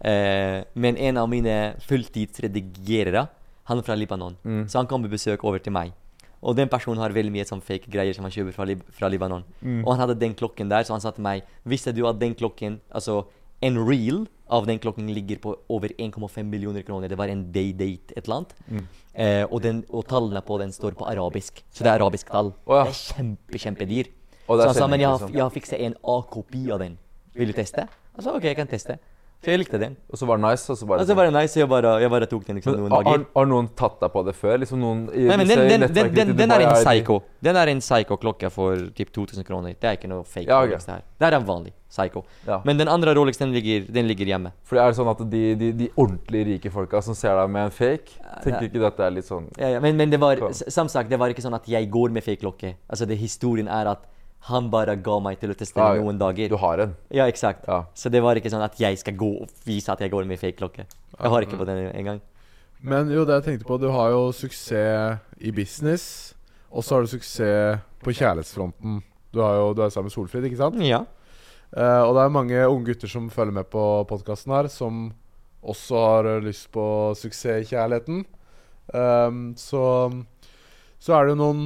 [0.00, 3.28] Eh, men en av mine fulltidsredigerere,
[3.64, 4.66] han er fra Libanon, Mm.
[4.68, 5.92] så han kom på besøk over til meg.
[6.42, 9.08] Og den personen har veldig mye sånn fake greier som han kjøper fra, Lib fra
[9.08, 9.44] Libanon.
[9.62, 9.84] Mm.
[9.86, 12.34] Og han hadde den klokken der, så han sa til meg Visste du at den
[12.34, 13.24] klokken Altså,
[13.62, 17.08] en reel av den klokken ligger på over 1,5 millioner kroner.
[17.08, 18.54] Det var en day-date et eller annet.
[18.68, 18.86] Mm.
[19.14, 21.62] Eh, og, den, og tallene på den står på arabisk.
[21.72, 22.52] Så det er arabisk tall.
[22.66, 22.84] Oh, ja.
[22.84, 24.06] Det er kjempe, kjempedyr.
[24.48, 25.32] Og Så han sa men jeg har, liksom.
[25.32, 26.98] jeg har fikset en A-kopi av den.
[27.34, 27.88] Vil du teste?
[27.88, 28.98] Jeg sa ok, jeg kan teste.
[29.44, 29.96] For jeg likte den.
[30.08, 31.94] Og så var det nice, og så bare Og så var det nice, jeg bare,
[32.00, 33.24] jeg bare tok den liksom noen dager.
[33.36, 34.58] har noen tatt deg på det før?
[34.62, 37.20] Liksom noen i Nei, men den, den, den, den, den er en psycho.
[37.44, 39.76] Den er en psycho-klokke for typ 2000 kroner.
[39.76, 40.80] Det er ikke noe fake Ja, okay.
[40.80, 41.04] Det her.
[41.20, 42.24] Det er en vanlig psycho.
[42.48, 42.60] Ja.
[42.64, 44.54] Men den andre Rolex, den ligger, den ligger hjemme.
[44.66, 47.68] For det er sånn at de, de, de ordentlig rike folka som ser deg med
[47.68, 50.40] en fake, tenker ikke at det er litt sånn Ja, ja, men, men det var,
[50.50, 52.74] Samt som sagt, det var ikke sånn at jeg går med fake klokke.
[52.88, 54.08] Altså, det historien er at
[54.44, 56.50] han bare ga meg til å teste Ja, noen dager.
[56.52, 56.92] Du har en.
[57.14, 57.64] Ja, eksakt.
[57.70, 57.84] Ja.
[57.96, 60.40] Så det var ikke sånn at jeg skal gå og vise at jeg går med
[60.40, 60.84] fake klokke.
[61.14, 62.20] Jeg har ikke på den engang.
[62.84, 66.34] Men jo, det jeg tenkte på Du har jo suksess i business,
[66.68, 69.00] og så har du suksess på kjærlighetsfronten.
[69.32, 70.76] Du, har jo, du er sammen med Solfrid, ikke sant?
[70.84, 71.00] Ja.
[71.74, 75.08] Uh, og det er mange unge gutter som følger med på podkasten her, som
[75.64, 76.84] også har lyst på
[77.16, 78.26] suksess i kjærligheten.
[78.92, 80.12] Um, så
[81.00, 81.62] Så er det jo noen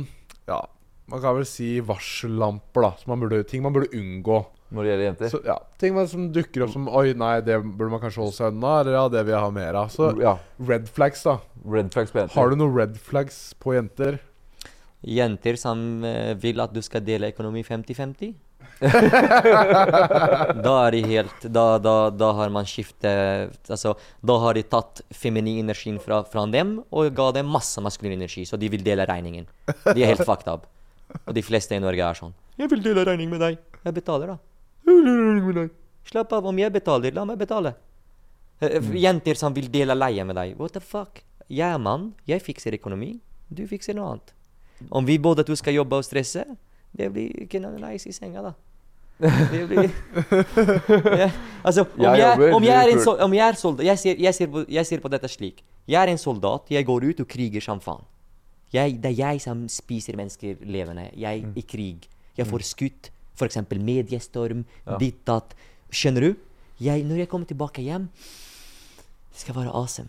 [0.47, 0.63] Ja,
[1.09, 2.93] man kan vel si varsellamper, da.
[3.09, 4.45] Man burde, ting man burde unngå.
[4.69, 5.31] Når det gjelder jenter.
[5.33, 8.37] Så, ja, ting man, som dukker opp som Oi, nei, det burde man kanskje holde
[8.37, 8.75] seg unna.
[8.83, 9.93] Eller ja, det vil jeg ha mer av.
[9.95, 10.35] Så ja.
[10.69, 11.39] red flags, da.
[11.65, 12.37] Red flags på jenter.
[12.37, 14.21] Har du noen red flags på jenter?
[15.09, 18.35] Jenter som eh, vil at du skal dele økonomi 50-50.
[20.67, 25.01] da er de helt da, da, da har man skiftet Altså, da har de tatt
[25.11, 29.07] feminin energi fra, fra dem og ga dem masse maskulin energi, så de vil dele
[29.09, 29.49] regningen.
[29.67, 30.69] De er helt fucked up.
[31.25, 32.35] Og de fleste i Norge er sånn.
[32.59, 34.39] 'Jeg vil dele regning med deg.' 'Jeg betaler, da.'
[34.87, 35.71] «Jeg vil dele regning med deg.»
[36.09, 36.47] Slapp av.
[36.47, 37.75] Om jeg betaler, la meg betale.
[38.61, 38.95] Mm.
[38.97, 40.57] Jenter som vil dele leie med deg.
[40.59, 41.23] What the fuck?
[41.49, 43.21] Jeg er mann, jeg fikser økonomi.
[43.49, 44.33] Du fikser noe annet.
[44.91, 46.45] Om vi både to skal jobbe og stresse,
[46.97, 48.55] det blir ikke noe nice i senga, da.
[49.19, 49.89] Det blir
[51.23, 51.31] ja.
[51.67, 52.65] Altså, om Jeg jeg, om
[53.35, 55.65] jeg er en soldat jeg ser, jeg, ser på, jeg ser på dette slik.
[55.89, 58.05] Jeg er en soldat, jeg går ut og kriger som faen.
[58.73, 61.11] Jeg, det er jeg som spiser mennesker levende.
[61.17, 61.53] Jeg Mm.
[61.57, 62.09] i krig.
[62.37, 63.11] Jeg får skutt.
[63.39, 63.57] F.eks.
[63.71, 64.97] mediestorm, Ja.
[64.99, 65.55] ditt datt.
[65.91, 66.37] Skjønner du?
[66.81, 68.09] Jeg, når jeg kommer tilbake hjem,
[69.33, 70.09] det skal være awesome.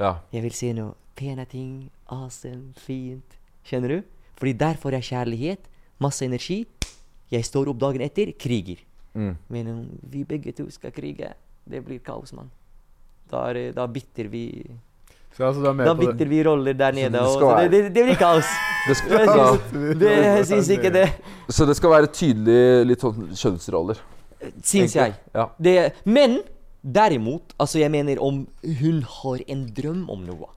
[0.00, 0.20] Ja.
[0.32, 1.90] Jeg vil se noe pene ting.
[2.08, 3.36] Awesome, fint.
[3.64, 4.02] Skjønner du?
[4.36, 5.58] Fordi der får jeg kjærlighet,
[6.00, 6.66] masse energi.
[7.30, 8.78] Jeg står opp dagen etter, kriger.
[9.14, 9.36] Mm.
[9.50, 11.34] Men vi begge to skal krige,
[11.68, 12.50] det blir kaos, mann.
[13.30, 14.64] Da, da bytter vi
[15.38, 16.08] Så altså, du er med Da på det?
[16.10, 17.12] bytter vi roller der nede.
[17.14, 18.48] det Og, det, det, det blir kaos.
[18.88, 21.06] Det skal, Jeg syns, det, jeg syns ikke det.
[21.52, 23.98] Så det skal være tydelig litt sånn kjønnsroller.
[24.64, 25.12] Syns jeg.
[25.36, 25.44] Ja.
[25.60, 25.74] Det,
[26.08, 26.38] men
[26.80, 28.38] derimot, altså jeg mener om
[28.80, 30.48] hun har en drøm om noe,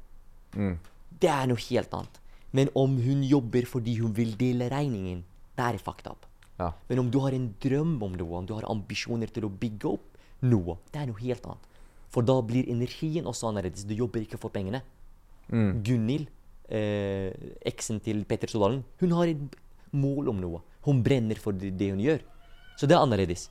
[0.55, 0.77] Mm.
[1.19, 2.17] det er noe helt annet.
[2.51, 5.21] Men om hun jobber fordi hun vil dele regningen,
[5.55, 6.25] det er fucked up.
[6.59, 6.71] Ja.
[6.89, 9.91] Men om du har en drøm om noe, om du har ambisjoner til å bygge
[9.91, 10.07] opp
[10.43, 11.67] noe, det er noe helt annet.
[12.11, 13.87] For da blir energien også annerledes.
[13.87, 14.81] Du jobber ikke for pengene.
[15.51, 15.71] Mm.
[15.85, 16.27] Gunhild,
[16.71, 17.31] eh,
[17.67, 19.57] eksen til Petter Stordalen, hun har et
[19.91, 20.61] mål om noe.
[20.85, 22.23] Hun brenner for det, hun gjør.
[22.79, 23.49] Så det er annerledes.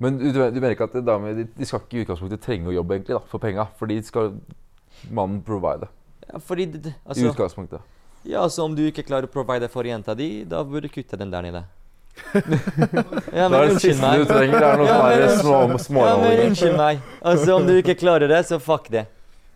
[0.00, 2.74] Men du, du mener ikke at damer de, de skal ikke i utgangspunktet trenge å
[2.74, 3.66] jobbe egentlig da, for penga?
[3.76, 4.32] Fordi skal
[5.12, 5.90] mannen provide.
[6.26, 7.84] Ja, fordi det, altså, I utgangspunktet.
[8.24, 11.18] ja, altså Om du ikke klarer å provide for jenta di, da burde du kutte
[11.20, 11.64] den der nede.
[12.34, 14.20] Ja, Det men er det siste meg.
[14.20, 14.58] du trenger.
[14.60, 17.00] Det er noe Ja, men små, Ja, men unnskyld meg.
[17.22, 19.06] Altså, Om du ikke klarer det, så fuck det.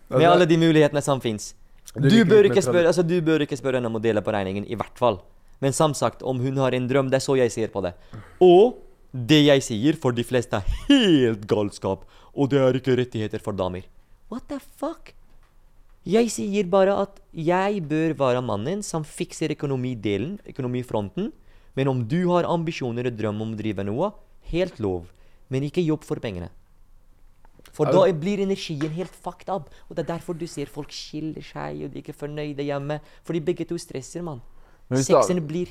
[0.09, 1.53] Med alle de mulighetene som fins.
[1.95, 4.33] Du Du bør ikke spørre altså, du bør ikke spørre henne om å dele på
[4.35, 5.21] regningen, i hvert fall.
[5.63, 7.93] Men som sagt, om hun har en drøm, det er så jeg ser på det.
[8.43, 8.75] Og
[9.15, 12.03] det jeg sier, for de fleste er helt galskap.
[12.35, 13.85] Og det er ikke rettigheter for damer.
[14.29, 15.13] What the fuck?
[16.05, 21.31] Jeg sier bare at jeg bør være mannen som fikser økonomidelen, økonomifronten.
[21.75, 24.11] Men om du har ambisjoner og drøm om å drive noe,
[24.51, 25.09] helt lov.
[25.51, 26.49] Men ikke jobb for pengene.
[27.75, 29.69] For da blir energien helt fucked up.
[29.89, 33.01] Og det er derfor du ser folk skiller seg, og de er ikke fornøyde hjemme.
[33.27, 34.41] Fordi begge to stresser, mann.
[34.93, 35.67] Sexen blir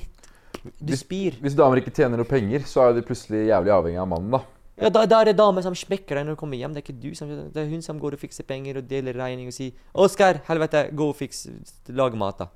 [0.55, 1.33] Du Hvis- spyr.
[1.43, 4.41] Hvis damer ikke tjener noe penger, så er de plutselig jævlig avhengig av mannen, da.
[4.81, 6.73] Ja, da, da er det dame som smekker deg når du kommer hjem.
[6.73, 9.13] Det er ikke du som Det er hun som går og fikser penger og deler
[9.15, 11.49] regning og sier 'Oskar, helvete, gå og fiks
[11.89, 12.49] Lag mat', da.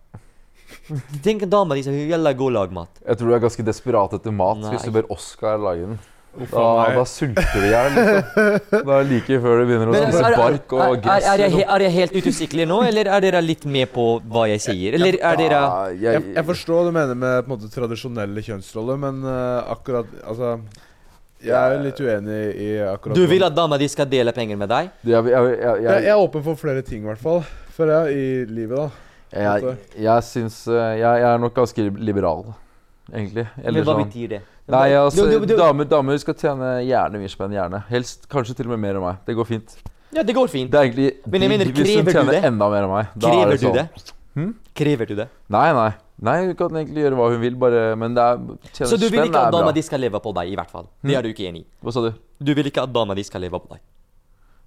[1.24, 3.02] Tenk en dame di som gjelder gå og lag mat'.
[3.06, 4.70] Jeg tror du er ganske desperat etter mat Nei.
[4.74, 5.98] hvis du ber Oskar lage den.
[6.38, 6.64] Da,
[6.94, 7.94] da sulter du i hjel.
[7.96, 8.82] Liksom.
[8.86, 11.24] Da er det like før du begynner å spise er, er, bark og er, gress.
[11.24, 11.72] er, jeg, liksom.
[11.74, 14.98] er jeg helt ute nå, eller er dere litt med på hva jeg sier?
[14.98, 18.44] Eller er dere Ja, jeg, jeg forstår hva du mener med på en måte tradisjonelle
[18.44, 20.54] kjønnsroller, men uh, akkurat Altså
[21.42, 24.70] Jeg er litt uenig i akkurat Du vil at dama di skal dele penger med
[24.70, 24.94] deg?
[25.02, 27.42] jeg, jeg, jeg, jeg, jeg, jeg er åpen for flere ting, i hvert fall.
[27.74, 29.07] For jeg, i livet, da.
[29.32, 32.54] Jeg, jeg syns eh, jeg, jeg er nok ganske liberal,
[33.12, 33.46] egentlig.
[33.62, 34.42] Eller Men hva sånn betyr det?
[34.68, 37.82] Nei, altså, Du- du- du- damer, damer skal tjene gjerne mye spenn, gjerne.
[37.88, 39.16] Helst kanskje til og med mer enn meg.
[39.24, 39.76] Det går fint.
[40.12, 40.70] Ja, det går fint.
[40.70, 42.44] Det er egentlig Men jeg mener, krever du det?
[42.44, 43.06] enda mer enn meg.
[43.16, 43.74] Da er Krever det du sånn.
[43.74, 44.12] det?
[44.34, 44.54] Hm?
[44.74, 45.28] Krever du det?
[45.48, 45.92] Nei, nei.
[46.20, 48.36] Nei, Hun kan egentlig gjøre hva hun vil, bare Men det er
[48.74, 50.88] tjene Så du vil ikke at dama di skal leve på deg, i hvert fall?
[51.02, 51.18] Det Hm?
[51.18, 51.66] er du ikke enig i?
[51.84, 52.14] Hva sa du?
[52.42, 53.78] Du vil ikke at dama di skal leve på deg?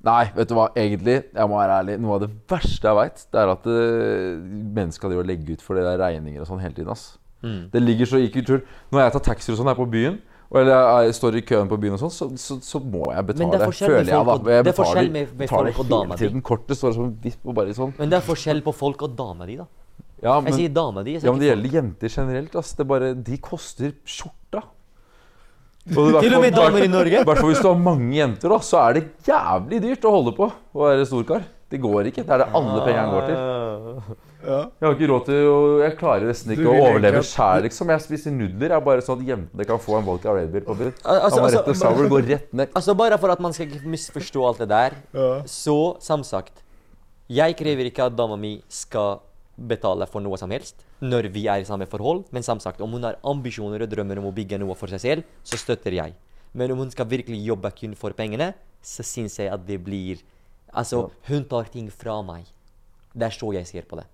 [0.04, 3.20] Nei, vet du hva, egentlig, jeg må være ærlig Noe av det verste jeg veit,
[3.32, 4.40] det er at uh,
[4.76, 6.90] mennesker driver og legger ut for det der regninger og sånn hele tiden.
[6.92, 7.72] ass Mm.
[7.74, 8.60] Det ligger så ikke tull.
[8.94, 10.20] Når jeg tar taxi og sånn her på byen,
[10.54, 13.48] eller jeg står i køen på byen og sånn, så, så, så må jeg betale.
[13.48, 14.20] Men det er forskjell med føler jeg,
[14.52, 16.42] Jeg det er forskjell betaler- med- med betaler folk og dama di.
[16.52, 17.94] Kortet står som vipp og bare sånn.
[17.98, 19.66] Men det er forskjell på folk og dama di, da.
[20.22, 21.16] Ja, Jeg men, sier dama di.
[21.18, 22.56] Ja, men det gjelder gjelder jenter generelt.
[22.62, 24.62] ass Det bare, De koster skjorta.
[25.90, 27.22] Og det Til og med damer i Norge.
[27.22, 30.14] I hvert fall hvis du har mange jenter, da, så er det jævlig dyrt å
[30.14, 31.48] holde på å være storkar.
[31.72, 32.26] Det går ikke.
[32.28, 34.18] Det er det alle pengene går til.
[34.42, 34.58] Ja.
[34.82, 37.92] Jeg har ikke råd til å Jeg klarer nesten ikke å overleve sjæl, liksom.
[37.94, 38.74] Jeg spiser nudler.
[38.74, 40.76] Jeg er bare sånn at jentene kan få en vodka Red Bull på.
[41.06, 42.74] Al- altså- altså- sour går rett ned.
[42.76, 45.42] Altså Bare for at man skal ikke misforstå alt det der, Ja.
[45.46, 46.62] så som sagt
[47.30, 49.22] Jeg krever ikke at dama mi skal
[49.68, 52.92] betale for noe som helst når vi er i samme forhold, men som sagt, om
[52.98, 56.16] hun har ambisjoner og drømmer om å bygge noe for seg selv, så støtter jeg.
[56.54, 58.52] Men om hun skal virkelig jobbe kun for pengene,
[58.82, 60.22] så syns jeg at det blir
[60.72, 62.46] Altså, hun tar ting fra meg.
[63.12, 64.06] Det er så jeg ser på det.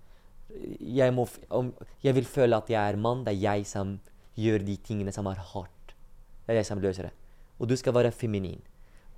[0.82, 1.70] Jeg, må, om,
[2.02, 3.22] jeg vil føle at jeg er mann.
[3.22, 3.92] Det er jeg som
[4.34, 5.94] gjør de tingene som er hardt.
[6.48, 7.14] Det er jeg som løser det.
[7.62, 8.64] Og du skal være feminin.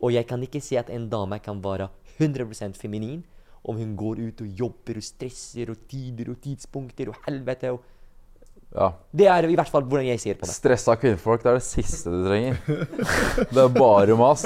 [0.04, 1.88] Og jeg kan ikke si at en dame kan være
[2.20, 3.24] 100% feminin
[3.64, 7.80] om hun går ut og jobber og stresser og tider og tidspunkter og helvete og
[8.70, 8.92] Ja.
[9.18, 10.54] Det er i hvert fall hvordan jeg ser på det.
[10.54, 12.60] Stressa kvinnfolk, det er det siste du trenger.
[13.50, 14.44] Det er bare mas.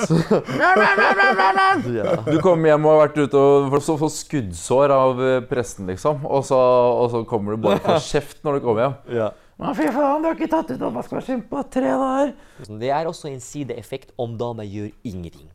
[2.30, 6.24] Du kommer hjem og har vært ute og får så- skuddsår av eh, presten, liksom.
[6.26, 8.96] Og så, og så kommer du bare for kjeft når du kommer hjem.
[9.24, 9.30] Ja.
[9.60, 12.32] Men fy faen, du har ikke tatt ut oppvaskmaskinen på tre dager.
[12.80, 15.46] Det er også en sideeffekt om dama gjør ingenting.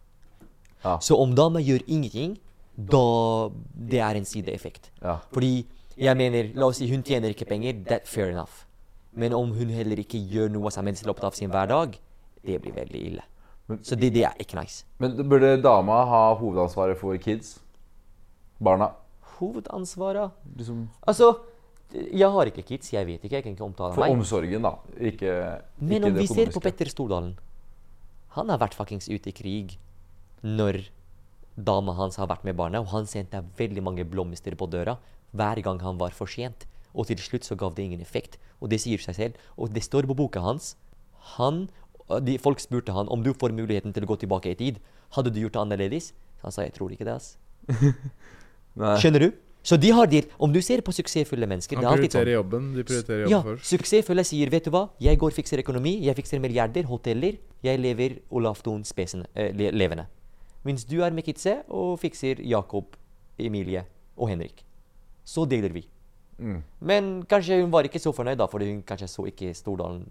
[0.85, 0.99] Ja.
[1.03, 2.37] Så om dama gjør ingenting,
[2.79, 4.91] da Det er en sideeffekt.
[5.03, 5.19] Ja.
[5.35, 5.67] Fordi
[5.99, 8.65] jeg mener, la oss si hun tjener ikke penger, that's fair enough.
[9.19, 11.97] Men om hun heller ikke gjør noe som helst i løpet av sin hverdag,
[12.47, 13.25] det blir veldig ille.
[13.83, 14.85] Så det, det er ikke nice.
[15.03, 17.59] Men burde dama ha hovedansvaret for kids?
[18.63, 18.93] Barna?
[19.39, 21.33] Hovedansvaret Liksom Altså,
[21.93, 24.15] jeg har ikke kids, jeg vet ikke, jeg kan ikke omtale for meg.
[24.17, 24.73] omsorgen, da.
[24.99, 25.35] Ikke,
[25.81, 26.61] Men om vi ser på.
[26.61, 27.35] Petter Stordalen
[28.37, 29.79] Han har vært fuckings ute i krig
[30.43, 30.85] når
[31.59, 34.95] dama hans har vært med barna, og han sendte veldig mange blomster på døra
[35.35, 36.67] hver gang han var for sent.
[36.95, 38.39] Og til slutt så gav det ingen effekt.
[38.63, 39.35] Og det sier seg selv.
[39.59, 40.77] Og det står på boka hans.
[41.37, 41.67] Han,
[42.25, 44.79] de, folk spurte han om du får muligheten til å gå tilbake i tid,
[45.15, 46.13] hadde du gjort det annerledes?
[46.43, 47.19] Han sa jeg tror ikke det.
[47.19, 47.37] ass.
[49.03, 49.31] Skjønner du?
[49.69, 50.23] Så de har det.
[50.41, 52.23] Om du ser på suksessfulle mennesker Han det er alltid sånn.
[52.23, 52.69] prioriterer jobben.
[52.77, 53.67] De prioriterer jobben Ja, først.
[53.69, 57.37] suksessfulle sier, vet du hva, jeg går og fikser økonomi, jeg fikser milliarder, hoteller,
[57.67, 60.07] jeg lever Olaf Thon spesen, eh, le levende.
[60.69, 62.97] Mens du er med kidse og fikser Jakob,
[63.41, 63.87] Emilie
[64.19, 64.65] og Henrik.
[65.25, 65.87] Så deler vi.
[66.39, 66.63] Mm.
[66.81, 70.05] Men kanskje hun var ikke så fornøyd, da, fordi hun kanskje så ikke Stordalen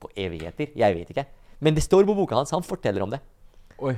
[0.00, 0.72] på evigheter.
[0.76, 1.26] Jeg vet ikke.
[1.60, 3.20] Men det står på boka hans, han forteller om det.
[3.78, 3.96] Oi.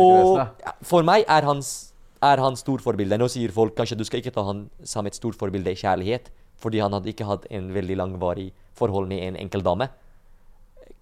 [0.00, 0.40] Og
[0.82, 1.90] for meg er hans
[2.24, 3.18] Er han storforbilde?
[3.20, 6.78] Nå sier folk kanskje du skal ikke ta han som et storforbilde i kjærlighet, fordi
[6.80, 9.90] han hadde ikke hatt en veldig langvarig forhold med en enkel dame.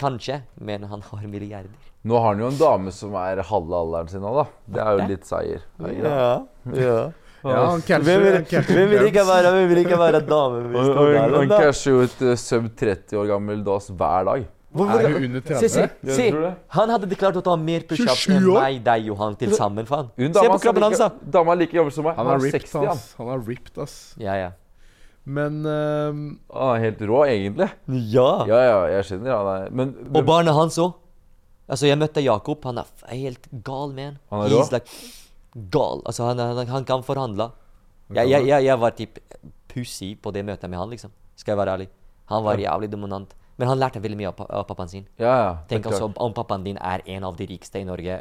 [0.02, 1.90] Kanskje, men han har milliarder.
[2.02, 4.46] Nå har han jo en dame som er halve alderen sin nå, da.
[4.74, 5.66] Det er jo litt seier.
[5.78, 5.98] Er?
[6.02, 6.30] Ja,
[6.74, 7.02] ja.
[7.42, 8.44] Ja, han Hvem vil, han
[9.08, 12.68] ikke være, hvem vil ikke være dame hvis er Han casher jo ut eh, sub
[12.78, 14.44] 30 år gammel dass hver dag.
[14.72, 15.02] Hvorfor?
[15.04, 16.28] Er hun under Se, se, se.
[16.76, 19.88] Han hadde klart å ta mer pushups 27 enn meg, deg og han til sammen,
[19.90, 20.08] faen.
[20.16, 21.10] Se på kroppen hans, da.
[21.34, 22.16] Dama er like gammel som meg.
[22.16, 23.02] Han Han er er ripped, 60, han.
[23.18, 23.96] Han er ripped, ass.
[24.22, 24.50] Ja, ja.
[25.24, 26.10] Men uh,
[26.50, 27.68] Han er helt rå, egentlig.
[28.10, 28.42] Ja.
[28.48, 29.30] Ja, ja, jeg skjønner.
[29.30, 30.96] Ja, er, men, Og barnet hans òg.
[31.70, 32.64] Altså, jeg møtte Jakob.
[32.66, 34.18] Han er helt gal, man.
[34.32, 34.64] Han er rå?
[34.74, 34.98] Like
[35.72, 36.02] gal.
[36.06, 37.52] Altså, han, han, han kan forhandle.
[38.12, 39.20] Jeg, jeg, jeg, jeg var typ
[39.72, 41.14] pussig på det møtet med han, liksom.
[41.38, 41.88] Skal jeg være ærlig.
[42.32, 43.32] Han var jævlig dominant.
[43.60, 45.06] Men han lærte veldig mye av, av pappaen sin.
[45.20, 45.50] ja, ja.
[45.70, 48.18] Tenk altså om pappaen din er en av de rikeste i Norge.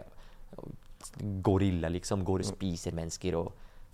[1.42, 2.26] Gorilla, liksom.
[2.28, 3.52] Går og spiser mennesker og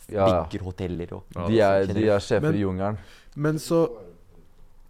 [0.09, 0.43] Ja, ja.
[0.45, 2.97] bygger hoteller og De er, de er sjefer Men- i jungelen.
[3.35, 3.81] Men så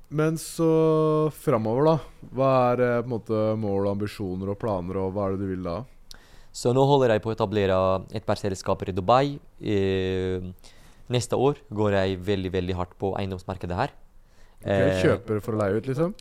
[0.09, 1.95] Men så framover, da.
[2.33, 5.47] Hva er eh, på en måte mål, ambisjoner og planer, og hva er det du
[5.51, 5.81] vil da?
[6.55, 7.75] Så nå holder jeg på å etablere
[8.15, 9.37] et par selskaper i Dubai.
[9.59, 10.39] Eh,
[11.11, 13.91] neste år går jeg veldig veldig hardt på eiendomsmarkedet her.
[14.63, 16.15] Okay, Eh, Kjøper for å leie ut, liksom?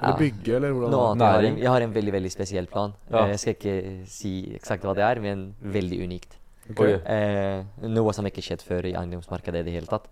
[0.00, 0.16] Eller ja.
[0.16, 0.90] bygge, eller hvordan?
[0.90, 1.20] Noe annet.
[1.20, 2.94] Jeg har, en, jeg har en veldig veldig spesiell plan.
[3.10, 3.26] Ja.
[3.26, 6.39] Eh, jeg skal ikke si eksakt hva det er, men veldig unikt.
[6.70, 6.80] Ok.
[6.84, 6.92] Oi.
[7.04, 10.06] Eh, noe som ikke har skjedd før i eiendomsmarkedet i det hele tatt.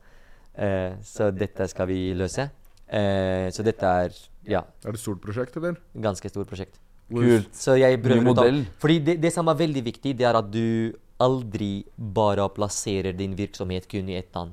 [0.59, 2.49] Eh, så dette skal vi løse.
[2.89, 4.15] Eh, så dette er
[4.49, 5.77] ja, Er det et stort prosjekt, eller?
[6.01, 6.79] ganske stort prosjekt.
[7.13, 7.51] Kult.
[7.57, 8.65] Så jeg prøver ut av.
[8.81, 13.35] Fordi det, det som er veldig viktig, det er at du aldri bare plasserer din
[13.37, 14.53] virksomhet kun i ett land.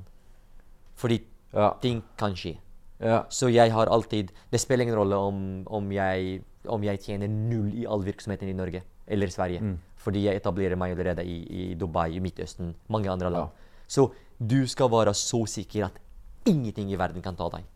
[0.96, 1.20] Fordi
[1.54, 1.70] Ja.
[1.80, 2.56] ting kan skje.
[3.00, 3.24] ja.
[3.30, 7.72] Så jeg har alltid Det spiller ingen rolle om, om, jeg, om jeg tjener null
[7.74, 9.60] i all virksomheten i Norge eller Sverige.
[9.60, 9.78] Mm.
[10.06, 13.50] Fordi jeg etablerer meg allerede i, i Dubai, i Midtøsten, mange andre land.
[13.50, 13.86] Ja.
[13.90, 14.08] Så
[14.38, 15.98] du skal være så sikker at
[16.46, 17.66] ingenting i verden kan ta deg.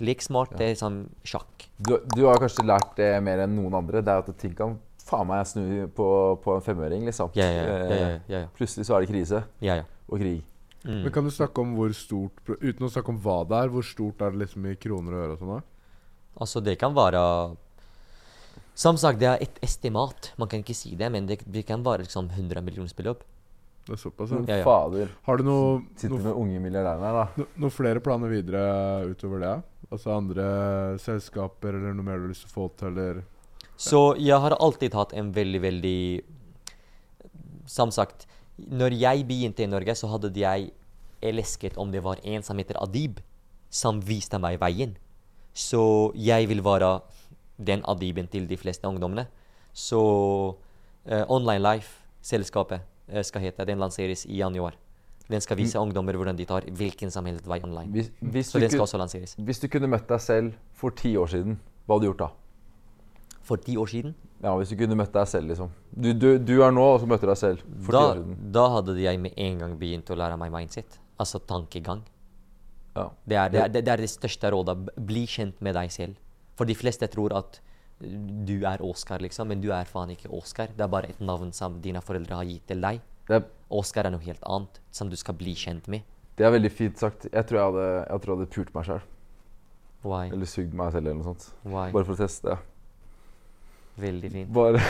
[0.00, 1.68] Lek smart, det er sånn sjakk.
[1.76, 4.00] Du, du har kanskje lært det mer enn noen andre.
[4.02, 5.64] Det er at ting kan faen meg snu
[5.94, 6.06] på,
[6.42, 7.34] på en femøring, liksom.
[7.38, 7.66] Ja, ja, ja.
[7.66, 8.46] ja, ja, Eh, ja, ja.
[8.56, 9.84] Plutselig så er det krise ja, ja.
[10.08, 10.40] og krig.
[10.80, 11.02] Mm.
[11.04, 13.84] Men kan du snakke om hvor stort Uten å snakke om hva det er, hvor
[13.84, 15.66] stort er det liksom i kroner og øre og sånn?
[16.40, 17.20] Altså, det kan være
[18.80, 20.30] Som sagt, det er et estimat.
[20.40, 23.26] Man kan ikke si det, men det, det kan være liksom 100 millionsbeløp.
[23.84, 24.54] Det er såpass, Men ja.
[24.54, 24.64] Ja, ja.
[24.64, 25.10] fader.
[25.26, 27.42] Har du noe, Sitter noe, med unge milliardærene her, da.
[27.42, 28.62] no, noen flere planer videre
[29.10, 29.52] utover det?
[29.90, 30.46] Altså andre
[31.02, 33.22] selskaper, eller noe mer du har lyst til å få til, eller
[33.80, 36.00] Så jeg har alltid hatt en veldig, veldig
[37.68, 38.28] Som sagt,
[38.60, 40.70] når jeg begynte i Norge, så hadde jeg
[41.20, 43.20] elsket om det var en som heter Adib,
[43.68, 44.96] som viste meg veien.
[45.52, 47.00] Så jeg vil være
[47.66, 49.26] den Adiben til de fleste ungdommene.
[49.72, 52.80] Så uh, Online Life, selskapet,
[53.12, 53.66] uh, skal hete.
[53.68, 54.76] Den lanseres i januar.
[55.30, 57.92] Den skal vise ungdommer hvordan de tar hvilken som helst vei online.
[57.94, 59.36] Hvis, hvis, Så den skal også lanseres.
[59.38, 62.28] hvis du kunne møtt deg selv for ti år siden, hva hadde du gjort da?
[63.46, 65.70] For ti år siden Ja, Hvis du kunne møtt deg selv, liksom.
[65.92, 68.36] Du, du, du er nå, og så møter du deg selv for ti år siden.
[68.52, 70.98] da hadde jeg med en gang begynt å lære meg mindset.
[71.20, 72.02] Altså tankegang.
[72.96, 73.10] Ja.
[73.28, 74.76] Det er det, er, det, det, er det største rådet.
[74.96, 76.16] Bli kjent med deg selv.
[76.60, 77.58] For de fleste tror at
[78.00, 80.68] du er Oscar, liksom, men du er faen ikke Oscar.
[80.76, 83.00] Det er bare et navn som dine foreldre har gitt til deg.
[83.32, 86.04] Er, Oscar er noe helt annet, som du skal bli kjent med.
[86.36, 87.26] det er veldig fint sagt.
[87.32, 89.02] Jeg tror jeg hadde, jeg tror jeg hadde pult meg sjøl.
[90.32, 91.46] Eller sugd meg selv, eller noe sånt.
[91.68, 91.90] Why?
[91.92, 92.56] Bare for å teste.
[94.00, 94.52] Veldig fint.
[94.56, 94.80] Bare,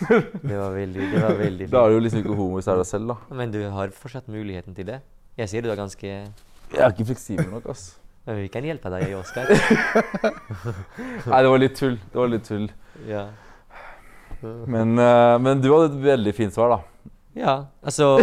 [0.50, 1.72] Det var veldig, det var veldig fint.
[1.74, 3.16] Da er du jo liksom ikke homo hvis det er deg selv, da.
[3.42, 5.00] Men du har fortsatt muligheten til det.
[5.40, 7.88] Jeg sier du er ganske Jeg er ikke fleksibel nok, ass.
[8.28, 9.48] Men vi kan hjelpe deg, Oskar.
[11.30, 11.96] Nei, det var litt tull.
[12.12, 12.66] Det var litt tull.
[13.08, 13.26] Ja.
[14.42, 17.10] Men, eh, men du hadde et veldig fint svar, da.
[17.36, 17.54] Ja,
[17.86, 18.16] altså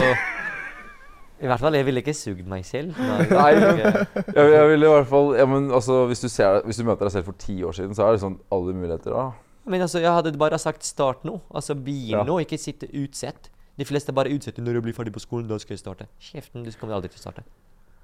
[1.38, 2.98] I hvert fall, jeg ville ikke sugd meg selv.
[2.98, 6.80] Nei, men- Jeg, jeg ville i hvert fall ja, men altså, hvis, du ser, hvis
[6.82, 9.28] du møter deg selv for ti år siden, så er det sånn alle muligheter da.
[9.68, 11.40] Men altså, jeg hadde bare sagt start nå.
[11.52, 12.24] Altså begynn Ja.
[12.26, 13.50] nå, ikke sitte utsett.
[13.78, 16.08] De fleste bare utsetter når du blir ferdig på skolen, da skal jeg starte.
[16.24, 17.44] Kjeften, du kommer aldri til å starte.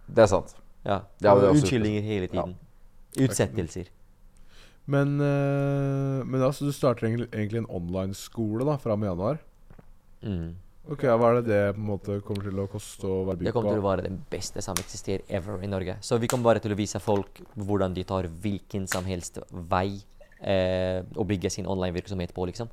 [0.06, 0.54] Det er sant.
[0.86, 2.56] Ja, det har vi også- Unnskyldninger hele tiden.
[3.18, 3.88] Utsettelser.
[4.86, 9.40] Men, eh, men altså, du starter egentlig, en online-skole da, fra med januar.
[10.24, 10.56] Mm.
[10.92, 13.46] Ok, Hva er det det på en måte kommer til å koste å være bygd
[13.46, 13.46] på?
[13.48, 15.96] Det kommer til å være det beste som eksisterer ever i Norge.
[16.02, 20.02] Så vi kommer bare til å vise folk hvordan de tar hvilken som helst vei
[20.42, 22.68] eh, bygge sin online-virksomhet på, liksom.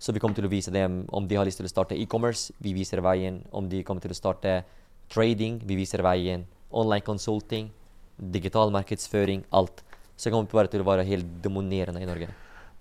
[0.00, 2.52] Så vi kommer til å vise dem om de har lyst til å starte e-commerce,
[2.60, 3.44] vi viser veien.
[3.52, 4.64] Om de kommer til å starte
[5.08, 6.44] trading, vi viser veien.
[6.70, 7.70] Online consulting,
[8.18, 9.82] digital markedsføring, alt.
[10.16, 12.28] Så jeg kommer bare til å være helt dominerende i Norge.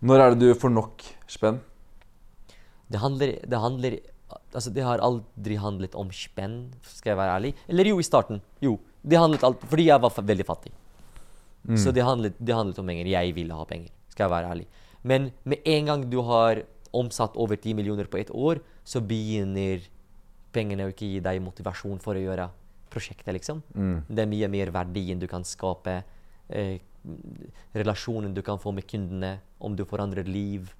[0.01, 1.61] Når er det du får nok spenn?
[2.88, 7.51] Det handler, det handler Altså, det har aldri handlet om spenn, skal jeg være ærlig.
[7.72, 8.41] Eller jo, i starten.
[8.59, 8.73] Jo.
[8.99, 10.73] Det handlet alt, Fordi jeg var veldig fattig.
[11.76, 13.07] Så det handlet, det handlet om penger.
[13.11, 14.68] Jeg ville ha penger, skal jeg være ærlig.
[15.03, 16.64] Men med en gang du har
[16.95, 19.84] omsatt over 10 millioner på ett år, så begynner
[20.55, 22.47] pengene å ikke gi deg motivasjon for å gjøre
[22.98, 23.61] prosjektet, liksom.
[24.10, 26.02] Det er mye mer verdien du kan skape.
[26.49, 26.80] Eh,
[27.78, 30.74] relasjonen du kan få med kundene, om du forandrer liv.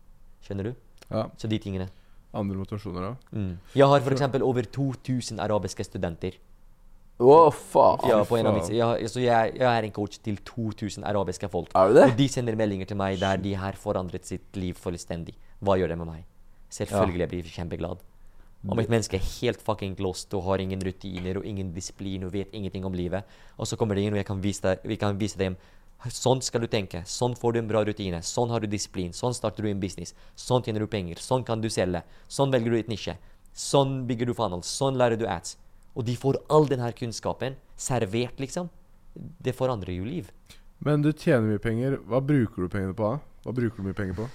[0.44, 0.76] Skjønner du?
[1.10, 1.28] Ja.
[1.40, 1.88] Så de tingene.
[2.36, 3.16] Andre motivasjoner, da?
[3.32, 3.54] Mm.
[3.78, 4.26] Jeg har f.eks.
[4.44, 6.36] over 2000 arabiske studenter.
[7.18, 8.04] Å, faen.
[8.76, 11.72] Ja, jeg, så jeg, jeg er en coach til 2000 arabiske folk.
[11.74, 12.04] Er det?
[12.12, 15.34] Og de sender meldinger til meg der de har forandret sitt liv fullstendig.
[15.66, 16.28] Hva gjør det med meg?
[16.70, 18.04] Selvfølgelig jeg blir jeg kjempeglad.
[18.66, 22.34] Om et menneske er helt fucking lost og har ingen rutiner og ingen disiplin og
[22.34, 23.24] vet ingenting om livet,
[23.56, 25.58] og så kommer det inn og kan deg, vi kan vise dem
[26.14, 27.02] Sånn skal du tenke.
[27.10, 28.20] Sånn får du en bra rutine.
[28.22, 29.10] Sånn har du disiplin.
[29.18, 30.14] Sånn starter du en business.
[30.38, 31.18] Sånn tjener du penger.
[31.18, 32.04] Sånn kan du selge.
[32.30, 33.16] Sånn velger du et nisje.
[33.58, 34.62] Sånn bygger du funnel.
[34.62, 35.58] Sånn lærer du ads.
[35.98, 38.70] Og de får all denne kunnskapen servert, liksom.
[39.18, 40.30] Det forandrer jo liv.
[40.86, 41.98] Men du tjener mye penger.
[42.06, 43.16] Hva bruker du pengene på?
[43.16, 43.42] da?
[43.48, 44.30] Hva bruker du mye penger på?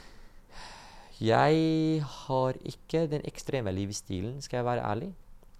[1.22, 5.10] Jeg har ikke den ekstreme livsstilen, skal jeg være ærlig.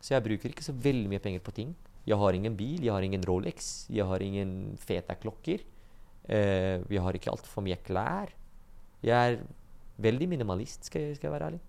[0.02, 1.74] Så jeg bruker ikke så veldig mye penger på ting.
[2.06, 5.62] Jeg har ingen bil, jeg har ingen Rolex, jeg har ingen fete klokker.
[6.28, 8.32] Eh, jeg har ikke altfor mye klær.
[9.02, 9.39] Jeg er
[10.02, 11.60] veldig minimalist, skal jeg, skal jeg være ærlig.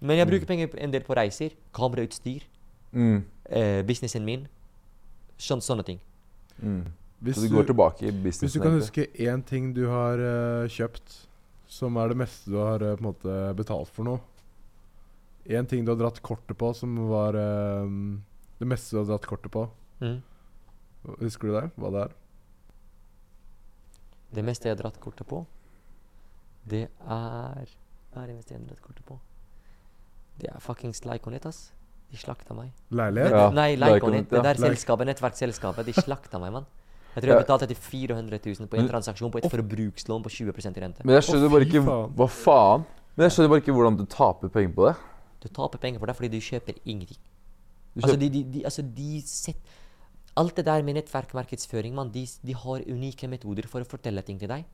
[0.00, 2.46] Men jeg bruker penger en del på reiser, kamerautstyr,
[2.94, 3.24] Mm.
[3.50, 4.46] uh, businessen min.
[5.34, 5.98] Sånn, sånne ting.
[6.62, 6.84] Mm.
[7.24, 7.56] Hvis Så du
[8.06, 11.26] i Hvis du kan huske én ting du har uh, kjøpt,
[11.74, 14.22] som er det meste du har eh, på en måte betalt for noe
[15.44, 17.88] Én ting du har dratt kortet på, som var eh,
[18.56, 19.66] det meste du har dratt kortet på.
[20.00, 20.22] Mm.
[21.20, 21.66] Husker du det?
[21.76, 22.14] Hva det er?
[24.38, 25.42] Det meste jeg har dratt kortet på,
[26.64, 27.74] det er
[28.14, 29.18] Hva er det meste jeg har dratt kortet på?
[30.40, 31.66] Det er fuckings Lyconet, ass.
[32.10, 32.72] De slakta meg.
[32.94, 33.36] Leilighet?
[33.36, 34.30] Ja, Nei, Lyconet.
[34.30, 36.66] Det der selskapet, nettverksselskapet, de slakta meg, mann.
[37.14, 40.30] Jeg tror jeg betalte etter 400 000 på en Men- transaksjon på et forbrukslån på
[40.30, 41.04] 20 rente.
[41.04, 41.82] Men jeg skjønner bare ikke.
[41.84, 42.84] Hva faen?
[43.16, 44.96] Men jeg skjønner bare ikke hvordan du taper penger på det.
[45.44, 47.18] Du taper penger på det fordi du kjøper ingenting.
[47.94, 49.56] Du Altså, de, de, de, altså, de set,
[50.36, 54.40] Alt det der med nettverkmarkedsføring, mann, de, de har unike metoder for å fortelle ting
[54.40, 54.64] til deg.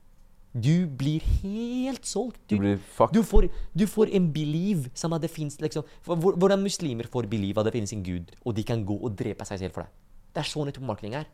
[0.51, 2.39] Du blir helt solgt.
[2.49, 3.13] du blir fucked.
[3.13, 3.47] Du får,
[3.77, 7.73] du får en believe som at det fins liksom, Hvordan muslimer får believe at det
[7.77, 9.91] finnes en gud, og de kan gå og drepe seg selv for det.
[10.33, 11.29] Det er sånn nettmarketing er.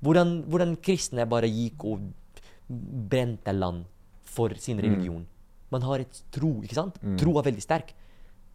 [0.00, 2.06] Hvordan, hvordan kristne bare gikk og
[3.10, 3.84] brente land
[4.24, 5.26] for sin religion.
[5.70, 6.98] Man har et tro, ikke sant?
[7.18, 7.92] Tro er veldig sterk.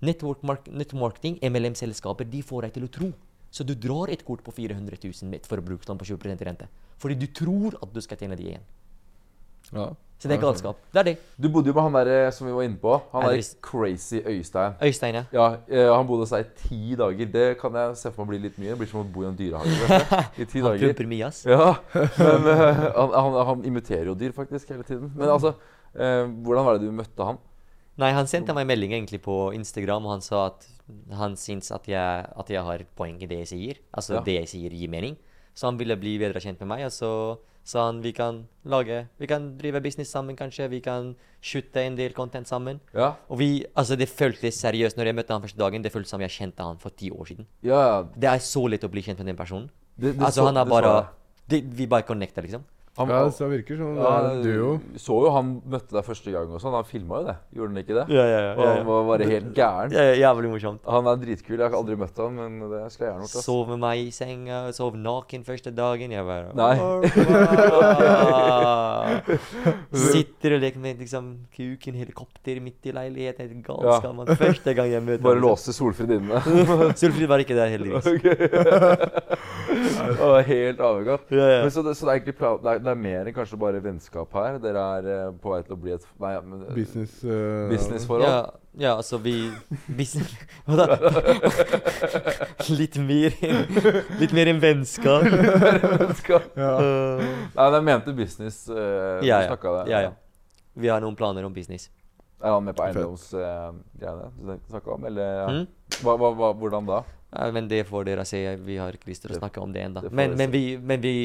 [0.06, 3.12] Network mark nettmarketing, MLM-selskaper, de får deg til å tro.
[3.56, 6.68] Så du drar et kort på 400 000 med et forbrukslån på 20% rente.
[7.00, 8.66] Fordi du tror at du skal tjene det igjen.
[9.72, 9.94] Ja.
[10.18, 10.78] Så det er galskap.
[10.96, 11.14] Det er det.
[11.38, 12.94] Du bodde jo med han der eh, som vi var inne på.
[13.12, 14.78] Han Er der crazy Øystein.
[14.82, 15.24] Øystein, ja.
[15.36, 17.26] Ja, eh, Han bodde hos deg i ti dager.
[17.34, 18.72] Det kan jeg se for meg blir litt mye.
[18.72, 20.00] Det blir som å bo i en dyrehage.
[20.42, 21.06] I ti Han dager.
[21.12, 21.44] mye, ass.
[21.46, 25.12] Ja, men eh, han, han, han imiterer jo dyr faktisk hele tiden.
[25.16, 25.52] Men altså,
[25.94, 27.38] eh, hvordan var det du møtte han?
[28.00, 30.66] Nei, han sendte meg melding egentlig på Instagram, og han sa at
[31.16, 33.76] han syns at jeg, at jeg har poeng i det jeg sier.
[33.96, 34.24] Altså Ja.
[34.24, 35.16] det jeg sier, gir mening.
[35.56, 37.40] Så han ville bli bedre kjent med meg, og så sa
[37.74, 40.70] han vi kan lage Vi kan drive business sammen, kanskje.
[40.70, 42.80] Vi kan shoote en del content sammen.
[42.94, 45.82] Ja, Og vi Altså, det føltes seriøst når jeg møtte han første dagen.
[45.82, 47.46] Det føltes som jeg kjente han for ti år siden.
[47.64, 48.04] ja.
[48.16, 49.70] Det er så lett å bli kjent med den personen.
[49.98, 51.08] Det, det altså, så- han er bare
[51.50, 52.64] det, Vi bare connecter, liksom.
[52.98, 54.68] Han, ja, det virker som det ja, er en duo.
[55.04, 56.76] så jo han møtte deg første gang og sånn.
[56.78, 57.34] Han filma jo det.
[57.58, 58.06] Gjorde han ikke det?
[58.16, 59.92] Ja, ja, Og han var bare helt gæren.
[60.22, 60.80] Jævlig morsomt.
[60.88, 61.58] Han er dritkul.
[61.60, 63.44] Jeg har aldri møtt han, men det skulle jeg gjerne gjort.
[63.50, 66.16] Sov med meg i senga, sov naken første dagen.
[66.16, 66.76] Jeg bare Nei.
[70.06, 73.44] Sitter og leker med liksom kuken helikopter midt i leiligheten.
[73.46, 74.36] Helt er Galskap, Ja.
[74.40, 76.40] Første gang jeg møter Bare ham, låste Solfrid inne.
[76.40, 76.96] liksom.
[77.02, 78.06] Solfrid var ikke der, heldigvis.
[79.66, 81.20] Det var helt avhengig.
[81.32, 81.62] Ja, ja.
[81.66, 83.82] Men så, det, så det er egentlig pla- det er, er mer enn kanskje bare
[83.84, 84.60] vennskap her?
[84.64, 88.26] Dere er eh, på vei til å bli et nei, men, eh, Business uh, businessforhold?
[88.28, 88.38] Ja,
[88.86, 89.36] ja, altså vi
[89.88, 90.32] business,
[90.68, 90.98] Hva da?
[92.80, 93.36] Litt mer
[94.22, 95.28] Litt mer enn vennskap.
[95.32, 96.52] Vennskap.
[96.66, 96.72] Ja.
[96.80, 97.22] Uh,
[97.56, 98.64] Nei, men jeg mente business.
[98.70, 99.56] Uh, ja, ja.
[99.58, 99.84] det.
[99.92, 100.16] ja, ja.
[100.76, 101.90] Vi har noen planer om business.
[102.44, 105.06] Er han med på eiendomsgreiene du snakka om?
[105.08, 105.46] Eller ja.
[105.52, 105.68] Mm?
[106.04, 107.04] hva, hva, hva, hvordan da?
[107.36, 108.42] Ja, men det får dere se.
[108.64, 110.04] Vi har ikke lyst til å snakke om det ennå.
[110.12, 111.16] Men, men, vi, men vi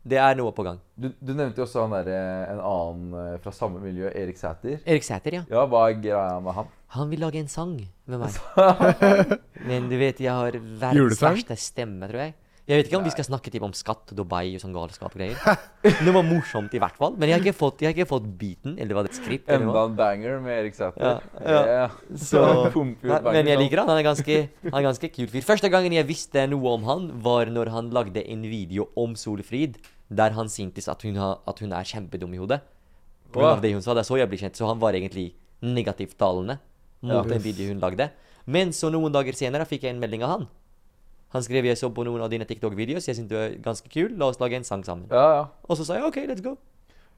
[0.00, 0.78] Det er noe på gang.
[0.96, 2.08] Du, du nevnte jo også han der,
[2.54, 4.78] en annen eh, fra samme miljø, Erik Sæter.
[4.88, 5.42] Erik Sæter, ja.
[5.52, 6.70] Ja, hva er greia med han?
[6.96, 7.74] Han vil lage en sang
[8.08, 8.38] med meg.
[9.68, 12.34] Men du vet, jeg har verdens verste stemme, tror jeg.
[12.68, 15.18] Jeg vet ikke om vi skal snakke typ om skatt, Dubai og sånn galskap og
[15.18, 15.38] greier.
[16.04, 17.16] Det var morsomt i hvert fall.
[17.18, 19.48] Men jeg har ikke fått, jeg har ikke fått beaten, eller var det et skript?
[19.48, 21.22] eller Enda en banger med Erik Sæther.
[21.40, 21.86] Ja, ja.
[22.14, 22.42] Så,
[22.74, 23.90] banger men jeg liker han.
[23.90, 24.36] Han er ganske,
[24.68, 25.46] han er ganske kul fyr.
[25.48, 29.80] Første gangen jeg visste noe om han, var når han lagde en video om Solfrid,
[30.10, 32.60] der han syntes at hun, har, at hun er kjempedum i hodet.
[33.30, 33.94] På grunn av det hun sa.
[33.94, 34.58] Det er så jeg ble kjent.
[34.58, 35.32] Så han var egentlig
[35.62, 36.58] negativt talende
[37.00, 37.34] mot Ja.
[37.34, 38.10] en video hun lagde.
[38.50, 40.48] Men så noen dager senere fikk jeg en melding av han.
[41.34, 43.86] Han skrev jeg så på noen av dine TikTok-videoer, så jeg synes du er ganske
[43.92, 45.06] kul, la oss lage en sang sammen.
[45.12, 45.44] Ja, ja.
[45.70, 46.56] Og så sa jeg OK, let's go.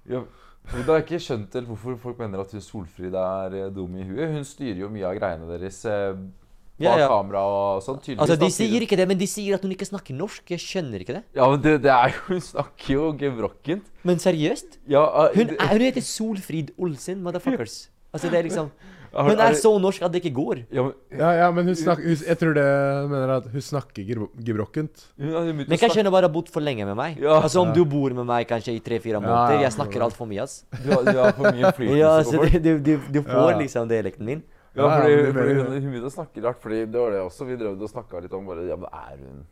[0.09, 0.25] Ja,
[0.71, 3.71] men Da har jeg ikke skjønt helt hvorfor folk mener at hun Solfrid er eh,
[3.75, 4.31] dum i huet.
[4.35, 7.09] Hun styrer jo mye av greiene deres eh, bak Ja, ja.
[7.11, 7.99] kamera og sånn.
[8.03, 8.23] Tydeligvis.
[8.27, 10.45] Altså, De sier ikke det, men de sier at hun ikke snakker norsk.
[10.55, 11.25] Jeg skjønner ikke det.
[11.39, 13.91] Ja, men det, det er jo Hun snakker jo gebrokkent.
[14.07, 14.79] Men seriøst?
[14.91, 17.87] Ja, uh, Hun, er, hun heter Solfrid Olsen, motherfuckers.
[18.13, 18.71] Altså, det er liksom
[19.13, 20.65] Har- Hun er er så norsk at det ikke går.
[20.73, 24.03] ja, men, Ja, ja, men hun snakker hun, Jeg tror det mener at hun snakker
[24.09, 25.05] gebro- gebrokkent.
[25.19, 27.19] Men kanskje hun har bare bodd for lenge med meg.
[27.21, 27.41] Ja.
[27.43, 27.75] Altså Om Ja.
[27.75, 29.61] du bor med meg kanskje i tre-fire måneder.
[29.61, 30.65] ja, Jeg snakker altfor mye, ass.
[30.83, 32.63] du, har, du har for mye flytelse.
[32.63, 33.59] Du, du, du, får Ja.
[33.59, 34.43] liksom dialekten min.
[34.75, 36.61] Ja, fordi, ja, men det fordi hun, hun begynte å snakke rart.
[36.63, 39.17] Fordi det var det også Vi drev og snakka litt om bare Ja, men er
[39.21, 39.45] hun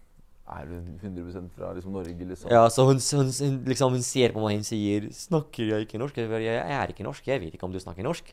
[0.50, 2.50] Er hun 100 fra liksom Norge, liksom?
[2.50, 5.98] Ja, så hun, hun, hun, liksom, hun ser på meg og sier 'Snakker jeg ikke
[6.00, 7.22] norsk?' Jeg, jeg, jeg er ikke norsk.
[7.26, 8.24] Jeg vet ikke om du snakker norsk.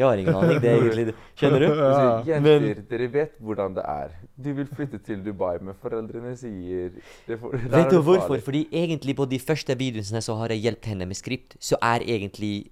[0.00, 0.60] Jeg har ingen aning.
[0.64, 1.14] Det er egentlig.
[1.36, 1.68] Skjønner du?
[1.80, 2.10] Ja.
[2.30, 4.14] Jenter, Men- dere vet hvordan det er.
[4.40, 6.94] Du vil flytte til Dubai, men foreldrene sier
[7.28, 8.26] er Vet du hvorfor?
[8.30, 8.42] farlig.
[8.48, 11.56] Fordi egentlig på de første videoene så har jeg hjulpet henne med skript.
[11.60, 12.70] Så er egentlig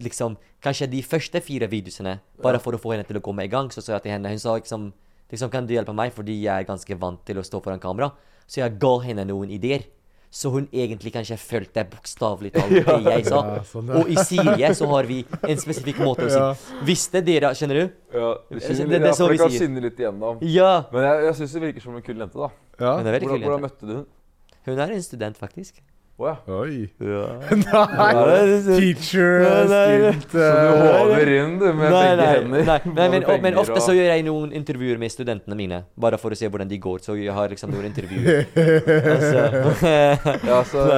[0.00, 3.50] liksom Kanskje de første fire videoene, bare for å få henne til å komme i
[3.50, 4.88] gang, så sa jeg til henne Hun sa liksom
[5.30, 8.12] liksom Kan du hjelpe meg, fordi jeg er ganske vant til å stå foran kamera.
[8.46, 9.82] Så jeg ga henne noen ideer.
[10.30, 13.38] Så hun egentlig kanskje fulgte bokstavelig talt det jeg sa.
[13.56, 13.90] Ja, sånn.
[14.00, 16.50] Og i Syria så har vi en spesifikk måte å si Ja.
[16.84, 17.92] Visste dere Skjønner du?
[18.12, 19.60] Ja, det, Det- det er vi det kan sier.
[19.60, 20.38] skinne litt igjennom.
[20.42, 20.84] Ja.
[20.92, 22.50] Men jeg, jeg syns det virker som en kul jente, da.
[22.80, 22.98] Ja.
[22.98, 24.06] Er Hvordan, hvordan møtte du hun?
[24.66, 25.80] Hun er en student, faktisk.
[26.16, 26.36] Å ja.
[26.48, 26.86] Oi.
[27.04, 27.24] Ja.
[27.60, 28.60] Nei!
[28.64, 32.62] Teacher, Nei, student Så du håver inn, du, med nei, begge hender.
[32.70, 35.82] Nei, nei men, og, men ofte og- så gjør jeg noen intervjuer med studentene mine,
[36.00, 37.04] bare for å se hvordan de går.
[37.04, 38.48] Så jeg har liksom noen intervjuer.
[39.12, 39.44] altså,
[40.48, 40.88] Ja, så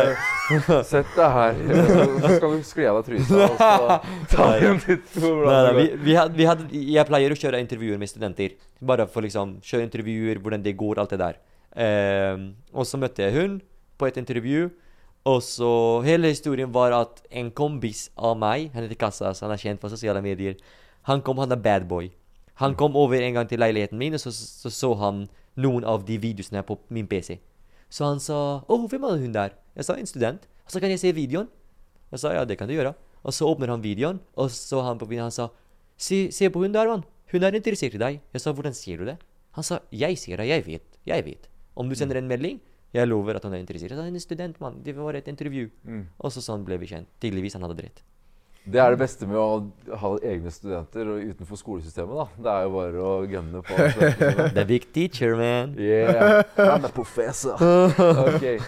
[0.87, 1.59] Sett deg her.
[2.23, 3.99] Så skal du skli av deg trusa, og så
[4.33, 6.05] ta en titt på hvordan nei, det vi, går.
[6.07, 6.63] vi had, vi had,
[6.95, 8.55] jeg pleier å kjøre intervjuer med studenter.
[8.81, 11.43] Bare for liksom kjøre intervjuer, hvordan det går, alt det der.
[11.77, 13.59] Ehm, og så møtte jeg hun
[13.99, 14.69] på et intervju.
[15.29, 15.71] Og så
[16.07, 19.91] Hele historien var at en kompis av meg, han heter Kassas, han er kjent på
[19.93, 20.57] sosiale medier,
[21.09, 22.09] han kom, han er bad boy.
[22.63, 25.27] Han kom over en gang til leiligheten min, og så så, så han
[25.59, 27.39] noen av de videoene på min PC.
[27.91, 30.49] Så han sa 'Å, hvem er hun der?' Jeg sa 'En student'.
[30.67, 31.49] Og så kan jeg se videoen.
[32.11, 32.95] Jeg sa 'Ja, det kan du gjøre'.
[33.25, 35.49] Og så åpner han videoen, og så han på videoen han sa
[35.97, 37.05] 'Se, se på hun der, mann.
[37.33, 38.21] Hun er interessert i deg'.
[38.33, 39.19] Jeg sa 'Hvordan sier du det?'
[39.53, 40.47] Han sa 'Jeg sier det.
[40.49, 40.99] Jeg vet.
[41.07, 41.49] Jeg vet'.
[41.77, 42.61] Om du sender en melding,
[42.95, 43.93] jeg lover at hun er interessert.
[43.93, 44.83] 'Hun er student, mann.
[44.83, 45.71] Det var et intervju'.
[45.85, 46.07] Mm.
[46.19, 47.09] Og så sånn ble vi kjent.
[47.21, 48.03] Tydeligvis han hadde rett.
[48.69, 52.15] Det er det beste med å ha egne studenter og utenfor skolesystemet.
[52.19, 52.27] da.
[52.45, 53.79] Det er jo bare å gønne på.
[54.59, 55.73] The big teacher, man.
[55.79, 57.57] Yeah, I'm a professor.
[57.59, 58.59] Okay.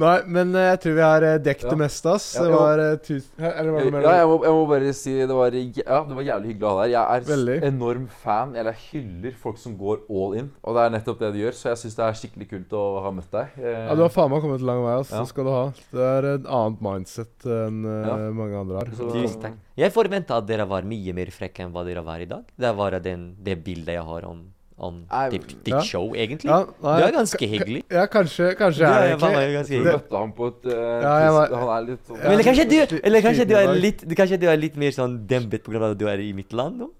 [0.00, 1.70] Nei, men eh, jeg tror vi har eh, dekket Ja.
[1.74, 2.26] det meste, ass.
[2.38, 2.56] Ja, Det ja.
[2.56, 4.06] var eh, Eller var det mer?
[4.06, 6.72] Ja, jeg må, jeg må bare si det var, ja, det var jævlig hyggelig å
[6.72, 6.92] ha deg her.
[6.94, 7.56] Jeg er Veldig.
[7.68, 10.48] enorm fan, eller jeg hyller folk som går all in.
[10.64, 12.84] Og det er nettopp det de gjør, så jeg syns det er skikkelig kult å
[13.04, 13.46] ha møtt deg.
[13.60, 15.12] Ja, du har faen meg kommet lang vei, ass.
[15.12, 15.20] Ja.
[15.20, 15.64] Det skal du ha.
[15.92, 18.16] Det er et annet mindset enn Ja.
[18.32, 18.86] mange andre har.
[18.94, 19.54] Så- takk.
[19.76, 22.44] Jeg forventa at dere var mye mer frekke enn hva dere var i dag.
[22.56, 25.80] Det er bare den, det bildet jeg har om, om ditt, ditt ja.
[25.80, 26.48] show, egentlig.
[26.50, 27.84] Ja, nei, du er ganske hyggelig.
[27.90, 31.02] Ja, kanskje, kanskje er er egentlig meg ganske Så du møtte ham på et uh,
[31.02, 32.30] Ja, jeg var- Han er litt sånn Ja.
[32.30, 35.62] Eller kanskje, du, eller kanskje du er litt Kanskje du er litt mer sånn dempet
[35.64, 35.90] pga.
[35.90, 36.90] at du er i mitt land nå?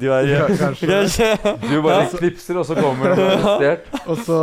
[0.00, 0.86] Du er Ja, kanskje.
[0.88, 1.26] kanskje.
[1.68, 3.88] Du bare knipser, og så kommer du arrestert.
[4.06, 4.38] Og så,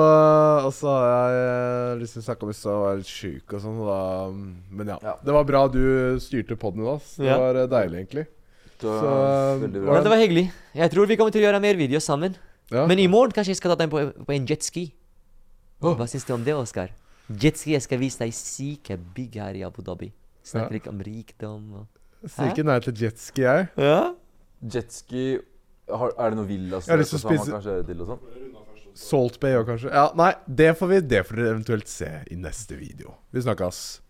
[0.67, 3.61] og så har jeg liksom til å snakke om hvis jeg var litt sjuk og
[3.63, 4.43] sånn.
[4.71, 4.97] men ja.
[5.03, 5.15] Ja.
[5.25, 7.01] Det var bra du styrte podden i dag.
[7.17, 7.37] Det Ja.
[7.39, 8.25] var eh, deilig, egentlig.
[8.79, 9.15] Så, Så,
[9.63, 10.01] veldig Ja, bra.
[10.03, 10.51] det var hyggelig.
[10.75, 12.35] Jeg tror vi kommer til å gjøre mer videoer sammen.
[12.71, 12.85] Ja.
[12.85, 14.91] Men i morgen kanskje jeg skal ta deg på, på en jetski.
[15.81, 15.95] Oh.
[15.95, 16.89] Hva syns du om det, Oskar?
[17.29, 20.11] Jetski, jeg skal vise deg syke bygg her i Abu Dhabi.
[20.43, 20.77] Snakker Ja.
[20.79, 21.87] litt om rikdom og
[22.29, 23.69] Sier ikke nei til jetski, jeg.
[23.77, 24.13] Ja?
[24.63, 25.39] Jetski
[25.89, 28.19] Er det noe villa Jeg har lyst til å man spise- kanskje, til og sånn?
[28.99, 29.89] Salt Bay òg, kanskje.
[29.93, 33.15] Ja, nei, det får vi Det får dere eventuelt se i neste video.
[33.31, 34.01] Vi snakkes.